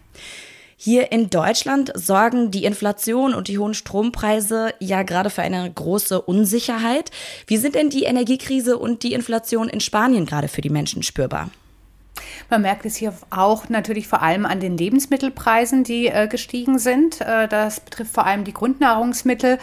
Hier 0.78 1.12
in 1.12 1.30
Deutschland 1.30 1.92
sorgen 1.96 2.52
die 2.52 2.66
Inflation 2.66 3.34
und 3.34 3.48
die 3.48 3.58
hohen 3.58 3.74
Strompreise 3.74 4.74
ja 4.80 5.04
gerade 5.04 5.30
für 5.30 5.42
eine 5.42 5.72
große 5.72 6.22
Unsicherheit. 6.22 7.12
Wie 7.48 7.58
sind 7.58 7.76
denn 7.76 7.90
die 7.90 8.04
Energiekrise 8.04 8.78
und 8.78 9.04
die 9.04 9.14
Inflation 9.14 9.70
in 9.70 9.80
Spanien 9.80 10.26
gerade 10.26 10.50
für 10.50 10.62
die 10.62 10.70
Menschen 10.70 11.02
spürbar? 11.02 11.50
Man 12.50 12.62
merkt 12.62 12.86
es 12.86 12.96
hier 12.96 13.14
auch 13.30 13.70
natürlich 13.70 14.08
vor 14.08 14.22
allem 14.22 14.46
an 14.46 14.60
den 14.60 14.78
Lebensmittelpreisen, 14.78 15.84
die 15.84 16.08
äh, 16.08 16.28
gestiegen 16.28 16.80
sind. 16.80 17.22
Äh, 17.22 17.48
das 17.48 17.80
betrifft 17.80 18.14
vor 18.14 18.26
allem 18.26 18.44
die 18.44 18.54
Grundnahrungsmittel. 18.54 19.60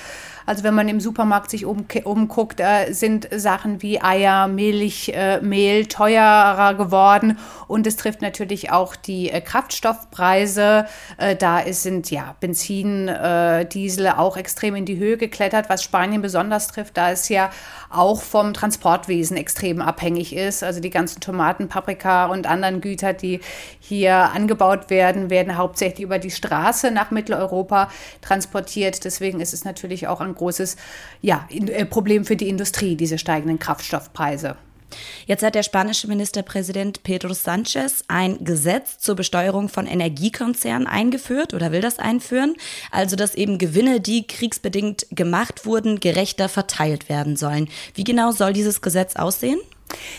Also 0.46 0.64
wenn 0.64 0.74
man 0.74 0.88
im 0.88 1.00
Supermarkt 1.00 1.50
sich 1.50 1.64
um, 1.64 1.86
umguckt, 2.04 2.60
äh, 2.60 2.92
sind 2.92 3.28
Sachen 3.34 3.82
wie 3.82 4.00
Eier, 4.00 4.48
Milch, 4.48 5.12
äh, 5.14 5.40
Mehl 5.40 5.86
teurer 5.86 6.74
geworden. 6.74 7.38
Und 7.68 7.86
es 7.86 7.96
trifft 7.96 8.22
natürlich 8.22 8.70
auch 8.70 8.96
die 8.96 9.30
äh, 9.30 9.40
Kraftstoffpreise. 9.40 10.86
Äh, 11.18 11.36
da 11.36 11.60
ist, 11.60 11.82
sind 11.82 12.10
ja 12.10 12.34
Benzin, 12.40 13.08
äh, 13.08 13.66
Diesel 13.66 14.08
auch 14.08 14.36
extrem 14.36 14.74
in 14.74 14.84
die 14.84 14.98
Höhe 14.98 15.16
geklettert. 15.16 15.68
Was 15.68 15.82
Spanien 15.82 16.22
besonders 16.22 16.68
trifft, 16.68 16.96
da 16.96 17.10
es 17.10 17.28
ja 17.28 17.50
auch 17.90 18.22
vom 18.22 18.52
Transportwesen 18.52 19.36
extrem 19.36 19.80
abhängig 19.80 20.34
ist. 20.34 20.64
Also 20.64 20.80
die 20.80 20.90
ganzen 20.90 21.20
Tomaten, 21.20 21.68
Paprika 21.68 22.26
und 22.26 22.46
anderen 22.52 22.80
Güter, 22.80 23.12
die 23.12 23.40
hier 23.80 24.14
angebaut 24.14 24.90
werden, 24.90 25.30
werden 25.30 25.56
hauptsächlich 25.56 26.04
über 26.04 26.18
die 26.18 26.30
Straße 26.30 26.90
nach 26.90 27.10
Mitteleuropa 27.10 27.90
transportiert. 28.20 29.04
Deswegen 29.04 29.40
ist 29.40 29.52
es 29.52 29.64
natürlich 29.64 30.06
auch 30.06 30.20
ein 30.20 30.34
großes 30.34 30.76
ja, 31.20 31.48
äh, 31.50 31.84
Problem 31.84 32.24
für 32.24 32.36
die 32.36 32.48
Industrie, 32.48 32.96
diese 32.96 33.18
steigenden 33.18 33.58
Kraftstoffpreise. 33.58 34.56
Jetzt 35.26 35.42
hat 35.42 35.54
der 35.54 35.62
spanische 35.62 36.08
Ministerpräsident 36.08 37.02
Pedro 37.02 37.32
Sanchez 37.32 38.04
ein 38.08 38.44
Gesetz 38.44 38.98
zur 38.98 39.16
Besteuerung 39.16 39.68
von 39.68 39.86
Energiekonzernen 39.86 40.86
eingeführt 40.86 41.54
oder 41.54 41.72
will 41.72 41.80
das 41.80 41.98
einführen. 41.98 42.54
Also, 42.90 43.16
dass 43.16 43.34
eben 43.34 43.58
Gewinne, 43.58 44.00
die 44.00 44.26
kriegsbedingt 44.26 45.06
gemacht 45.10 45.66
wurden, 45.66 46.00
gerechter 46.00 46.48
verteilt 46.48 47.08
werden 47.08 47.36
sollen. 47.36 47.68
Wie 47.94 48.04
genau 48.04 48.32
soll 48.32 48.52
dieses 48.52 48.80
Gesetz 48.80 49.16
aussehen? 49.16 49.60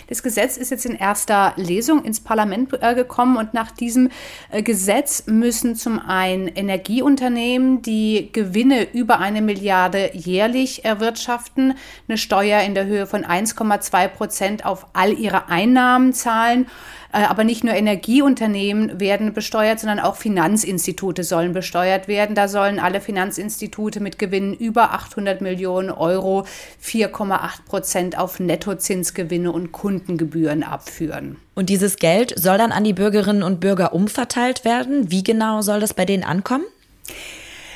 Das 0.07 0.23
Gesetz 0.23 0.57
ist 0.57 0.71
jetzt 0.71 0.86
in 0.86 0.95
erster 0.95 1.53
Lesung 1.55 2.03
ins 2.03 2.19
Parlament 2.19 2.71
äh, 2.81 2.95
gekommen 2.95 3.38
und 3.38 3.53
nach 3.53 3.71
diesem 3.71 4.09
äh, 4.51 4.62
Gesetz 4.62 5.23
müssen 5.27 5.75
zum 5.75 5.99
einen 5.99 6.47
Energieunternehmen, 6.47 7.81
die 7.81 8.29
Gewinne 8.31 8.88
über 8.93 9.19
eine 9.19 9.41
Milliarde 9.41 10.12
jährlich 10.13 10.86
erwirtschaften, 10.86 11.75
eine 12.07 12.17
Steuer 12.17 12.62
in 12.62 12.75
der 12.75 12.86
Höhe 12.86 13.07
von 13.07 13.23
1,2 13.23 14.07
Prozent 14.09 14.65
auf 14.65 14.88
all 14.93 15.13
ihre 15.13 15.49
Einnahmen 15.49 16.13
zahlen. 16.13 16.67
Äh, 17.13 17.26
aber 17.26 17.43
nicht 17.43 17.63
nur 17.63 17.73
Energieunternehmen 17.76 18.99
werden 18.99 19.34
besteuert, 19.34 19.80
sondern 19.80 19.99
auch 19.99 20.15
Finanzinstitute 20.15 21.23
sollen 21.23 21.54
besteuert 21.54 22.08
werden. 22.08 22.36
Da 22.36 22.47
sollen 22.47 22.80
alle 22.80 22.99
Finanzinstitute 22.99 23.99
mit 23.99 24.17
Gewinnen 24.17 24.54
über 24.54 24.93
800 24.93 25.39
Millionen 25.39 25.91
Euro 25.91 26.45
4,8 26.84 27.65
Prozent 27.67 28.17
auf 28.17 28.39
Nettozinsgewinne 28.39 29.52
und 29.52 29.71
Kundengebühren 29.71 30.63
abführen. 30.63 31.38
Und 31.54 31.69
dieses 31.69 31.97
Geld 31.97 32.34
soll 32.36 32.58
dann 32.58 32.71
an 32.71 32.84
die 32.84 32.93
Bürgerinnen 32.93 33.43
und 33.43 33.60
Bürger 33.60 33.93
umverteilt 33.93 34.65
werden. 34.65 35.12
Wie 35.12 35.23
genau 35.23 35.62
soll 35.62 35.80
das 35.80 35.93
bei 35.93 36.06
denen 36.06 36.23
ankommen? 36.23 36.65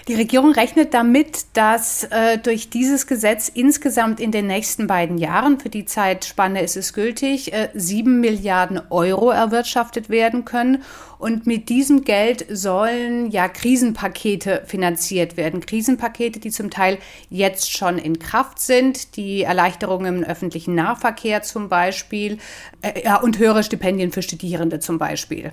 Die 0.08 0.16
Regierung 0.16 0.54
rechnet 0.54 0.94
damit, 0.94 1.48
dass 1.52 2.06
äh, 2.06 2.38
durch 2.38 2.70
dieses 2.70 3.08
Gesetz 3.08 3.50
insgesamt 3.50 4.22
in 4.22 4.32
den 4.32 4.48
nächsten 4.48 4.88
beiden 4.88 5.18
Jahren, 5.18 5.60
für 5.60 5.68
die 5.68 5.84
Zeitspanne 5.84 6.62
ist 6.62 6.78
es 6.78 6.94
gültig, 6.94 7.52
äh, 7.52 7.68
sieben 7.74 8.24
äh, 8.24 8.30
Milliarden 8.30 8.80
Euro 8.90 9.32
erwirtschaftet 9.32 10.10
werden 10.10 10.46
können. 10.46 10.82
Und 11.20 11.46
mit 11.46 11.68
diesem 11.68 12.06
Geld 12.06 12.46
sollen 12.50 13.32
ja 13.32 13.50
Krisenpakete 13.50 14.64
finanziert 14.66 15.36
werden. 15.36 15.60
Krisenpakete, 15.60 16.40
die 16.40 16.52
zum 16.52 16.70
Teil 16.70 17.00
jetzt 17.30 17.70
schon 17.76 17.98
in 17.98 18.18
Kraft 18.18 18.60
sind, 18.60 19.18
die 19.18 19.42
Erleichterungen 19.42 20.20
im 20.20 20.24
öffentlichen 20.24 20.74
Nahverkehr 20.74 21.42
zum 21.42 21.68
Beispiel 21.68 22.38
äh, 22.82 23.04
ja, 23.04 23.18
und 23.18 23.40
höhere 23.40 23.62
Stipendien 23.62 24.14
für 24.14 24.22
Studierende 24.22 24.80
zum 24.80 25.00
Beispiel. 25.00 25.52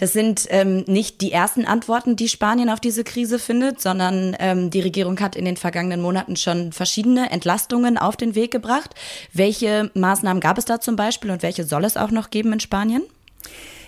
Das 0.00 0.14
sind 0.14 0.46
ähm, 0.48 0.84
nicht 0.86 1.20
die 1.20 1.30
ersten 1.30 1.66
Antworten, 1.66 2.16
die 2.16 2.30
Spanien 2.30 2.70
auf 2.70 2.80
diese 2.80 3.04
Krise 3.04 3.38
findet, 3.38 3.82
sondern 3.82 4.34
ähm, 4.38 4.70
die 4.70 4.80
Regierung 4.80 5.20
hat 5.20 5.36
in 5.36 5.44
den 5.44 5.58
vergangenen 5.58 6.00
Monaten 6.00 6.36
schon 6.36 6.72
verschiedene 6.72 7.30
Entlastungen 7.30 7.98
auf 7.98 8.16
den 8.16 8.34
Weg 8.34 8.50
gebracht. 8.50 8.94
Welche 9.34 9.90
Maßnahmen 9.92 10.40
gab 10.40 10.56
es 10.56 10.64
da 10.64 10.80
zum 10.80 10.96
Beispiel 10.96 11.30
und 11.30 11.42
welche 11.42 11.64
soll 11.64 11.84
es 11.84 11.98
auch 11.98 12.10
noch 12.10 12.30
geben 12.30 12.54
in 12.54 12.60
Spanien? 12.60 13.02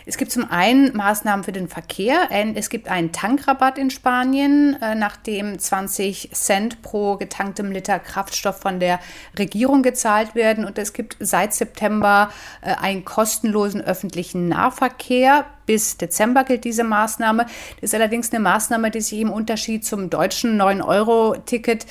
Es 0.05 0.18
gibt 0.18 0.33
zum 0.33 0.51
einen 0.51 0.94
Maßnahmen 0.94 1.44
für 1.44 1.53
den 1.53 1.68
Verkehr. 1.68 2.29
Es 2.55 2.70
gibt 2.70 2.88
einen 2.88 3.12
Tankrabatt 3.12 3.79
in 3.79 3.90
Spanien, 3.90 4.77
äh, 4.83 4.94
nachdem 4.94 5.59
20 5.59 6.31
Cent 6.33 6.83
pro 6.83 7.16
getanktem 7.16 7.70
Liter 7.70 7.98
Kraftstoff 7.98 8.59
von 8.61 8.81
der 8.81 8.98
Regierung 9.38 9.83
gezahlt 9.83 10.35
werden. 10.35 10.64
Und 10.64 10.77
es 10.79 10.92
gibt 10.92 11.16
seit 11.20 11.55
September 11.55 12.31
äh, 12.62 12.75
einen 12.75 13.05
kostenlosen 13.05 13.81
öffentlichen 13.81 14.48
Nahverkehr 14.48 15.46
bis 15.73 15.97
Dezember 15.97 16.45
gilt 16.45 16.65
diese 16.65 16.85
Maßnahme. 16.85 17.47
Das 17.47 17.55
ist 17.81 17.95
allerdings 17.95 18.31
eine 18.31 18.41
Maßnahme, 18.41 18.91
die 18.91 19.01
sich 19.01 19.19
im 19.21 19.31
Unterschied 19.31 19.87
zum 19.87 20.11
deutschen 20.11 20.61
9-Euro-Ticket 20.61 21.87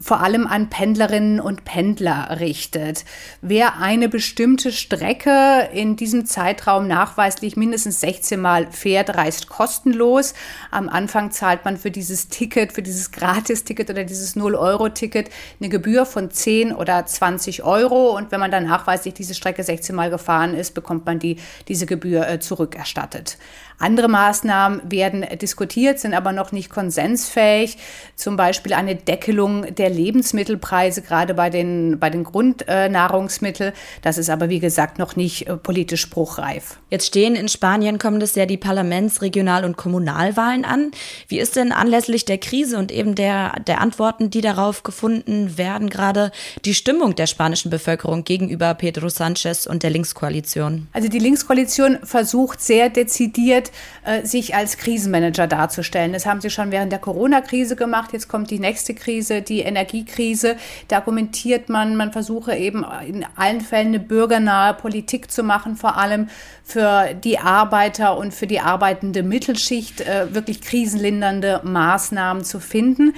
vor 0.00 0.20
allem 0.22 0.46
an 0.46 0.70
Pendlerinnen 0.70 1.38
und 1.38 1.66
Pendler 1.66 2.38
richtet. 2.40 3.04
Wer 3.42 3.78
eine 3.78 4.08
bestimmte 4.08 4.72
Strecke 4.72 5.68
in 5.74 5.96
diesem 5.96 6.24
Zeitraum 6.24 6.88
nachweislich 6.88 7.58
mindestens 7.58 8.00
16 8.00 8.40
Mal 8.40 8.72
fährt, 8.72 9.14
reist 9.14 9.50
kostenlos. 9.50 10.32
Am 10.70 10.88
Anfang 10.88 11.30
zahlt 11.30 11.66
man 11.66 11.76
für 11.76 11.90
dieses 11.90 12.28
Ticket, 12.28 12.72
für 12.72 12.82
dieses 12.82 13.10
Gratis-Ticket 13.12 13.90
oder 13.90 14.04
dieses 14.04 14.34
0-Euro-Ticket 14.34 15.28
eine 15.60 15.68
Gebühr 15.68 16.06
von 16.06 16.30
10 16.30 16.72
oder 16.72 17.04
20 17.04 17.64
Euro. 17.64 18.16
Und 18.16 18.32
wenn 18.32 18.40
man 18.40 18.50
dann 18.50 18.64
nachweislich 18.64 19.12
diese 19.12 19.34
Strecke 19.34 19.62
16 19.62 19.94
Mal 19.94 20.08
gefahren 20.08 20.54
ist, 20.54 20.72
bekommt 20.72 21.04
man 21.04 21.18
die, 21.18 21.36
diese 21.68 21.84
Gebühr 21.84 22.26
äh, 22.26 22.40
zurückerstattet 22.40 23.25
erwartet. 23.26 23.38
Andere 23.78 24.08
Maßnahmen 24.08 24.90
werden 24.90 25.26
diskutiert, 25.40 25.98
sind 25.98 26.14
aber 26.14 26.32
noch 26.32 26.50
nicht 26.50 26.70
konsensfähig. 26.70 27.76
Zum 28.14 28.36
Beispiel 28.36 28.72
eine 28.72 28.96
Deckelung 28.96 29.74
der 29.74 29.90
Lebensmittelpreise, 29.90 31.02
gerade 31.02 31.34
bei 31.34 31.50
den, 31.50 31.98
bei 31.98 32.08
den 32.08 32.24
Grundnahrungsmitteln. 32.24 33.72
Das 34.00 34.16
ist 34.16 34.30
aber, 34.30 34.48
wie 34.48 34.60
gesagt, 34.60 34.98
noch 34.98 35.14
nicht 35.16 35.46
äh, 35.46 35.56
politisch 35.56 36.00
spruchreif. 36.00 36.78
Jetzt 36.90 37.06
stehen 37.06 37.34
in 37.34 37.48
Spanien 37.48 37.98
kommendes 37.98 38.34
Jahr 38.34 38.46
die 38.46 38.56
Parlaments-, 38.56 39.20
Regional- 39.20 39.64
und 39.64 39.76
Kommunalwahlen 39.76 40.64
an. 40.64 40.90
Wie 41.28 41.38
ist 41.38 41.56
denn 41.56 41.72
anlässlich 41.72 42.24
der 42.24 42.38
Krise 42.38 42.78
und 42.78 42.90
eben 42.90 43.14
der, 43.14 43.60
der 43.66 43.82
Antworten, 43.82 44.30
die 44.30 44.40
darauf 44.40 44.84
gefunden 44.84 45.58
werden, 45.58 45.90
gerade 45.90 46.32
die 46.64 46.74
Stimmung 46.74 47.14
der 47.14 47.26
spanischen 47.26 47.70
Bevölkerung 47.70 48.24
gegenüber 48.24 48.72
Pedro 48.72 49.10
Sanchez 49.10 49.66
und 49.66 49.82
der 49.82 49.90
Linkskoalition? 49.90 50.88
Also 50.94 51.08
die 51.08 51.18
Linkskoalition 51.18 51.98
versucht 52.04 52.62
sehr 52.62 52.88
dezent 52.88 53.05
dezidiert, 53.06 53.70
äh, 54.04 54.26
sich 54.26 54.54
als 54.54 54.76
Krisenmanager 54.78 55.46
darzustellen. 55.46 56.12
Das 56.12 56.26
haben 56.26 56.40
sie 56.40 56.50
schon 56.50 56.72
während 56.72 56.90
der 56.90 56.98
Corona-Krise 56.98 57.76
gemacht. 57.76 58.12
Jetzt 58.12 58.28
kommt 58.28 58.50
die 58.50 58.58
nächste 58.58 58.94
Krise, 58.94 59.42
die 59.42 59.60
Energiekrise. 59.60 60.56
Da 60.88 60.96
argumentiert 60.96 61.68
man, 61.68 61.96
man 61.96 62.12
versuche 62.12 62.56
eben 62.56 62.84
in 63.06 63.24
allen 63.36 63.60
Fällen 63.60 63.88
eine 63.88 64.00
bürgernahe 64.00 64.74
Politik 64.74 65.30
zu 65.30 65.42
machen, 65.42 65.76
vor 65.76 65.96
allem 65.96 66.28
für 66.64 67.14
die 67.14 67.38
Arbeiter 67.38 68.18
und 68.18 68.34
für 68.34 68.48
die 68.48 68.60
arbeitende 68.60 69.22
Mittelschicht 69.22 70.00
äh, 70.00 70.34
wirklich 70.34 70.60
krisenlindernde 70.60 71.60
Maßnahmen 71.62 72.44
zu 72.44 72.58
finden. 72.58 73.14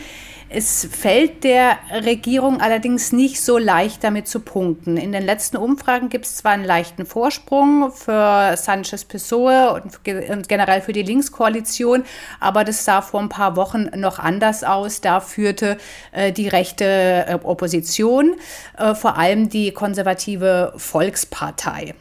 Es 0.51 0.89
fällt 0.91 1.45
der 1.45 1.79
Regierung 2.07 2.63
allerdings 2.63 3.13
nicht 3.13 3.43
so 3.43 3.59
leicht 3.59 4.03
damit 4.03 4.29
zu 4.29 4.41
punkten. 4.41 4.97
In 4.97 5.13
den 5.13 5.23
letzten 5.23 5.59
Umfragen 5.59 6.09
gibt 6.09 6.25
es 6.25 6.37
zwar 6.37 6.53
einen 6.53 6.65
leichten 6.65 7.05
Vorsprung 7.05 7.93
für 7.93 8.57
Sanchez 8.57 9.05
Pessoa 9.05 9.69
und 9.73 10.49
generell 10.49 10.81
für 10.81 10.95
die 10.95 11.03
Linkskoalition, 11.03 12.05
aber 12.41 12.65
das 12.65 12.87
sah 12.87 13.03
vor 13.03 13.21
ein 13.21 13.29
paar 13.29 13.57
Wochen 13.57 13.91
noch 13.95 14.19
anders 14.19 14.65
aus. 14.65 15.03
Da 15.03 15.21
führte 15.21 15.77
äh, 16.13 16.33
die 16.33 16.49
rechte 16.49 16.85
äh, 16.85 17.39
Opposition, 17.43 18.35
äh, 18.79 18.95
vor 18.95 19.19
allem 19.19 19.51
die 19.51 19.73
konservative 19.73 20.73
Volkspartei. 20.77 21.95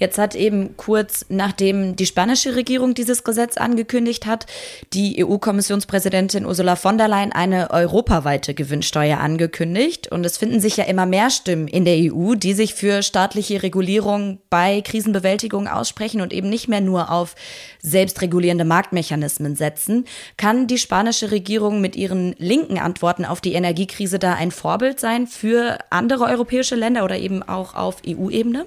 Jetzt 0.00 0.16
hat 0.16 0.34
eben 0.34 0.78
kurz 0.78 1.26
nachdem 1.28 1.94
die 1.94 2.06
spanische 2.06 2.56
Regierung 2.56 2.94
dieses 2.94 3.22
Gesetz 3.22 3.58
angekündigt 3.58 4.24
hat, 4.24 4.46
die 4.94 5.22
EU-Kommissionspräsidentin 5.22 6.46
Ursula 6.46 6.74
von 6.74 6.96
der 6.96 7.06
Leyen 7.06 7.32
eine 7.32 7.70
europaweite 7.70 8.54
Gewinnsteuer 8.54 9.18
angekündigt. 9.18 10.10
Und 10.10 10.24
es 10.24 10.38
finden 10.38 10.58
sich 10.58 10.78
ja 10.78 10.84
immer 10.84 11.04
mehr 11.04 11.28
Stimmen 11.28 11.68
in 11.68 11.84
der 11.84 11.98
EU, 11.98 12.34
die 12.34 12.54
sich 12.54 12.74
für 12.74 13.02
staatliche 13.02 13.62
Regulierung 13.62 14.38
bei 14.48 14.80
Krisenbewältigung 14.80 15.68
aussprechen 15.68 16.22
und 16.22 16.32
eben 16.32 16.48
nicht 16.48 16.66
mehr 16.66 16.80
nur 16.80 17.12
auf 17.12 17.34
selbstregulierende 17.82 18.64
Marktmechanismen 18.64 19.54
setzen. 19.54 20.06
Kann 20.38 20.66
die 20.66 20.78
spanische 20.78 21.30
Regierung 21.30 21.82
mit 21.82 21.94
ihren 21.94 22.34
linken 22.38 22.78
Antworten 22.78 23.26
auf 23.26 23.42
die 23.42 23.52
Energiekrise 23.52 24.18
da 24.18 24.32
ein 24.32 24.50
Vorbild 24.50 24.98
sein 24.98 25.26
für 25.26 25.76
andere 25.90 26.24
europäische 26.24 26.74
Länder 26.74 27.04
oder 27.04 27.18
eben 27.18 27.42
auch 27.42 27.74
auf 27.74 27.96
EU-Ebene? 28.08 28.64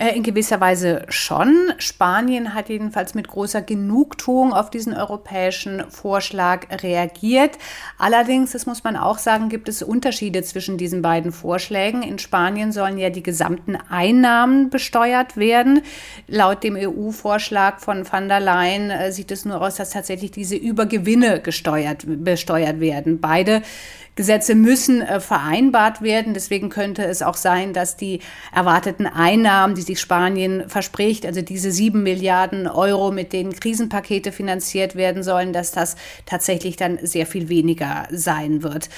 Äh, 0.00 0.16
in 0.16 0.22
gewisser 0.22 0.62
Weise 0.62 1.04
schon. 1.10 1.54
Spanien 1.76 2.54
hat 2.54 2.70
jedenfalls 2.70 3.14
mit 3.14 3.28
großer 3.28 3.60
Genugtuung 3.60 4.54
auf 4.54 4.70
diesen 4.70 4.94
europäischen 4.94 5.84
Vorschlag 5.90 6.66
reagiert. 6.82 7.58
Allerdings, 7.98 8.52
das 8.52 8.64
muss 8.64 8.82
man 8.82 8.96
auch 8.96 9.18
sagen, 9.18 9.50
gibt 9.50 9.68
es 9.68 9.82
Unterschiede 9.82 10.42
zwischen 10.42 10.78
diesen 10.78 11.02
beiden 11.02 11.32
Vorschlägen. 11.32 12.02
In 12.02 12.18
Spanien 12.18 12.72
sollen 12.72 12.96
ja 12.96 13.10
die 13.10 13.22
gesamten 13.22 13.76
Einnahmen 13.76 14.70
besteuert 14.70 15.36
werden. 15.36 15.82
Laut 16.26 16.64
dem 16.64 16.76
EU-Vorschlag 16.76 17.80
von 17.80 18.10
van 18.10 18.28
der 18.28 18.40
Leyen 18.40 18.88
äh, 18.88 19.12
sieht 19.12 19.30
es 19.30 19.44
nur 19.44 19.60
aus, 19.60 19.74
dass 19.74 19.90
tatsächlich 19.90 20.30
diese 20.30 20.56
Übergewinne 20.56 21.40
gesteuert, 21.40 22.04
besteuert 22.06 22.80
werden. 22.80 23.20
Beide 23.20 23.60
Gesetze 24.20 24.54
müssen 24.54 25.00
äh, 25.00 25.18
vereinbart 25.18 26.02
werden. 26.02 26.34
Deswegen 26.34 26.68
könnte 26.68 27.02
es 27.06 27.22
auch 27.22 27.36
sein, 27.36 27.72
dass 27.72 27.96
die 27.96 28.20
erwarteten 28.54 29.06
Einnahmen, 29.06 29.74
die 29.74 29.80
sich 29.80 29.98
Spanien 29.98 30.68
verspricht, 30.68 31.24
also 31.24 31.40
diese 31.40 31.72
sieben 31.72 32.02
Milliarden 32.02 32.66
Euro, 32.66 33.12
mit 33.12 33.32
denen 33.32 33.58
Krisenpakete 33.58 34.30
finanziert 34.30 34.94
werden 34.94 35.22
sollen, 35.22 35.54
dass 35.54 35.72
das 35.72 35.96
tatsächlich 36.26 36.76
dann 36.76 36.98
sehr 37.00 37.24
viel 37.24 37.48
weniger 37.48 38.08
sein 38.10 38.62
wird. 38.62 38.90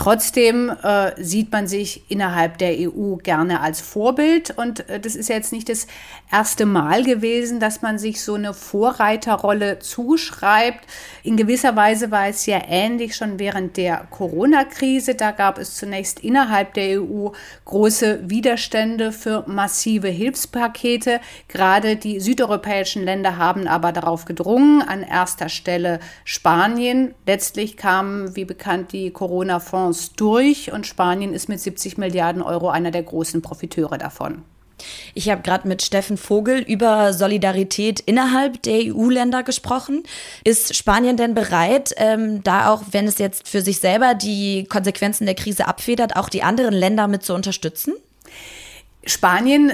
Trotzdem 0.00 0.70
äh, 0.82 1.12
sieht 1.22 1.52
man 1.52 1.66
sich 1.66 2.10
innerhalb 2.10 2.56
der 2.56 2.72
EU 2.72 3.16
gerne 3.16 3.60
als 3.60 3.82
Vorbild 3.82 4.50
und 4.56 4.88
äh, 4.88 4.98
das 4.98 5.14
ist 5.14 5.28
jetzt 5.28 5.52
nicht 5.52 5.68
das 5.68 5.86
erste 6.32 6.64
Mal 6.64 7.04
gewesen, 7.04 7.60
dass 7.60 7.82
man 7.82 7.98
sich 7.98 8.22
so 8.22 8.32
eine 8.32 8.54
Vorreiterrolle 8.54 9.78
zuschreibt. 9.78 10.86
In 11.22 11.36
gewisser 11.36 11.76
Weise 11.76 12.10
war 12.10 12.28
es 12.28 12.46
ja 12.46 12.62
ähnlich 12.66 13.14
schon 13.14 13.38
während 13.38 13.76
der 13.76 14.06
Corona-Krise. 14.08 15.16
Da 15.16 15.32
gab 15.32 15.58
es 15.58 15.74
zunächst 15.74 16.20
innerhalb 16.20 16.72
der 16.72 17.02
EU 17.02 17.28
große 17.66 18.20
Widerstände 18.22 19.12
für 19.12 19.44
massive 19.48 20.08
Hilfspakete. 20.08 21.20
Gerade 21.48 21.96
die 21.96 22.20
südeuropäischen 22.20 23.04
Länder 23.04 23.36
haben 23.36 23.68
aber 23.68 23.92
darauf 23.92 24.24
gedrungen. 24.24 24.80
An 24.80 25.02
erster 25.02 25.50
Stelle 25.50 26.00
Spanien. 26.24 27.14
Letztlich 27.26 27.76
kamen, 27.76 28.34
wie 28.34 28.46
bekannt, 28.46 28.92
die 28.92 29.10
Corona-Fonds 29.10 29.89
Fonds 29.90 30.12
durch 30.12 30.72
und 30.72 30.86
Spanien 30.86 31.34
ist 31.34 31.48
mit 31.48 31.60
70 31.60 31.98
Milliarden 31.98 32.42
Euro 32.42 32.68
einer 32.68 32.92
der 32.92 33.02
großen 33.02 33.42
Profiteure 33.42 33.98
davon. 33.98 34.42
Ich 35.14 35.28
habe 35.28 35.42
gerade 35.42 35.68
mit 35.68 35.82
Steffen 35.82 36.16
Vogel 36.16 36.60
über 36.60 37.12
Solidarität 37.12 38.00
innerhalb 38.00 38.62
der 38.62 38.80
EU-Länder 38.84 39.42
gesprochen. 39.42 40.04
Ist 40.44 40.74
Spanien 40.74 41.16
denn 41.16 41.34
bereit, 41.34 41.92
ähm, 41.96 42.42
da 42.44 42.70
auch, 42.70 42.84
wenn 42.92 43.06
es 43.06 43.18
jetzt 43.18 43.46
für 43.46 43.60
sich 43.60 43.80
selber 43.80 44.14
die 44.14 44.64
Konsequenzen 44.64 45.26
der 45.26 45.34
Krise 45.34 45.66
abfedert, 45.66 46.16
auch 46.16 46.28
die 46.28 46.42
anderen 46.42 46.72
Länder 46.72 47.08
mit 47.08 47.24
zu 47.24 47.34
unterstützen? 47.34 47.92
Spanien 49.04 49.72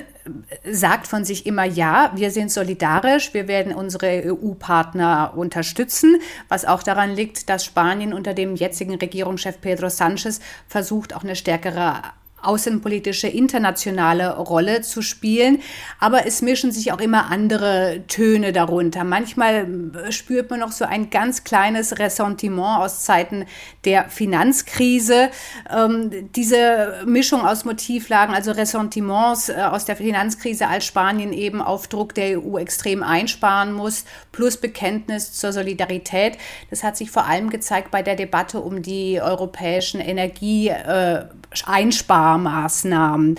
sagt 0.71 1.07
von 1.07 1.25
sich 1.25 1.47
immer, 1.47 1.65
ja, 1.65 2.13
wir 2.15 2.31
sind 2.31 2.51
solidarisch, 2.51 3.35
wir 3.35 3.49
werden 3.49 3.75
unsere 3.75 4.23
EU-Partner 4.27 5.33
unterstützen, 5.37 6.17
was 6.49 6.65
auch 6.65 6.83
daran 6.83 7.15
liegt, 7.15 7.49
dass 7.49 7.65
Spanien 7.65 8.13
unter 8.13 8.35
dem 8.35 8.57
jetzigen 8.57 8.95
Regierungschef 8.95 9.61
Pedro 9.61 9.87
Sánchez 9.87 10.41
versucht, 10.69 11.15
auch 11.15 11.25
eine 11.25 11.37
stärkere 11.37 12.03
außenpolitische 12.47 13.29
internationale 13.29 14.37
Rolle 14.37 14.83
zu 14.83 15.03
spielen. 15.03 15.61
Aber 16.01 16.27
es 16.27 16.43
mischen 16.43 16.73
sich 16.73 16.93
auch 16.93 17.01
immer 17.01 17.31
andere 17.31 18.05
Töne 18.09 18.53
darunter. 18.53 19.05
Manchmal 19.05 19.67
spürt 20.11 20.51
man 20.51 20.61
noch 20.61 20.73
so 20.73 20.85
ein 20.85 21.11
ganz 21.11 21.45
kleines 21.45 21.99
Ressentiment 21.99 22.81
aus 22.81 23.03
Zeiten 23.03 23.47
der 23.85 24.09
Finanzkrise. 24.09 25.31
Ähm, 25.75 26.31
diese 26.35 27.03
Mischung 27.07 27.43
aus 27.43 27.65
Motivlagen, 27.65 28.35
also 28.35 28.53
Ressentiments 28.53 29.49
äh, 29.49 29.55
aus 29.55 29.85
der 29.85 29.97
Finanzkrise, 29.97 30.69
als 30.69 30.85
Spanien 30.85 31.33
eben 31.33 31.61
auf 31.61 31.89
Druck 31.89 32.15
der 32.15 32.41
EU 32.41 32.59
extrem 32.59 33.03
einsparen 33.03 33.73
muss, 33.73 34.05
plus 34.33 34.57
Bekenntnis 34.57 35.33
zur 35.33 35.53
Solidarität. 35.53 36.39
Das 36.71 36.83
hat 36.83 36.97
sich 36.97 37.11
vor 37.11 37.27
allem 37.27 37.51
gezeigt 37.51 37.91
bei 37.91 38.03
der 38.03 38.17
Debatte 38.17 38.61
um 38.61 38.83
die 38.83 39.21
europäischen 39.21 40.01
Energieeinsparungen. 40.01 41.17
Sparmaßnahmen. 41.17 41.46
Äh, 41.51 43.37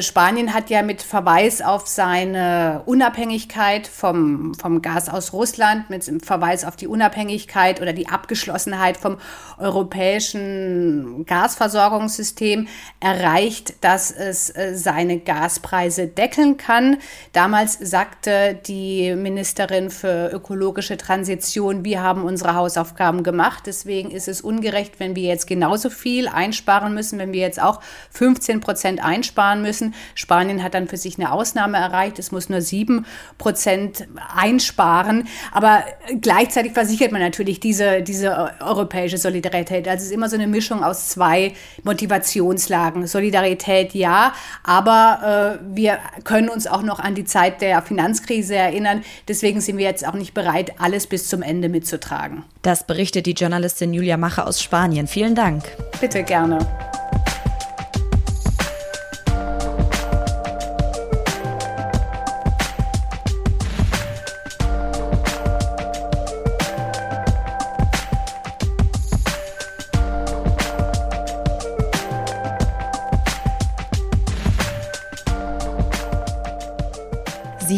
Spanien 0.00 0.52
hat 0.52 0.68
ja 0.68 0.82
mit 0.82 1.00
Verweis 1.00 1.62
auf 1.62 1.86
seine 1.86 2.82
Unabhängigkeit 2.86 3.86
vom, 3.86 4.52
vom 4.54 4.82
Gas 4.82 5.08
aus 5.08 5.32
Russland, 5.32 5.90
mit 5.90 6.04
Verweis 6.24 6.64
auf 6.64 6.74
die 6.74 6.88
Unabhängigkeit 6.88 7.80
oder 7.80 7.92
die 7.92 8.08
Abgeschlossenheit 8.08 8.96
vom 8.96 9.18
europäischen 9.58 11.24
Gasversorgungssystem 11.26 12.66
erreicht, 12.98 13.84
dass 13.84 14.10
es 14.10 14.50
äh, 14.50 14.74
seine 14.74 15.20
Gaspreise 15.20 16.08
deckeln 16.08 16.56
kann. 16.56 16.96
Damals 17.32 17.78
sagte 17.80 18.58
die 18.66 19.14
Ministerin 19.14 19.90
für 19.90 20.32
ökologische 20.32 20.96
Transition, 20.96 21.84
wir 21.84 22.02
haben 22.02 22.24
unsere 22.24 22.56
Hausaufgaben 22.56 23.22
gemacht, 23.22 23.62
deswegen 23.66 24.10
ist 24.10 24.26
es 24.26 24.40
ungerecht, 24.40 24.98
wenn 24.98 25.14
wir 25.14 25.28
jetzt 25.28 25.46
genauso 25.46 25.90
viel 25.90 26.26
einsparen 26.26 26.92
müssen, 26.92 27.20
wenn 27.20 27.32
wir 27.32 27.42
jetzt 27.42 27.62
auch 27.62 27.80
15 28.10 28.58
Prozent 28.58 29.04
einsparen 29.04 29.62
müssen 29.62 29.75
müssen. 29.76 29.94
Spanien 30.14 30.62
hat 30.62 30.74
dann 30.74 30.88
für 30.88 30.96
sich 30.96 31.18
eine 31.18 31.32
Ausnahme 31.32 31.78
erreicht. 31.78 32.18
Es 32.18 32.32
muss 32.32 32.48
nur 32.48 32.60
sieben 32.60 33.06
Prozent 33.38 34.06
einsparen. 34.34 35.28
Aber 35.52 35.84
gleichzeitig 36.20 36.72
versichert 36.72 37.12
man 37.12 37.20
natürlich 37.20 37.60
diese, 37.60 38.02
diese 38.02 38.52
europäische 38.60 39.18
Solidarität. 39.18 39.86
Also 39.88 40.02
es 40.02 40.06
ist 40.06 40.12
immer 40.12 40.28
so 40.28 40.36
eine 40.36 40.46
Mischung 40.46 40.82
aus 40.82 41.08
zwei 41.08 41.52
Motivationslagen. 41.84 43.06
Solidarität 43.06 43.94
ja, 43.94 44.32
aber 44.64 45.58
äh, 45.60 45.76
wir 45.76 45.98
können 46.24 46.48
uns 46.48 46.66
auch 46.66 46.82
noch 46.82 46.98
an 46.98 47.14
die 47.14 47.24
Zeit 47.24 47.60
der 47.60 47.82
Finanzkrise 47.82 48.54
erinnern. 48.54 49.02
Deswegen 49.28 49.60
sind 49.60 49.76
wir 49.76 49.84
jetzt 49.84 50.06
auch 50.06 50.14
nicht 50.14 50.34
bereit, 50.34 50.72
alles 50.78 51.06
bis 51.06 51.28
zum 51.28 51.42
Ende 51.42 51.68
mitzutragen. 51.68 52.44
Das 52.62 52.86
berichtet 52.86 53.26
die 53.26 53.32
Journalistin 53.32 53.94
Julia 53.94 54.16
Macher 54.16 54.46
aus 54.46 54.60
Spanien. 54.60 55.06
Vielen 55.06 55.34
Dank. 55.34 55.64
Bitte 56.00 56.22
gerne. 56.22 56.58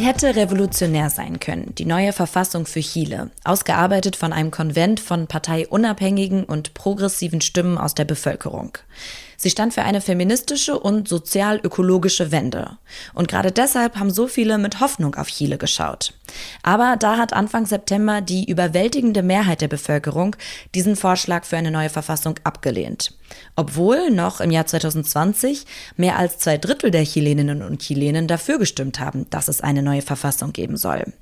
Hätte 0.08 0.36
revolutionär 0.36 1.10
sein 1.10 1.38
können, 1.38 1.74
die 1.74 1.84
neue 1.84 2.14
Verfassung 2.14 2.64
für 2.64 2.80
Chile, 2.80 3.30
ausgearbeitet 3.44 4.16
von 4.16 4.32
einem 4.32 4.50
Konvent 4.50 5.00
von 5.00 5.26
parteiunabhängigen 5.26 6.44
und 6.44 6.72
progressiven 6.72 7.42
Stimmen 7.42 7.76
aus 7.76 7.94
der 7.94 8.06
Bevölkerung. 8.06 8.78
Sie 9.40 9.50
stand 9.50 9.72
für 9.72 9.82
eine 9.82 10.00
feministische 10.00 10.76
und 10.76 11.06
sozial-ökologische 11.06 12.32
Wende. 12.32 12.76
Und 13.14 13.28
gerade 13.28 13.52
deshalb 13.52 13.94
haben 13.94 14.10
so 14.10 14.26
viele 14.26 14.58
mit 14.58 14.80
Hoffnung 14.80 15.14
auf 15.14 15.28
Chile 15.28 15.58
geschaut. 15.58 16.12
Aber 16.64 16.96
da 16.98 17.18
hat 17.18 17.32
Anfang 17.32 17.64
September 17.64 18.20
die 18.20 18.50
überwältigende 18.50 19.22
Mehrheit 19.22 19.60
der 19.60 19.68
Bevölkerung 19.68 20.34
diesen 20.74 20.96
Vorschlag 20.96 21.44
für 21.44 21.56
eine 21.56 21.70
neue 21.70 21.88
Verfassung 21.88 22.34
abgelehnt. 22.42 23.14
Obwohl 23.54 24.10
noch 24.10 24.40
im 24.40 24.50
Jahr 24.50 24.66
2020 24.66 25.66
mehr 25.96 26.18
als 26.18 26.38
zwei 26.38 26.58
Drittel 26.58 26.90
der 26.90 27.04
Chileninnen 27.04 27.62
und 27.62 27.80
Chilenen 27.80 28.26
dafür 28.26 28.58
gestimmt 28.58 28.98
haben, 28.98 29.30
dass 29.30 29.46
es 29.46 29.60
eine 29.60 29.82
neue 29.84 30.02
Verfassung 30.02 30.52
geben 30.52 30.76
soll. 30.76 31.12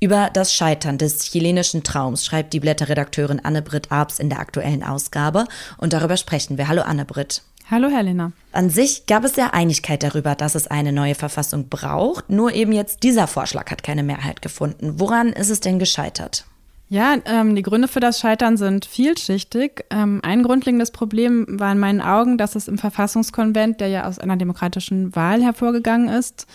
Über 0.00 0.30
das 0.32 0.54
Scheitern 0.54 0.96
des 0.96 1.24
chilenischen 1.24 1.82
Traums 1.82 2.24
schreibt 2.24 2.54
die 2.54 2.60
Blätterredakteurin 2.60 3.40
Anne-Britt 3.40 3.92
Arps 3.92 4.18
in 4.18 4.30
der 4.30 4.40
aktuellen 4.40 4.82
Ausgabe 4.82 5.46
und 5.76 5.92
darüber 5.92 6.16
sprechen 6.16 6.56
wir. 6.56 6.68
Hallo 6.68 6.80
Anne-Britt. 6.82 7.42
Hallo 7.70 7.88
Helena. 7.88 8.32
An 8.50 8.68
sich 8.68 9.06
gab 9.06 9.22
es 9.22 9.36
ja 9.36 9.50
Einigkeit 9.52 10.02
darüber, 10.02 10.34
dass 10.34 10.56
es 10.56 10.66
eine 10.66 10.92
neue 10.92 11.14
Verfassung 11.14 11.68
braucht, 11.68 12.28
nur 12.28 12.52
eben 12.52 12.72
jetzt 12.72 13.04
dieser 13.04 13.28
Vorschlag 13.28 13.70
hat 13.70 13.84
keine 13.84 14.02
Mehrheit 14.02 14.42
gefunden. 14.42 14.94
Woran 14.98 15.28
ist 15.28 15.50
es 15.50 15.60
denn 15.60 15.78
gescheitert? 15.78 16.46
Ja, 16.88 17.18
ähm, 17.26 17.54
die 17.54 17.62
Gründe 17.62 17.86
für 17.86 18.00
das 18.00 18.18
Scheitern 18.18 18.56
sind 18.56 18.86
vielschichtig. 18.86 19.84
Ähm, 19.90 20.18
ein 20.24 20.42
grundlegendes 20.42 20.90
Problem 20.90 21.46
war 21.48 21.70
in 21.70 21.78
meinen 21.78 22.00
Augen, 22.00 22.38
dass 22.38 22.56
es 22.56 22.66
im 22.66 22.76
Verfassungskonvent, 22.76 23.80
der 23.80 23.86
ja 23.86 24.08
aus 24.08 24.18
einer 24.18 24.36
demokratischen 24.36 25.14
Wahl 25.14 25.40
hervorgegangen 25.40 26.08
ist, 26.08 26.48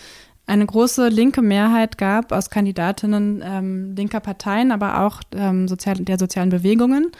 eine 0.46 0.66
große 0.66 1.08
linke 1.08 1.40
Mehrheit 1.40 1.96
gab 1.96 2.30
aus 2.30 2.50
Kandidatinnen 2.50 3.42
ähm, 3.42 3.94
linker 3.96 4.20
Parteien, 4.20 4.70
aber 4.70 5.00
auch 5.00 5.22
ähm, 5.34 5.66
sozial, 5.66 5.96
der 5.96 6.18
sozialen 6.18 6.50
Bewegungen. 6.50 7.10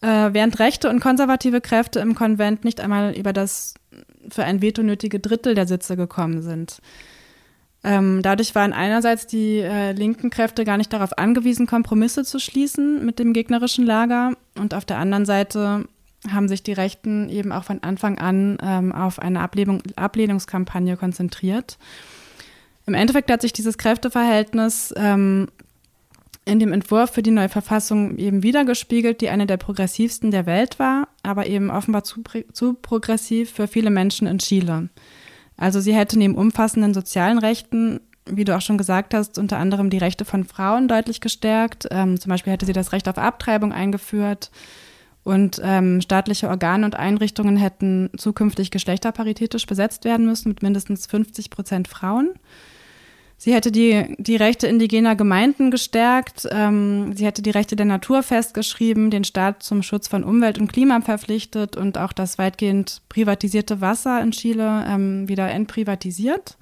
Äh, 0.00 0.32
während 0.32 0.58
rechte 0.58 0.88
und 0.90 1.00
konservative 1.00 1.60
Kräfte 1.60 2.00
im 2.00 2.14
Konvent 2.14 2.64
nicht 2.64 2.80
einmal 2.80 3.16
über 3.16 3.32
das 3.32 3.74
für 4.30 4.44
ein 4.44 4.62
Veto 4.62 4.82
nötige 4.82 5.18
Drittel 5.18 5.54
der 5.54 5.66
Sitze 5.66 5.96
gekommen 5.96 6.42
sind. 6.42 6.80
Ähm, 7.84 8.22
dadurch 8.22 8.54
waren 8.54 8.72
einerseits 8.72 9.26
die 9.26 9.58
äh, 9.58 9.92
linken 9.92 10.30
Kräfte 10.30 10.64
gar 10.64 10.76
nicht 10.76 10.92
darauf 10.92 11.16
angewiesen, 11.16 11.66
Kompromisse 11.66 12.24
zu 12.24 12.38
schließen 12.38 13.04
mit 13.04 13.18
dem 13.18 13.32
gegnerischen 13.32 13.86
Lager 13.86 14.32
und 14.56 14.74
auf 14.74 14.84
der 14.84 14.98
anderen 14.98 15.24
Seite 15.24 15.84
haben 16.28 16.48
sich 16.48 16.64
die 16.64 16.72
Rechten 16.72 17.28
eben 17.28 17.52
auch 17.52 17.64
von 17.64 17.82
Anfang 17.82 18.18
an 18.18 18.58
ähm, 18.60 18.92
auf 18.92 19.20
eine 19.20 19.40
Ablehnung, 19.40 19.82
Ablehnungskampagne 19.94 20.96
konzentriert. 20.96 21.78
Im 22.86 22.94
Endeffekt 22.94 23.30
hat 23.30 23.42
sich 23.42 23.52
dieses 23.52 23.78
Kräfteverhältnis 23.78 24.92
ähm, 24.96 25.48
in 26.48 26.58
dem 26.58 26.72
Entwurf 26.72 27.10
für 27.10 27.22
die 27.22 27.30
neue 27.30 27.50
Verfassung 27.50 28.16
eben 28.16 28.42
wiedergespiegelt, 28.42 29.20
die 29.20 29.28
eine 29.28 29.46
der 29.46 29.58
progressivsten 29.58 30.30
der 30.30 30.46
Welt 30.46 30.78
war, 30.78 31.08
aber 31.22 31.46
eben 31.46 31.70
offenbar 31.70 32.04
zu, 32.04 32.22
zu 32.52 32.74
progressiv 32.74 33.50
für 33.52 33.68
viele 33.68 33.90
Menschen 33.90 34.26
in 34.26 34.38
Chile. 34.38 34.88
Also 35.58 35.80
sie 35.80 35.94
hätte 35.94 36.18
neben 36.18 36.36
umfassenden 36.36 36.94
sozialen 36.94 37.38
Rechten, 37.38 38.00
wie 38.24 38.44
du 38.44 38.56
auch 38.56 38.62
schon 38.62 38.78
gesagt 38.78 39.12
hast, 39.12 39.38
unter 39.38 39.58
anderem 39.58 39.90
die 39.90 39.98
Rechte 39.98 40.24
von 40.24 40.44
Frauen 40.44 40.88
deutlich 40.88 41.20
gestärkt. 41.20 41.86
Ähm, 41.90 42.18
zum 42.18 42.30
Beispiel 42.30 42.52
hätte 42.52 42.66
sie 42.66 42.72
das 42.72 42.92
Recht 42.92 43.08
auf 43.08 43.18
Abtreibung 43.18 43.72
eingeführt. 43.72 44.50
Und 45.24 45.60
ähm, 45.62 46.00
staatliche 46.00 46.48
Organe 46.48 46.86
und 46.86 46.96
Einrichtungen 46.96 47.58
hätten 47.58 48.08
zukünftig 48.16 48.70
geschlechterparitätisch 48.70 49.66
besetzt 49.66 50.04
werden 50.04 50.24
müssen 50.24 50.48
mit 50.48 50.62
mindestens 50.62 51.06
50 51.06 51.50
Prozent 51.50 51.88
Frauen. 51.88 52.30
Sie 53.40 53.54
hätte 53.54 53.70
die, 53.70 54.16
die 54.18 54.34
Rechte 54.34 54.66
indigener 54.66 55.14
Gemeinden 55.14 55.70
gestärkt. 55.70 56.48
Ähm, 56.50 57.16
sie 57.16 57.24
hätte 57.24 57.40
die 57.40 57.50
Rechte 57.50 57.76
der 57.76 57.86
Natur 57.86 58.24
festgeschrieben, 58.24 59.10
den 59.10 59.22
Staat 59.22 59.62
zum 59.62 59.84
Schutz 59.84 60.08
von 60.08 60.24
Umwelt 60.24 60.58
und 60.58 60.72
Klima 60.72 61.00
verpflichtet 61.00 61.76
und 61.76 61.98
auch 61.98 62.12
das 62.12 62.36
weitgehend 62.36 63.00
privatisierte 63.08 63.80
Wasser 63.80 64.20
in 64.20 64.32
Chile 64.32 64.84
ähm, 64.88 65.28
wieder 65.28 65.48
entprivatisiert. 65.48 66.58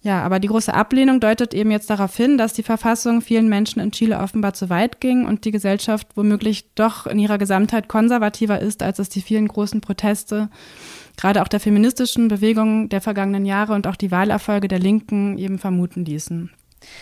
Ja, 0.00 0.22
aber 0.22 0.38
die 0.38 0.48
große 0.48 0.72
Ablehnung 0.72 1.18
deutet 1.18 1.54
eben 1.54 1.72
jetzt 1.72 1.90
darauf 1.90 2.14
hin, 2.14 2.38
dass 2.38 2.52
die 2.52 2.62
Verfassung 2.62 3.20
vielen 3.20 3.48
Menschen 3.48 3.80
in 3.80 3.90
Chile 3.90 4.20
offenbar 4.20 4.52
zu 4.52 4.68
weit 4.68 5.00
ging 5.00 5.26
und 5.26 5.44
die 5.44 5.50
Gesellschaft 5.50 6.08
womöglich 6.14 6.66
doch 6.74 7.06
in 7.06 7.18
ihrer 7.18 7.38
Gesamtheit 7.38 7.88
konservativer 7.88 8.60
ist, 8.60 8.82
als 8.82 8.98
es 8.98 9.08
die 9.08 9.22
vielen 9.22 9.48
großen 9.48 9.80
Proteste 9.80 10.50
gerade 11.16 11.42
auch 11.42 11.48
der 11.48 11.60
feministischen 11.60 12.28
Bewegung 12.28 12.88
der 12.88 13.00
vergangenen 13.00 13.46
Jahre 13.46 13.74
und 13.74 13.86
auch 13.86 13.96
die 13.96 14.10
Wahlerfolge 14.10 14.68
der 14.68 14.78
Linken 14.78 15.38
eben 15.38 15.58
vermuten 15.58 16.04
ließen. 16.04 16.50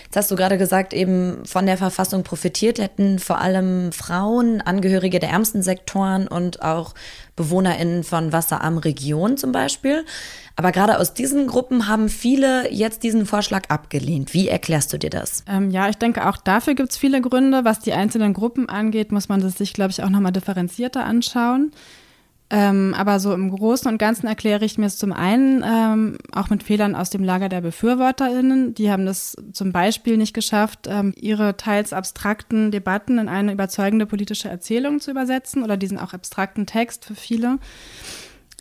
Jetzt 0.04 0.16
hast 0.16 0.30
du 0.30 0.36
gerade 0.36 0.58
gesagt, 0.58 0.92
eben 0.92 1.44
von 1.44 1.66
der 1.66 1.76
Verfassung 1.76 2.22
profitiert 2.22 2.78
hätten 2.78 3.18
vor 3.18 3.40
allem 3.40 3.92
Frauen, 3.92 4.60
Angehörige 4.60 5.18
der 5.18 5.30
ärmsten 5.30 5.62
Sektoren 5.62 6.28
und 6.28 6.62
auch 6.62 6.94
BewohnerInnen 7.36 8.04
von 8.04 8.32
wasserarmen 8.32 8.78
Regionen 8.78 9.36
zum 9.36 9.52
Beispiel. 9.52 10.04
Aber 10.54 10.70
gerade 10.70 10.98
aus 10.98 11.14
diesen 11.14 11.46
Gruppen 11.46 11.88
haben 11.88 12.08
viele 12.08 12.70
jetzt 12.72 13.02
diesen 13.02 13.24
Vorschlag 13.24 13.70
abgelehnt. 13.70 14.34
Wie 14.34 14.48
erklärst 14.48 14.92
du 14.92 14.98
dir 14.98 15.10
das? 15.10 15.44
Ähm, 15.48 15.70
ja, 15.70 15.88
ich 15.88 15.96
denke, 15.96 16.28
auch 16.28 16.36
dafür 16.36 16.74
gibt 16.74 16.90
es 16.90 16.98
viele 16.98 17.22
Gründe. 17.22 17.64
Was 17.64 17.80
die 17.80 17.94
einzelnen 17.94 18.34
Gruppen 18.34 18.68
angeht, 18.68 19.12
muss 19.12 19.28
man 19.28 19.40
das 19.40 19.56
sich, 19.56 19.72
glaube 19.72 19.92
ich, 19.92 20.02
auch 20.02 20.10
nochmal 20.10 20.32
differenzierter 20.32 21.04
anschauen. 21.04 21.72
Ähm, 22.54 22.94
aber 22.94 23.18
so 23.18 23.32
im 23.32 23.50
Großen 23.50 23.90
und 23.90 23.96
Ganzen 23.96 24.26
erkläre 24.26 24.66
ich 24.66 24.76
mir 24.76 24.84
es 24.84 24.98
zum 24.98 25.14
einen 25.14 25.64
ähm, 25.66 26.18
auch 26.32 26.50
mit 26.50 26.62
Fehlern 26.62 26.94
aus 26.94 27.08
dem 27.08 27.24
Lager 27.24 27.48
der 27.48 27.62
BefürworterInnen. 27.62 28.74
Die 28.74 28.90
haben 28.90 29.06
das 29.06 29.34
zum 29.54 29.72
Beispiel 29.72 30.18
nicht 30.18 30.34
geschafft, 30.34 30.80
ähm, 30.86 31.14
ihre 31.16 31.56
teils 31.56 31.94
abstrakten 31.94 32.70
Debatten 32.70 33.16
in 33.16 33.30
eine 33.30 33.54
überzeugende 33.54 34.04
politische 34.04 34.50
Erzählung 34.50 35.00
zu 35.00 35.10
übersetzen 35.10 35.64
oder 35.64 35.78
diesen 35.78 35.98
auch 35.98 36.12
abstrakten 36.12 36.66
Text 36.66 37.06
für 37.06 37.14
viele. 37.14 37.58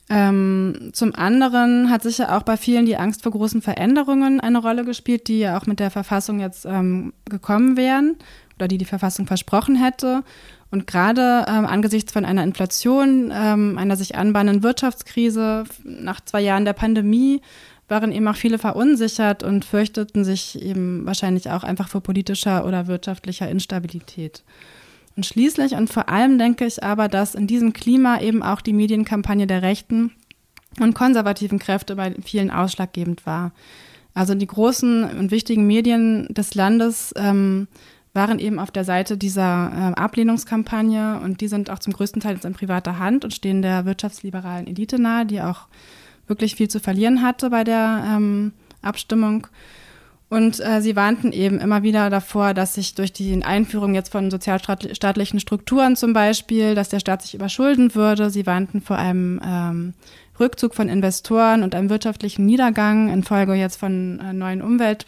Ähm, 0.09 0.91
zum 0.93 1.13
anderen 1.13 1.89
hat 1.89 2.03
sicher 2.03 2.37
auch 2.37 2.43
bei 2.43 2.55
vielen 2.55 2.85
die 2.85 2.95
Angst 2.95 3.23
vor 3.23 3.33
großen 3.33 3.61
Veränderungen 3.61 4.39
eine 4.39 4.59
Rolle 4.59 4.85
gespielt, 4.85 5.27
die 5.27 5.39
ja 5.39 5.57
auch 5.57 5.65
mit 5.65 5.81
der 5.81 5.91
Verfassung 5.91 6.39
jetzt 6.39 6.65
ähm, 6.65 7.11
gekommen 7.25 7.75
wären 7.75 8.15
oder 8.55 8.69
die 8.69 8.77
die 8.77 8.85
Verfassung 8.85 9.27
versprochen 9.27 9.75
hätte. 9.75 10.23
Und 10.71 10.87
gerade 10.87 11.45
ähm, 11.49 11.65
angesichts 11.65 12.13
von 12.13 12.23
einer 12.23 12.43
Inflation, 12.43 13.31
ähm, 13.33 13.77
einer 13.77 13.97
sich 13.97 14.15
anbahnenden 14.15 14.63
Wirtschaftskrise, 14.63 15.65
nach 15.83 16.21
zwei 16.21 16.41
Jahren 16.41 16.63
der 16.63 16.73
Pandemie, 16.73 17.41
waren 17.89 18.13
eben 18.13 18.27
auch 18.29 18.37
viele 18.37 18.57
verunsichert 18.57 19.43
und 19.43 19.65
fürchteten 19.65 20.23
sich 20.23 20.59
eben 20.61 21.05
wahrscheinlich 21.05 21.49
auch 21.51 21.65
einfach 21.65 21.89
vor 21.89 22.01
politischer 22.01 22.65
oder 22.65 22.87
wirtschaftlicher 22.87 23.49
Instabilität. 23.49 24.43
Und 25.17 25.25
schließlich 25.25 25.73
und 25.73 25.91
vor 25.91 26.07
allem 26.07 26.37
denke 26.39 26.65
ich 26.65 26.81
aber, 26.81 27.09
dass 27.09 27.35
in 27.35 27.47
diesem 27.47 27.73
Klima 27.73 28.21
eben 28.21 28.41
auch 28.41 28.61
die 28.61 28.71
Medienkampagne 28.71 29.45
der 29.45 29.61
rechten 29.61 30.11
und 30.79 30.93
konservativen 30.93 31.59
Kräfte 31.59 31.97
bei 31.97 32.15
vielen 32.23 32.49
ausschlaggebend 32.49 33.25
war. 33.25 33.51
Also 34.13 34.35
die 34.35 34.47
großen 34.47 35.03
und 35.03 35.31
wichtigen 35.31 35.67
Medien 35.67 36.27
des 36.33 36.55
Landes 36.55 37.13
ähm, 37.17 37.67
waren 38.13 38.39
eben 38.39 38.59
auf 38.59 38.71
der 38.71 38.83
Seite 38.83 39.17
dieser 39.17 39.71
äh, 39.73 39.99
Ablehnungskampagne 39.99 41.19
und 41.23 41.41
die 41.41 41.47
sind 41.47 41.69
auch 41.69 41.79
zum 41.79 41.93
größten 41.93 42.21
Teil 42.21 42.35
jetzt 42.35 42.45
in 42.45 42.53
privater 42.53 42.99
Hand 42.99 43.23
und 43.23 43.33
stehen 43.33 43.61
der 43.61 43.85
wirtschaftsliberalen 43.85 44.67
Elite 44.67 44.99
nahe, 44.99 45.25
die 45.25 45.41
auch 45.41 45.67
wirklich 46.27 46.55
viel 46.55 46.67
zu 46.67 46.79
verlieren 46.79 47.21
hatte 47.21 47.49
bei 47.49 47.63
der 47.63 48.03
ähm, 48.07 48.53
Abstimmung. 48.81 49.47
Und 50.29 50.61
äh, 50.61 50.81
sie 50.81 50.95
warnten 50.95 51.33
eben 51.33 51.59
immer 51.59 51.83
wieder 51.83 52.09
davor, 52.09 52.53
dass 52.53 52.75
sich 52.75 52.95
durch 52.95 53.11
die 53.11 53.43
Einführung 53.43 53.93
jetzt 53.93 54.13
von 54.13 54.31
sozialstaatlichen 54.31 55.41
Strukturen 55.41 55.97
zum 55.97 56.13
Beispiel, 56.13 56.73
dass 56.73 56.87
der 56.87 57.01
Staat 57.01 57.21
sich 57.21 57.35
überschulden 57.35 57.95
würde. 57.95 58.29
Sie 58.29 58.45
warnten 58.45 58.81
vor 58.81 58.97
einem 58.97 59.41
ähm, 59.45 59.93
Rückzug 60.39 60.73
von 60.73 60.87
Investoren 60.87 61.63
und 61.63 61.75
einem 61.75 61.89
wirtschaftlichen 61.89 62.45
Niedergang 62.45 63.09
infolge 63.09 63.55
jetzt 63.55 63.75
von 63.75 64.19
äh, 64.19 64.31
neuen 64.31 64.61
Umwelt 64.61 65.05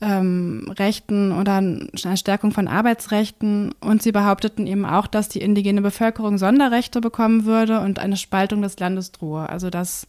ähm, 0.00 0.72
Rechten 0.78 1.32
oder 1.32 1.56
eine 1.56 2.16
Stärkung 2.16 2.52
von 2.52 2.68
Arbeitsrechten. 2.68 3.74
Und 3.80 4.02
sie 4.02 4.12
behaupteten 4.12 4.66
eben 4.66 4.86
auch, 4.86 5.06
dass 5.06 5.28
die 5.28 5.40
indigene 5.40 5.82
Bevölkerung 5.82 6.38
Sonderrechte 6.38 7.00
bekommen 7.00 7.44
würde 7.44 7.80
und 7.80 7.98
eine 7.98 8.16
Spaltung 8.16 8.62
des 8.62 8.78
Landes 8.78 9.12
drohe. 9.12 9.48
Also 9.48 9.70
dass 9.70 10.06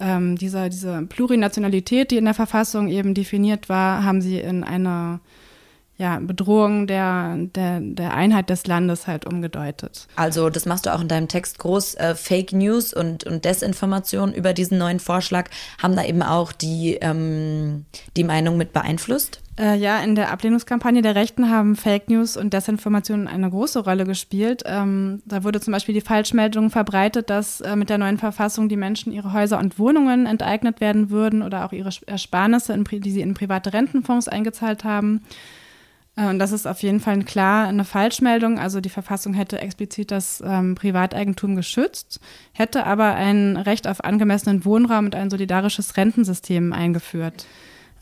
ähm, 0.00 0.36
diese, 0.36 0.68
diese 0.70 1.02
Plurinationalität, 1.02 2.10
die 2.10 2.16
in 2.16 2.24
der 2.24 2.34
Verfassung 2.34 2.88
eben 2.88 3.14
definiert 3.14 3.68
war, 3.68 4.04
haben 4.04 4.20
sie 4.22 4.38
in 4.38 4.64
eine 4.64 5.20
ja, 5.96 6.18
Bedrohung 6.18 6.86
der, 6.86 7.36
der, 7.36 7.80
der 7.80 8.14
Einheit 8.14 8.50
des 8.50 8.66
Landes 8.66 9.06
halt 9.06 9.26
umgedeutet. 9.26 10.08
Also 10.16 10.50
das 10.50 10.66
machst 10.66 10.86
du 10.86 10.94
auch 10.94 11.00
in 11.00 11.08
deinem 11.08 11.28
Text 11.28 11.58
groß. 11.58 11.94
Äh, 11.94 12.14
Fake 12.14 12.52
News 12.52 12.92
und, 12.92 13.24
und 13.24 13.44
Desinformation 13.44 14.32
über 14.32 14.52
diesen 14.52 14.78
neuen 14.78 15.00
Vorschlag 15.00 15.50
haben 15.82 15.94
da 15.94 16.04
eben 16.04 16.22
auch 16.22 16.52
die, 16.52 16.98
ähm, 17.00 17.84
die 18.16 18.24
Meinung 18.24 18.56
mit 18.56 18.72
beeinflusst? 18.72 19.42
Äh, 19.58 19.76
ja, 19.76 20.02
in 20.02 20.14
der 20.14 20.32
Ablehnungskampagne 20.32 21.02
der 21.02 21.14
Rechten 21.14 21.50
haben 21.50 21.76
Fake 21.76 22.08
News 22.08 22.38
und 22.38 22.54
Desinformation 22.54 23.28
eine 23.28 23.50
große 23.50 23.80
Rolle 23.80 24.04
gespielt. 24.04 24.62
Ähm, 24.64 25.22
da 25.26 25.44
wurde 25.44 25.60
zum 25.60 25.72
Beispiel 25.72 25.94
die 25.94 26.00
Falschmeldung 26.00 26.70
verbreitet, 26.70 27.28
dass 27.28 27.60
äh, 27.60 27.76
mit 27.76 27.90
der 27.90 27.98
neuen 27.98 28.16
Verfassung 28.16 28.70
die 28.70 28.78
Menschen 28.78 29.12
ihre 29.12 29.34
Häuser 29.34 29.58
und 29.58 29.78
Wohnungen 29.78 30.24
enteignet 30.24 30.80
werden 30.80 31.10
würden 31.10 31.42
oder 31.42 31.66
auch 31.66 31.72
ihre 31.72 31.90
Ersparnisse, 32.06 32.72
in, 32.72 32.84
die 32.84 33.10
sie 33.10 33.20
in 33.20 33.34
private 33.34 33.74
Rentenfonds 33.74 34.26
eingezahlt 34.26 34.84
haben. 34.84 35.20
Und 36.14 36.38
das 36.38 36.52
ist 36.52 36.66
auf 36.66 36.82
jeden 36.82 37.00
Fall 37.00 37.18
klar 37.20 37.68
eine 37.68 37.84
Falschmeldung. 37.84 38.58
Also 38.58 38.80
die 38.80 38.90
Verfassung 38.90 39.32
hätte 39.32 39.60
explizit 39.60 40.10
das 40.10 40.42
ähm, 40.44 40.74
Privateigentum 40.74 41.56
geschützt, 41.56 42.20
hätte 42.52 42.84
aber 42.84 43.14
ein 43.14 43.56
Recht 43.56 43.88
auf 43.88 44.04
angemessenen 44.04 44.64
Wohnraum 44.66 45.06
und 45.06 45.14
ein 45.14 45.30
solidarisches 45.30 45.96
Rentensystem 45.96 46.74
eingeführt. 46.74 47.46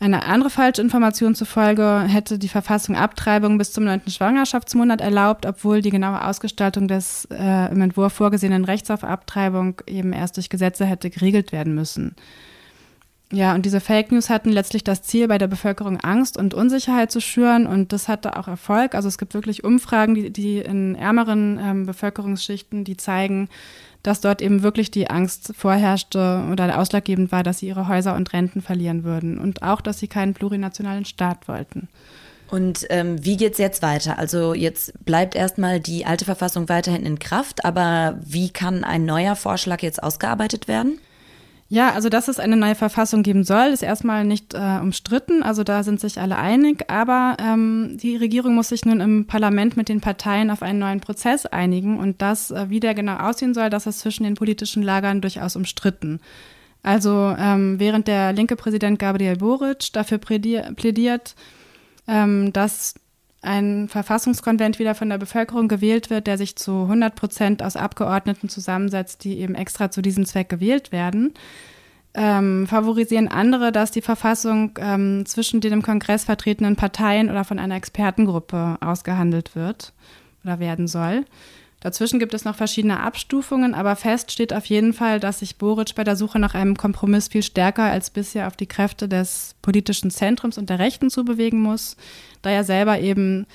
Eine 0.01 0.25
andere 0.25 0.49
Falschinformation 0.49 1.35
zufolge 1.35 2.03
hätte 2.07 2.39
die 2.39 2.47
Verfassung 2.47 2.95
Abtreibung 2.95 3.59
bis 3.59 3.71
zum 3.71 3.83
neunten 3.83 4.09
Schwangerschaftsmonat 4.09 4.99
erlaubt, 4.99 5.45
obwohl 5.45 5.83
die 5.83 5.91
genaue 5.91 6.25
Ausgestaltung 6.25 6.87
des 6.87 7.27
äh, 7.31 7.71
im 7.71 7.81
Entwurf 7.81 8.11
vorgesehenen 8.11 8.65
Rechts 8.65 8.89
auf 8.89 9.03
Abtreibung 9.03 9.79
eben 9.85 10.11
erst 10.11 10.37
durch 10.37 10.49
Gesetze 10.49 10.85
hätte 10.85 11.11
geregelt 11.11 11.51
werden 11.51 11.75
müssen. 11.75 12.15
Ja, 13.31 13.55
und 13.55 13.65
diese 13.65 13.79
Fake 13.79 14.11
News 14.11 14.29
hatten 14.29 14.49
letztlich 14.51 14.83
das 14.83 15.03
Ziel, 15.03 15.29
bei 15.29 15.37
der 15.37 15.47
Bevölkerung 15.47 15.99
Angst 16.01 16.37
und 16.37 16.53
Unsicherheit 16.53 17.11
zu 17.11 17.21
schüren 17.21 17.65
und 17.65 17.93
das 17.93 18.09
hatte 18.09 18.37
auch 18.37 18.49
Erfolg. 18.49 18.93
Also 18.93 19.07
es 19.07 19.17
gibt 19.17 19.33
wirklich 19.33 19.63
Umfragen, 19.63 20.15
die, 20.15 20.31
die 20.31 20.57
in 20.59 20.95
ärmeren 20.95 21.57
ähm, 21.61 21.85
Bevölkerungsschichten, 21.85 22.83
die 22.83 22.97
zeigen, 22.97 23.47
dass 24.03 24.19
dort 24.19 24.41
eben 24.41 24.63
wirklich 24.63 24.91
die 24.91 25.09
Angst 25.09 25.53
vorherrschte 25.55 26.45
oder 26.51 26.77
ausschlaggebend 26.77 27.31
war, 27.31 27.43
dass 27.43 27.59
sie 27.59 27.67
ihre 27.67 27.87
Häuser 27.87 28.15
und 28.15 28.33
Renten 28.33 28.61
verlieren 28.61 29.05
würden 29.05 29.37
und 29.37 29.63
auch, 29.63 29.79
dass 29.79 29.99
sie 29.99 30.07
keinen 30.07 30.33
plurinationalen 30.33 31.05
Staat 31.05 31.47
wollten. 31.47 31.87
Und 32.49 32.85
ähm, 32.89 33.23
wie 33.23 33.37
geht's 33.37 33.59
jetzt 33.59 33.81
weiter? 33.81 34.19
Also 34.19 34.53
jetzt 34.53 35.05
bleibt 35.05 35.35
erstmal 35.35 35.79
die 35.79 36.05
alte 36.05 36.25
Verfassung 36.25 36.67
weiterhin 36.67 37.05
in 37.05 37.17
Kraft, 37.17 37.63
aber 37.63 38.19
wie 38.25 38.49
kann 38.49 38.83
ein 38.83 39.05
neuer 39.05 39.37
Vorschlag 39.37 39.81
jetzt 39.81 40.03
ausgearbeitet 40.03 40.67
werden? 40.67 40.99
Ja, 41.73 41.93
also 41.93 42.09
dass 42.09 42.27
es 42.27 42.37
eine 42.37 42.57
neue 42.57 42.75
Verfassung 42.75 43.23
geben 43.23 43.45
soll, 43.45 43.67
ist 43.67 43.81
erstmal 43.81 44.25
nicht 44.25 44.53
äh, 44.53 44.79
umstritten. 44.81 45.41
Also 45.41 45.63
da 45.63 45.83
sind 45.83 46.01
sich 46.01 46.19
alle 46.19 46.35
einig. 46.35 46.91
Aber 46.91 47.37
ähm, 47.39 47.97
die 47.97 48.17
Regierung 48.17 48.55
muss 48.55 48.67
sich 48.67 48.83
nun 48.83 48.99
im 48.99 49.25
Parlament 49.25 49.77
mit 49.77 49.87
den 49.87 50.01
Parteien 50.01 50.51
auf 50.51 50.63
einen 50.63 50.79
neuen 50.79 50.99
Prozess 50.99 51.45
einigen. 51.45 51.97
Und 51.97 52.21
das, 52.21 52.51
äh, 52.51 52.65
wie 52.67 52.81
der 52.81 52.93
genau 52.93 53.15
aussehen 53.15 53.53
soll, 53.53 53.69
das 53.69 53.87
ist 53.87 53.99
zwischen 53.99 54.25
den 54.25 54.35
politischen 54.35 54.83
Lagern 54.83 55.21
durchaus 55.21 55.55
umstritten. 55.55 56.19
Also 56.83 57.33
ähm, 57.39 57.79
während 57.79 58.09
der 58.09 58.33
linke 58.33 58.57
Präsident 58.57 58.99
Gabriel 58.99 59.37
Boric 59.37 59.93
dafür 59.93 60.17
plädiert, 60.17 61.35
ähm, 62.05 62.51
dass 62.51 62.95
ein 63.41 63.87
Verfassungskonvent 63.87 64.77
wieder 64.77 64.93
von 64.93 65.09
der 65.09 65.17
Bevölkerung 65.17 65.67
gewählt 65.67 66.09
wird, 66.09 66.27
der 66.27 66.37
sich 66.37 66.55
zu 66.55 66.83
100 66.83 67.15
Prozent 67.15 67.63
aus 67.63 67.75
Abgeordneten 67.75 68.49
zusammensetzt, 68.49 69.23
die 69.23 69.39
eben 69.39 69.55
extra 69.55 69.89
zu 69.89 70.01
diesem 70.01 70.25
Zweck 70.25 70.49
gewählt 70.49 70.91
werden, 70.91 71.33
ähm, 72.13 72.67
favorisieren 72.67 73.29
andere, 73.29 73.71
dass 73.71 73.91
die 73.91 74.01
Verfassung 74.01 74.77
ähm, 74.79 75.25
zwischen 75.25 75.61
den 75.61 75.73
im 75.73 75.81
Kongress 75.81 76.25
vertretenen 76.25 76.75
Parteien 76.75 77.29
oder 77.29 77.43
von 77.43 77.57
einer 77.57 77.75
Expertengruppe 77.75 78.77
ausgehandelt 78.81 79.55
wird 79.55 79.93
oder 80.43 80.59
werden 80.59 80.87
soll. 80.87 81.25
Dazwischen 81.81 82.19
gibt 82.19 82.35
es 82.35 82.45
noch 82.45 82.55
verschiedene 82.55 82.99
Abstufungen, 82.99 83.73
aber 83.73 83.95
fest 83.95 84.31
steht 84.31 84.53
auf 84.53 84.65
jeden 84.67 84.93
Fall, 84.93 85.19
dass 85.19 85.39
sich 85.39 85.57
Boric 85.57 85.95
bei 85.95 86.03
der 86.03 86.15
Suche 86.15 86.37
nach 86.37 86.53
einem 86.53 86.77
Kompromiss 86.77 87.27
viel 87.27 87.41
stärker 87.41 87.83
als 87.83 88.11
bisher 88.11 88.45
auf 88.45 88.55
die 88.55 88.67
Kräfte 88.67 89.09
des 89.09 89.55
politischen 89.63 90.11
Zentrums 90.11 90.59
und 90.59 90.69
der 90.69 90.77
Rechten 90.77 91.09
zubewegen 91.09 91.59
muss, 91.59 91.97
da 92.43 92.51
er 92.51 92.63
selber 92.63 92.99
eben 92.99 93.47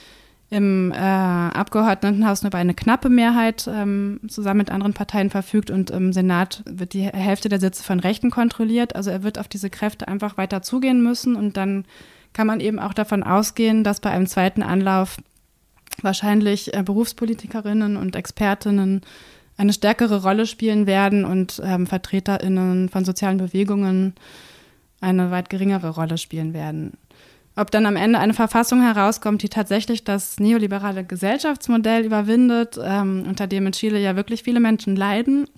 im 0.50 0.90
äh, 0.92 0.96
Abgeordnetenhaus 0.96 2.42
nur 2.42 2.50
über 2.50 2.58
eine 2.58 2.74
knappe 2.74 3.08
Mehrheit 3.08 3.68
ähm, 3.72 4.20
zusammen 4.26 4.58
mit 4.58 4.70
anderen 4.70 4.92
Parteien 4.92 5.30
verfügt 5.30 5.70
und 5.70 5.90
im 5.90 6.12
Senat 6.12 6.62
wird 6.66 6.94
die 6.94 7.02
Hälfte 7.02 7.48
der 7.48 7.60
Sitze 7.60 7.84
von 7.84 8.00
Rechten 8.00 8.30
kontrolliert. 8.30 8.96
Also 8.96 9.10
er 9.10 9.22
wird 9.22 9.38
auf 9.38 9.48
diese 9.48 9.70
Kräfte 9.70 10.08
einfach 10.08 10.36
weiter 10.36 10.62
zugehen 10.62 11.00
müssen 11.00 11.36
und 11.36 11.56
dann 11.56 11.84
kann 12.32 12.48
man 12.48 12.58
eben 12.58 12.80
auch 12.80 12.92
davon 12.92 13.22
ausgehen, 13.22 13.84
dass 13.84 14.00
bei 14.00 14.10
einem 14.10 14.26
zweiten 14.26 14.62
Anlauf 14.62 15.16
wahrscheinlich 16.02 16.74
äh, 16.74 16.82
Berufspolitikerinnen 16.82 17.96
und 17.96 18.16
Expertinnen 18.16 19.02
eine 19.56 19.72
stärkere 19.72 20.22
Rolle 20.22 20.46
spielen 20.46 20.86
werden 20.86 21.24
und 21.24 21.60
ähm, 21.64 21.86
VertreterInnen 21.86 22.88
von 22.88 23.04
sozialen 23.04 23.38
Bewegungen 23.38 24.14
eine 25.00 25.30
weit 25.30 25.50
geringere 25.50 25.90
Rolle 25.90 26.18
spielen 26.18 26.52
werden. 26.52 26.92
Ob 27.58 27.70
dann 27.70 27.86
am 27.86 27.96
Ende 27.96 28.18
eine 28.18 28.34
Verfassung 28.34 28.82
herauskommt, 28.82 29.42
die 29.42 29.48
tatsächlich 29.48 30.04
das 30.04 30.38
neoliberale 30.38 31.04
Gesellschaftsmodell 31.04 32.04
überwindet, 32.04 32.78
ähm, 32.82 33.24
unter 33.26 33.46
dem 33.46 33.66
in 33.66 33.72
Chile 33.72 33.98
ja 33.98 34.14
wirklich 34.14 34.42
viele 34.42 34.60
Menschen 34.60 34.94
leiden, 34.94 35.48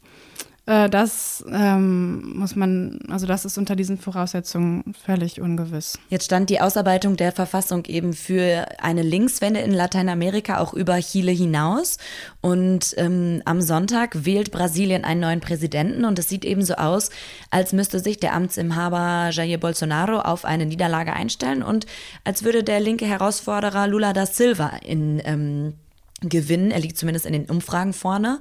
äh, 0.68 0.90
das 0.90 1.42
ähm, 1.50 2.36
muss 2.36 2.54
man, 2.54 2.98
also 3.08 3.26
das 3.26 3.46
ist 3.46 3.56
unter 3.56 3.74
diesen 3.74 3.96
Voraussetzungen 3.96 4.92
völlig 5.02 5.40
ungewiss. 5.40 5.98
Jetzt 6.10 6.26
stand 6.26 6.50
die 6.50 6.60
Ausarbeitung 6.60 7.16
der 7.16 7.32
Verfassung 7.32 7.86
eben 7.86 8.12
für 8.12 8.66
eine 8.78 9.00
Linkswende 9.00 9.60
in 9.60 9.72
Lateinamerika 9.72 10.58
auch 10.58 10.74
über 10.74 10.98
Chile 10.98 11.32
hinaus. 11.32 11.96
Und 12.42 12.94
ähm, 12.98 13.40
am 13.46 13.62
Sonntag 13.62 14.26
wählt 14.26 14.50
Brasilien 14.50 15.04
einen 15.04 15.22
neuen 15.22 15.40
Präsidenten 15.40 16.04
und 16.04 16.18
es 16.18 16.28
sieht 16.28 16.44
eben 16.44 16.62
so 16.62 16.74
aus, 16.74 17.08
als 17.50 17.72
müsste 17.72 17.98
sich 18.00 18.20
der 18.20 18.34
Amtsinhaber 18.34 19.30
Jair 19.32 19.56
Bolsonaro 19.56 20.20
auf 20.20 20.44
eine 20.44 20.66
Niederlage 20.66 21.14
einstellen 21.14 21.62
und 21.62 21.86
als 22.24 22.44
würde 22.44 22.62
der 22.62 22.80
linke 22.80 23.06
Herausforderer 23.06 23.86
Lula 23.86 24.12
da 24.12 24.26
Silva 24.26 24.72
in 24.84 25.22
ähm, 25.24 25.74
gewinnen. 26.20 26.70
Er 26.70 26.80
liegt 26.80 26.98
zumindest 26.98 27.26
in 27.26 27.32
den 27.32 27.46
Umfragen 27.46 27.92
vorne. 27.92 28.40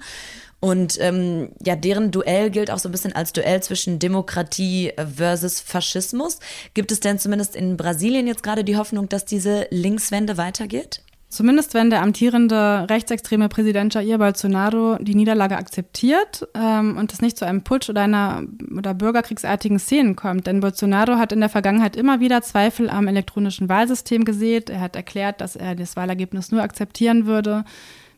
Und 0.59 0.97
ähm, 0.99 1.49
ja, 1.63 1.75
deren 1.75 2.09
Duell 2.09 2.49
gilt 2.49 2.71
auch 2.71 2.79
so 2.79 2.89
ein 2.89 2.91
bisschen 2.91 3.13
als 3.13 3.31
Duell 3.31 3.61
zwischen 3.61 3.99
Demokratie 3.99 4.91
versus 4.97 5.59
Faschismus. 5.59 6.39
Gibt 6.73 6.91
es 6.91 6.99
denn 6.99 7.19
zumindest 7.19 7.55
in 7.55 7.77
Brasilien 7.77 8.25
jetzt 8.25 8.41
gerade 8.41 8.63
die 8.63 8.77
Hoffnung, 8.77 9.07
dass 9.07 9.25
diese 9.25 9.67
Linkswende 9.69 10.37
weitergeht? 10.37 11.03
Zumindest 11.29 11.73
wenn 11.73 11.89
der 11.89 12.01
amtierende 12.03 12.87
rechtsextreme 12.89 13.49
Präsident 13.49 13.93
Jair 13.93 14.17
Bolsonaro 14.17 14.95
die 15.01 15.13
Niederlage 15.13 15.57
akzeptiert 15.57 16.47
ähm, 16.55 16.95
und 16.97 17.11
es 17.11 17.21
nicht 17.21 17.37
zu 17.37 17.45
einem 17.45 17.63
Putsch 17.63 17.89
oder 17.89 18.03
einer 18.03 18.43
oder 18.75 18.93
bürgerkriegsartigen 18.93 19.77
Szenen 19.77 20.15
kommt. 20.15 20.47
Denn 20.47 20.61
Bolsonaro 20.61 21.17
hat 21.17 21.33
in 21.33 21.41
der 21.41 21.49
Vergangenheit 21.49 21.97
immer 21.97 22.21
wieder 22.21 22.41
Zweifel 22.43 22.89
am 22.89 23.09
elektronischen 23.09 23.67
Wahlsystem 23.67 24.23
gesät. 24.23 24.69
Er 24.69 24.79
hat 24.79 24.95
erklärt, 24.95 25.41
dass 25.41 25.57
er 25.57 25.75
das 25.75 25.97
Wahlergebnis 25.97 26.51
nur 26.51 26.61
akzeptieren 26.61 27.25
würde, 27.25 27.65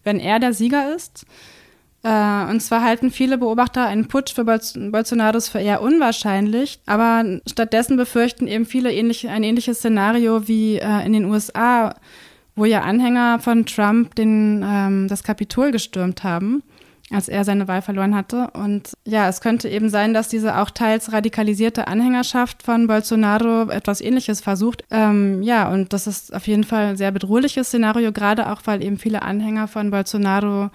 wenn 0.04 0.20
er 0.20 0.40
der 0.40 0.54
Sieger 0.54 0.96
ist. 0.96 1.26
Äh, 2.04 2.46
und 2.50 2.62
zwar 2.62 2.84
halten 2.84 3.12
viele 3.12 3.38
Beobachter 3.38 3.86
einen 3.86 4.08
Putsch 4.08 4.34
für 4.34 4.46
Bolsonaros 4.46 5.50
für 5.50 5.60
eher 5.60 5.82
unwahrscheinlich, 5.82 6.80
aber 6.86 7.40
stattdessen 7.48 7.98
befürchten 7.98 8.48
eben 8.48 8.66
viele 8.66 8.94
ähnlich, 8.94 9.28
ein 9.28 9.44
ähnliches 9.44 9.80
Szenario 9.80 10.48
wie 10.48 10.78
äh, 10.78 11.06
in 11.06 11.14
den 11.14 11.26
USA, 11.26 11.96
wo 12.56 12.66
ja 12.66 12.82
Anhänger 12.82 13.40
von 13.40 13.66
Trump 13.66 14.16
den, 14.16 14.64
ähm, 14.66 15.08
das 15.10 15.24
Kapitol 15.24 15.72
gestürmt 15.72 16.24
haben, 16.24 16.64
als 17.12 17.28
er 17.28 17.44
seine 17.44 17.68
Wahl 17.68 17.82
verloren 17.82 18.16
hatte. 18.16 18.50
Und 18.54 18.94
ja, 19.06 19.28
es 19.28 19.42
könnte 19.42 19.68
eben 19.68 19.90
sein, 19.90 20.14
dass 20.14 20.30
diese 20.30 20.58
auch 20.58 20.70
teils 20.70 21.12
radikalisierte 21.12 21.88
Anhängerschaft 21.88 22.64
von 22.64 22.88
Bolsonaro 22.88 23.70
etwas 23.72 24.00
Ähnliches 24.00 24.40
versucht. 24.40 24.86
Ähm, 24.90 25.44
ja, 25.44 25.70
und 25.70 25.92
das 25.92 26.08
ist 26.08 26.34
auf 26.34 26.48
jeden 26.48 26.64
Fall 26.64 26.88
ein 26.88 26.98
sehr 26.98 27.12
bedrohliches 27.12 27.68
Szenario, 27.68 28.14
gerade 28.14 28.50
auch, 28.50 28.62
weil 28.64 28.82
eben 28.84 28.98
viele 28.98 29.22
Anhänger 29.22 29.68
von 29.68 29.92
Bolsonaro 29.92 30.70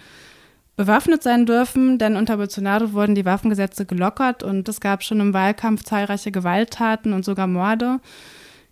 bewaffnet 0.76 1.22
sein 1.22 1.46
dürfen, 1.46 1.98
denn 1.98 2.16
unter 2.16 2.36
Bolsonaro 2.36 2.92
wurden 2.92 3.14
die 3.14 3.24
Waffengesetze 3.24 3.86
gelockert 3.86 4.42
und 4.42 4.68
es 4.68 4.80
gab 4.80 5.02
schon 5.02 5.20
im 5.20 5.34
Wahlkampf 5.34 5.84
zahlreiche 5.84 6.32
Gewalttaten 6.32 7.12
und 7.12 7.24
sogar 7.24 7.46
Morde. 7.46 8.00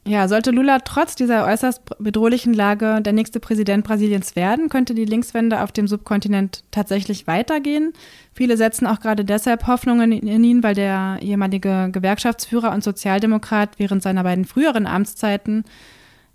Ja, 0.04 0.26
sollte 0.26 0.50
Lula 0.50 0.80
trotz 0.80 1.14
dieser 1.14 1.46
äußerst 1.46 1.82
bedrohlichen 2.00 2.54
Lage 2.54 3.00
der 3.02 3.12
nächste 3.12 3.38
Präsident 3.38 3.84
Brasiliens 3.84 4.34
werden, 4.34 4.68
könnte 4.68 4.94
die 4.94 5.04
Linkswende 5.04 5.62
auf 5.62 5.70
dem 5.70 5.86
Subkontinent 5.86 6.64
tatsächlich 6.72 7.28
weitergehen. 7.28 7.92
Viele 8.34 8.56
setzen 8.56 8.88
auch 8.88 8.98
gerade 8.98 9.24
deshalb 9.24 9.68
Hoffnungen 9.68 10.10
in 10.10 10.42
ihn, 10.42 10.64
weil 10.64 10.74
der 10.74 11.18
ehemalige 11.20 11.90
Gewerkschaftsführer 11.92 12.72
und 12.72 12.82
Sozialdemokrat 12.82 13.78
während 13.78 14.02
seiner 14.02 14.24
beiden 14.24 14.44
früheren 14.44 14.88
Amtszeiten 14.88 15.62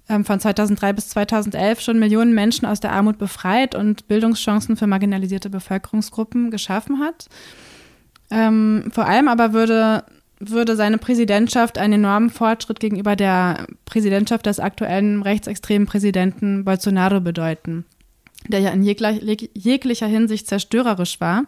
von 0.07 0.39
2003 0.39 0.93
bis 0.93 1.09
2011 1.09 1.81
schon 1.81 1.99
Millionen 1.99 2.33
Menschen 2.33 2.65
aus 2.65 2.79
der 2.79 2.93
Armut 2.93 3.17
befreit 3.17 3.75
und 3.75 4.07
Bildungschancen 4.07 4.77
für 4.77 4.87
marginalisierte 4.87 5.49
Bevölkerungsgruppen 5.49 6.49
geschaffen 6.49 6.99
hat. 6.99 7.27
Ähm, 8.31 8.85
vor 8.91 9.05
allem 9.05 9.27
aber 9.27 9.53
würde, 9.53 10.05
würde 10.39 10.75
seine 10.75 10.97
Präsidentschaft 10.97 11.77
einen 11.77 11.93
enormen 11.93 12.29
Fortschritt 12.29 12.79
gegenüber 12.79 13.15
der 13.15 13.67
Präsidentschaft 13.85 14.45
des 14.45 14.59
aktuellen 14.59 15.21
rechtsextremen 15.21 15.87
Präsidenten 15.87 16.63
Bolsonaro 16.63 17.19
bedeuten, 17.19 17.85
der 18.47 18.59
ja 18.61 18.69
in 18.69 18.83
jeglicher 18.83 20.07
Hinsicht 20.07 20.47
zerstörerisch 20.47 21.19
war. 21.19 21.43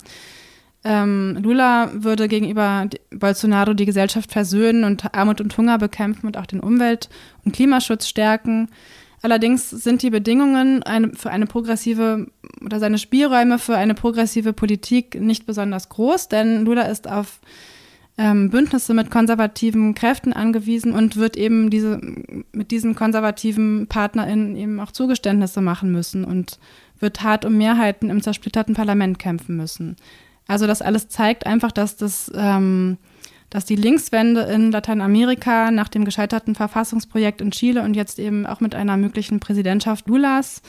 Ähm, 0.83 1.37
Lula 1.41 1.91
würde 1.93 2.27
gegenüber 2.27 2.87
Bolsonaro 3.11 3.73
die 3.73 3.85
Gesellschaft 3.85 4.31
versöhnen 4.31 4.85
und 4.85 5.13
Armut 5.13 5.41
und 5.41 5.57
Hunger 5.57 5.77
bekämpfen 5.77 6.27
und 6.27 6.37
auch 6.37 6.45
den 6.45 6.61
Umwelt- 6.61 7.09
und 7.43 7.53
Klimaschutz 7.53 8.07
stärken. 8.07 8.69
Allerdings 9.21 9.69
sind 9.69 10.01
die 10.01 10.09
Bedingungen 10.09 10.81
für 11.15 11.29
eine 11.29 11.45
progressive 11.45 12.27
oder 12.63 12.79
seine 12.79 12.97
Spielräume 12.97 13.59
für 13.59 13.75
eine 13.75 13.93
progressive 13.93 14.53
Politik 14.53 15.19
nicht 15.19 15.45
besonders 15.45 15.89
groß, 15.89 16.29
denn 16.29 16.63
Lula 16.63 16.83
ist 16.83 17.09
auf 17.09 17.41
ähm, 18.17 18.49
Bündnisse 18.49 18.93
mit 18.93 19.11
konservativen 19.11 19.93
Kräften 19.93 20.31
angewiesen 20.31 20.93
und 20.93 21.17
wird 21.17 21.35
eben 21.35 21.69
diese, 21.69 21.99
mit 22.53 22.71
diesen 22.71 22.95
konservativen 22.95 23.87
PartnerInnen 23.87 24.55
eben 24.55 24.79
auch 24.79 24.91
Zugeständnisse 24.91 25.61
machen 25.61 25.91
müssen 25.91 26.23
und 26.23 26.59
wird 26.99 27.21
hart 27.21 27.43
um 27.43 27.57
Mehrheiten 27.57 28.09
im 28.09 28.21
zersplitterten 28.21 28.75
Parlament 28.75 29.19
kämpfen 29.19 29.57
müssen. 29.57 29.97
Also 30.49 30.65
das 30.65 30.81
alles 30.81 31.07
zeigt 31.07 31.45
einfach, 31.45 31.71
dass 31.71 31.95
das 31.95 32.31
ähm, 32.35 32.97
dass 33.51 33.65
die 33.65 33.75
Linkswende 33.75 34.41
in 34.41 34.71
Lateinamerika 34.71 35.71
nach 35.71 35.87
dem 35.87 36.05
gescheiterten 36.05 36.55
Verfassungsprojekt 36.55 37.41
in 37.41 37.51
Chile 37.51 37.83
und 37.83 37.95
jetzt 37.95 38.19
eben 38.19 38.45
auch 38.45 38.59
mit 38.59 38.75
einer 38.75 38.97
möglichen 38.97 39.39
Präsidentschaft 39.39 40.07
Lulas 40.07 40.61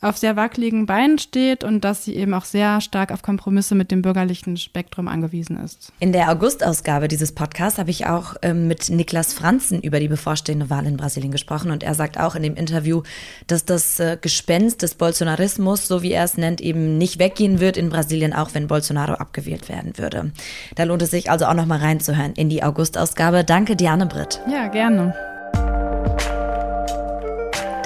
auf 0.00 0.16
sehr 0.16 0.36
wackeligen 0.36 0.86
Beinen 0.86 1.18
steht 1.18 1.64
und 1.64 1.82
dass 1.82 2.04
sie 2.04 2.14
eben 2.14 2.32
auch 2.34 2.44
sehr 2.44 2.80
stark 2.80 3.10
auf 3.10 3.22
Kompromisse 3.22 3.74
mit 3.74 3.90
dem 3.90 4.02
bürgerlichen 4.02 4.56
Spektrum 4.56 5.08
angewiesen 5.08 5.58
ist. 5.62 5.92
In 5.98 6.12
der 6.12 6.30
August-Ausgabe 6.30 7.08
dieses 7.08 7.32
Podcasts 7.32 7.78
habe 7.78 7.90
ich 7.90 8.06
auch 8.06 8.36
ähm, 8.42 8.68
mit 8.68 8.90
Niklas 8.90 9.34
Franzen 9.34 9.82
über 9.82 9.98
die 9.98 10.08
bevorstehende 10.08 10.70
Wahl 10.70 10.86
in 10.86 10.96
Brasilien 10.96 11.32
gesprochen 11.32 11.72
und 11.72 11.82
er 11.82 11.94
sagt 11.94 12.18
auch 12.18 12.36
in 12.36 12.44
dem 12.44 12.54
Interview, 12.54 13.02
dass 13.48 13.64
das 13.64 13.98
äh, 13.98 14.16
Gespenst 14.20 14.82
des 14.82 14.94
Bolsonarismus, 14.94 15.88
so 15.88 16.02
wie 16.02 16.12
er 16.12 16.24
es 16.24 16.36
nennt, 16.36 16.60
eben 16.60 16.96
nicht 16.96 17.18
weggehen 17.18 17.58
wird 17.58 17.76
in 17.76 17.88
Brasilien, 17.88 18.32
auch 18.32 18.54
wenn 18.54 18.68
Bolsonaro 18.68 19.14
abgewählt 19.14 19.68
werden 19.68 19.98
würde. 19.98 20.32
Da 20.76 20.84
lohnt 20.84 21.02
es 21.02 21.10
sich 21.10 21.30
also 21.30 21.46
auch 21.46 21.54
noch 21.54 21.66
mal 21.66 21.78
reinzuhören 21.78 22.34
in 22.34 22.48
die 22.48 22.62
August-Ausgabe. 22.62 23.42
Danke, 23.42 23.74
Diane 23.74 24.06
Britt. 24.06 24.40
Ja, 24.48 24.68
gerne. 24.68 25.14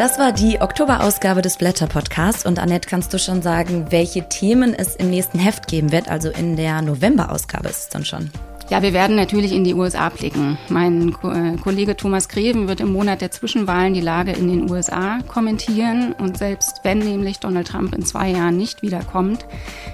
Das 0.03 0.18
war 0.18 0.32
die 0.32 0.61
Oktoberausgabe 0.61 1.42
des 1.42 1.59
Blätter 1.59 1.86
Podcasts 1.86 2.44
und 2.44 2.59
Annette, 2.59 2.88
kannst 2.88 3.14
du 3.14 3.20
schon 3.20 3.40
sagen, 3.40 3.86
welche 3.90 4.28
Themen 4.28 4.74
es 4.74 4.96
im 4.96 5.11
nächsten 5.11 5.38
Heft 5.38 5.68
geben 5.68 5.92
wird? 5.92 6.09
Also 6.09 6.28
in 6.28 6.57
der 6.57 6.82
Novemberausgabe 6.82 7.68
ist 7.68 7.78
es 7.78 7.88
dann 7.88 8.05
schon. 8.05 8.28
Ja, 8.68 8.82
wir 8.82 8.94
werden 8.94 9.14
natürlich 9.14 9.53
in 9.53 9.62
die 9.62 9.74
USA 9.74 10.09
blicken. 10.09 10.59
Mein 10.68 11.14
äh, 11.22 11.57
Kollege 11.57 11.96
Thomas 11.96 12.28
Greven 12.28 12.66
wird 12.66 12.80
im 12.80 12.92
Monat 12.92 13.20
der 13.20 13.30
Zwischenwahlen 13.30 13.94
die 13.94 14.00
Lage 14.00 14.32
in 14.32 14.48
den 14.48 14.68
USA 14.68 15.20
kommentieren. 15.28 16.14
Und 16.18 16.36
selbst 16.36 16.80
wenn 16.82 16.98
nämlich 16.98 17.38
Donald 17.38 17.68
Trump 17.68 17.94
in 17.94 18.05
zwei 18.05 18.30
Jahren 18.30 18.57
nicht 18.57 18.82
wiederkommt, 18.82 19.46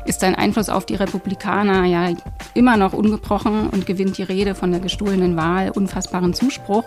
ist 0.06 0.20
sein 0.20 0.34
Einfluss 0.34 0.70
auf 0.70 0.86
die 0.86 0.94
Republikaner 0.94 1.84
ja 1.84 2.08
immer 2.54 2.78
noch 2.78 2.94
ungebrochen 2.94 3.68
und 3.68 3.84
gewinnt 3.84 4.16
die 4.16 4.22
Rede 4.22 4.54
von 4.54 4.70
der 4.70 4.80
gestohlenen 4.80 5.36
Wahl 5.36 5.70
unfassbaren 5.70 6.32
Zuspruch. 6.32 6.84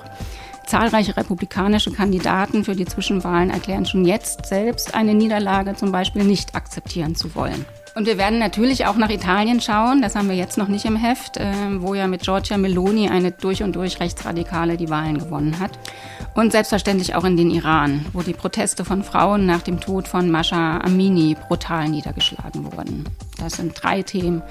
Zahlreiche 0.65 1.17
republikanische 1.17 1.91
Kandidaten 1.91 2.63
für 2.63 2.75
die 2.75 2.85
Zwischenwahlen 2.85 3.49
erklären 3.49 3.85
schon 3.85 4.05
jetzt 4.05 4.45
selbst 4.45 4.95
eine 4.95 5.13
Niederlage 5.13 5.75
zum 5.75 5.91
Beispiel 5.91 6.23
nicht 6.23 6.55
akzeptieren 6.55 7.15
zu 7.15 7.35
wollen. 7.35 7.65
Und 7.93 8.07
wir 8.07 8.17
werden 8.17 8.39
natürlich 8.39 8.85
auch 8.85 8.95
nach 8.95 9.09
Italien 9.09 9.59
schauen, 9.59 10.01
das 10.01 10.15
haben 10.15 10.29
wir 10.29 10.35
jetzt 10.35 10.57
noch 10.57 10.69
nicht 10.69 10.85
im 10.85 10.95
Heft, 10.95 11.35
äh, 11.35 11.51
wo 11.79 11.93
ja 11.93 12.07
mit 12.07 12.23
Giorgia 12.23 12.57
Meloni 12.57 13.09
eine 13.09 13.31
durch 13.31 13.63
und 13.63 13.75
durch 13.75 13.99
Rechtsradikale 13.99 14.77
die 14.77 14.89
Wahlen 14.89 15.17
gewonnen 15.17 15.59
hat. 15.59 15.77
Und 16.33 16.53
selbstverständlich 16.53 17.15
auch 17.15 17.25
in 17.25 17.35
den 17.35 17.51
Iran, 17.51 18.05
wo 18.13 18.21
die 18.21 18.33
Proteste 18.33 18.85
von 18.85 19.03
Frauen 19.03 19.45
nach 19.45 19.61
dem 19.61 19.81
Tod 19.81 20.07
von 20.07 20.31
Masha 20.31 20.77
Amini 20.77 21.35
brutal 21.49 21.89
niedergeschlagen 21.89 22.71
wurden. 22.71 23.03
Das 23.37 23.57
sind 23.57 23.73
drei 23.81 24.01
Themen, 24.03 24.41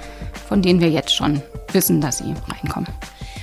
von 0.46 0.60
denen 0.60 0.80
wir 0.80 0.90
jetzt 0.90 1.14
schon 1.14 1.40
wissen, 1.72 2.02
dass 2.02 2.18
sie 2.18 2.34
reinkommen. 2.48 2.88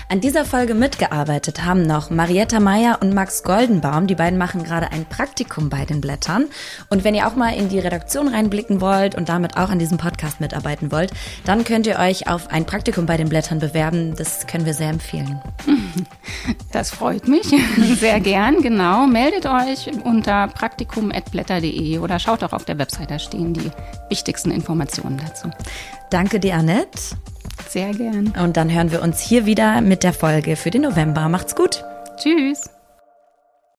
An 0.10 0.22
dieser 0.22 0.46
Folge 0.46 0.74
mitgearbeitet 0.74 1.66
haben 1.66 1.82
noch 1.82 2.10
Marietta 2.10 2.62
Meyer 2.62 3.00
und 3.02 3.14
Max 3.14 3.44
Goldenbaum. 3.44 4.08
Die 4.08 4.16
beiden 4.16 4.40
machen 4.40 4.64
gerade 4.64 4.90
ein 4.94 5.04
Praktikum 5.04 5.70
bei 5.70 5.84
den 5.84 6.00
Blättern. 6.00 6.46
Und 6.90 7.04
wenn 7.04 7.14
ihr 7.14 7.28
auch 7.28 7.36
mal 7.36 7.50
in 7.50 7.68
die 7.68 7.80
Redaktion 7.80 8.30
reinblicken 8.30 8.80
wollt 8.80 9.16
und 9.16 9.28
damit 9.28 9.58
auch 9.58 9.70
an 9.70 9.80
diesem 9.80 9.98
Podcast 9.98 10.40
mitarbeiten 10.40 10.94
wollt, 10.94 11.12
dann 11.44 11.66
könnt 11.66 11.88
ihr 11.88 12.00
euch 12.00 12.30
auf 12.30 12.50
ein 12.50 12.66
Praktikum 12.66 13.06
bei 13.06 13.18
den 13.18 13.28
Blättern 13.28 13.60
bewerben. 13.60 14.16
Das 14.16 14.48
können 14.48 14.66
wir 14.66 14.74
sehr 14.74 14.90
empfehlen. 14.90 15.42
Das 16.72 16.92
freut 16.92 17.28
mich 17.28 17.48
sehr 18.00 18.20
gern, 18.20 18.62
genau. 18.62 19.08
Meldet 19.08 19.46
euch 19.46 19.90
unter 20.04 20.48
praktikum.blätter.de 20.48 21.98
oder 22.00 22.20
schaut 22.20 22.44
auch 22.44 22.54
auf 22.54 22.66
der 22.66 22.78
Website, 22.78 23.12
da 23.12 23.20
stehen 23.20 23.54
die 23.54 23.72
wichtigsten 24.10 24.52
Informationen 24.52 25.18
dazu. 25.18 25.50
Danke 26.10 26.40
dir, 26.40 26.56
Annette. 26.56 27.16
Sehr 27.70 27.92
gern. 27.94 28.34
Und 28.42 28.58
dann 28.58 28.72
hören 28.72 28.92
wir 28.92 29.02
uns 29.02 29.20
hier 29.20 29.46
wieder 29.46 29.82
mit 29.82 30.04
der 30.04 30.14
Folge 30.14 30.56
für 30.56 30.72
den 30.72 30.84
November. 30.84 31.28
Macht's 31.30 31.56
gut. 31.56 31.84
Tschüss. 32.18 32.77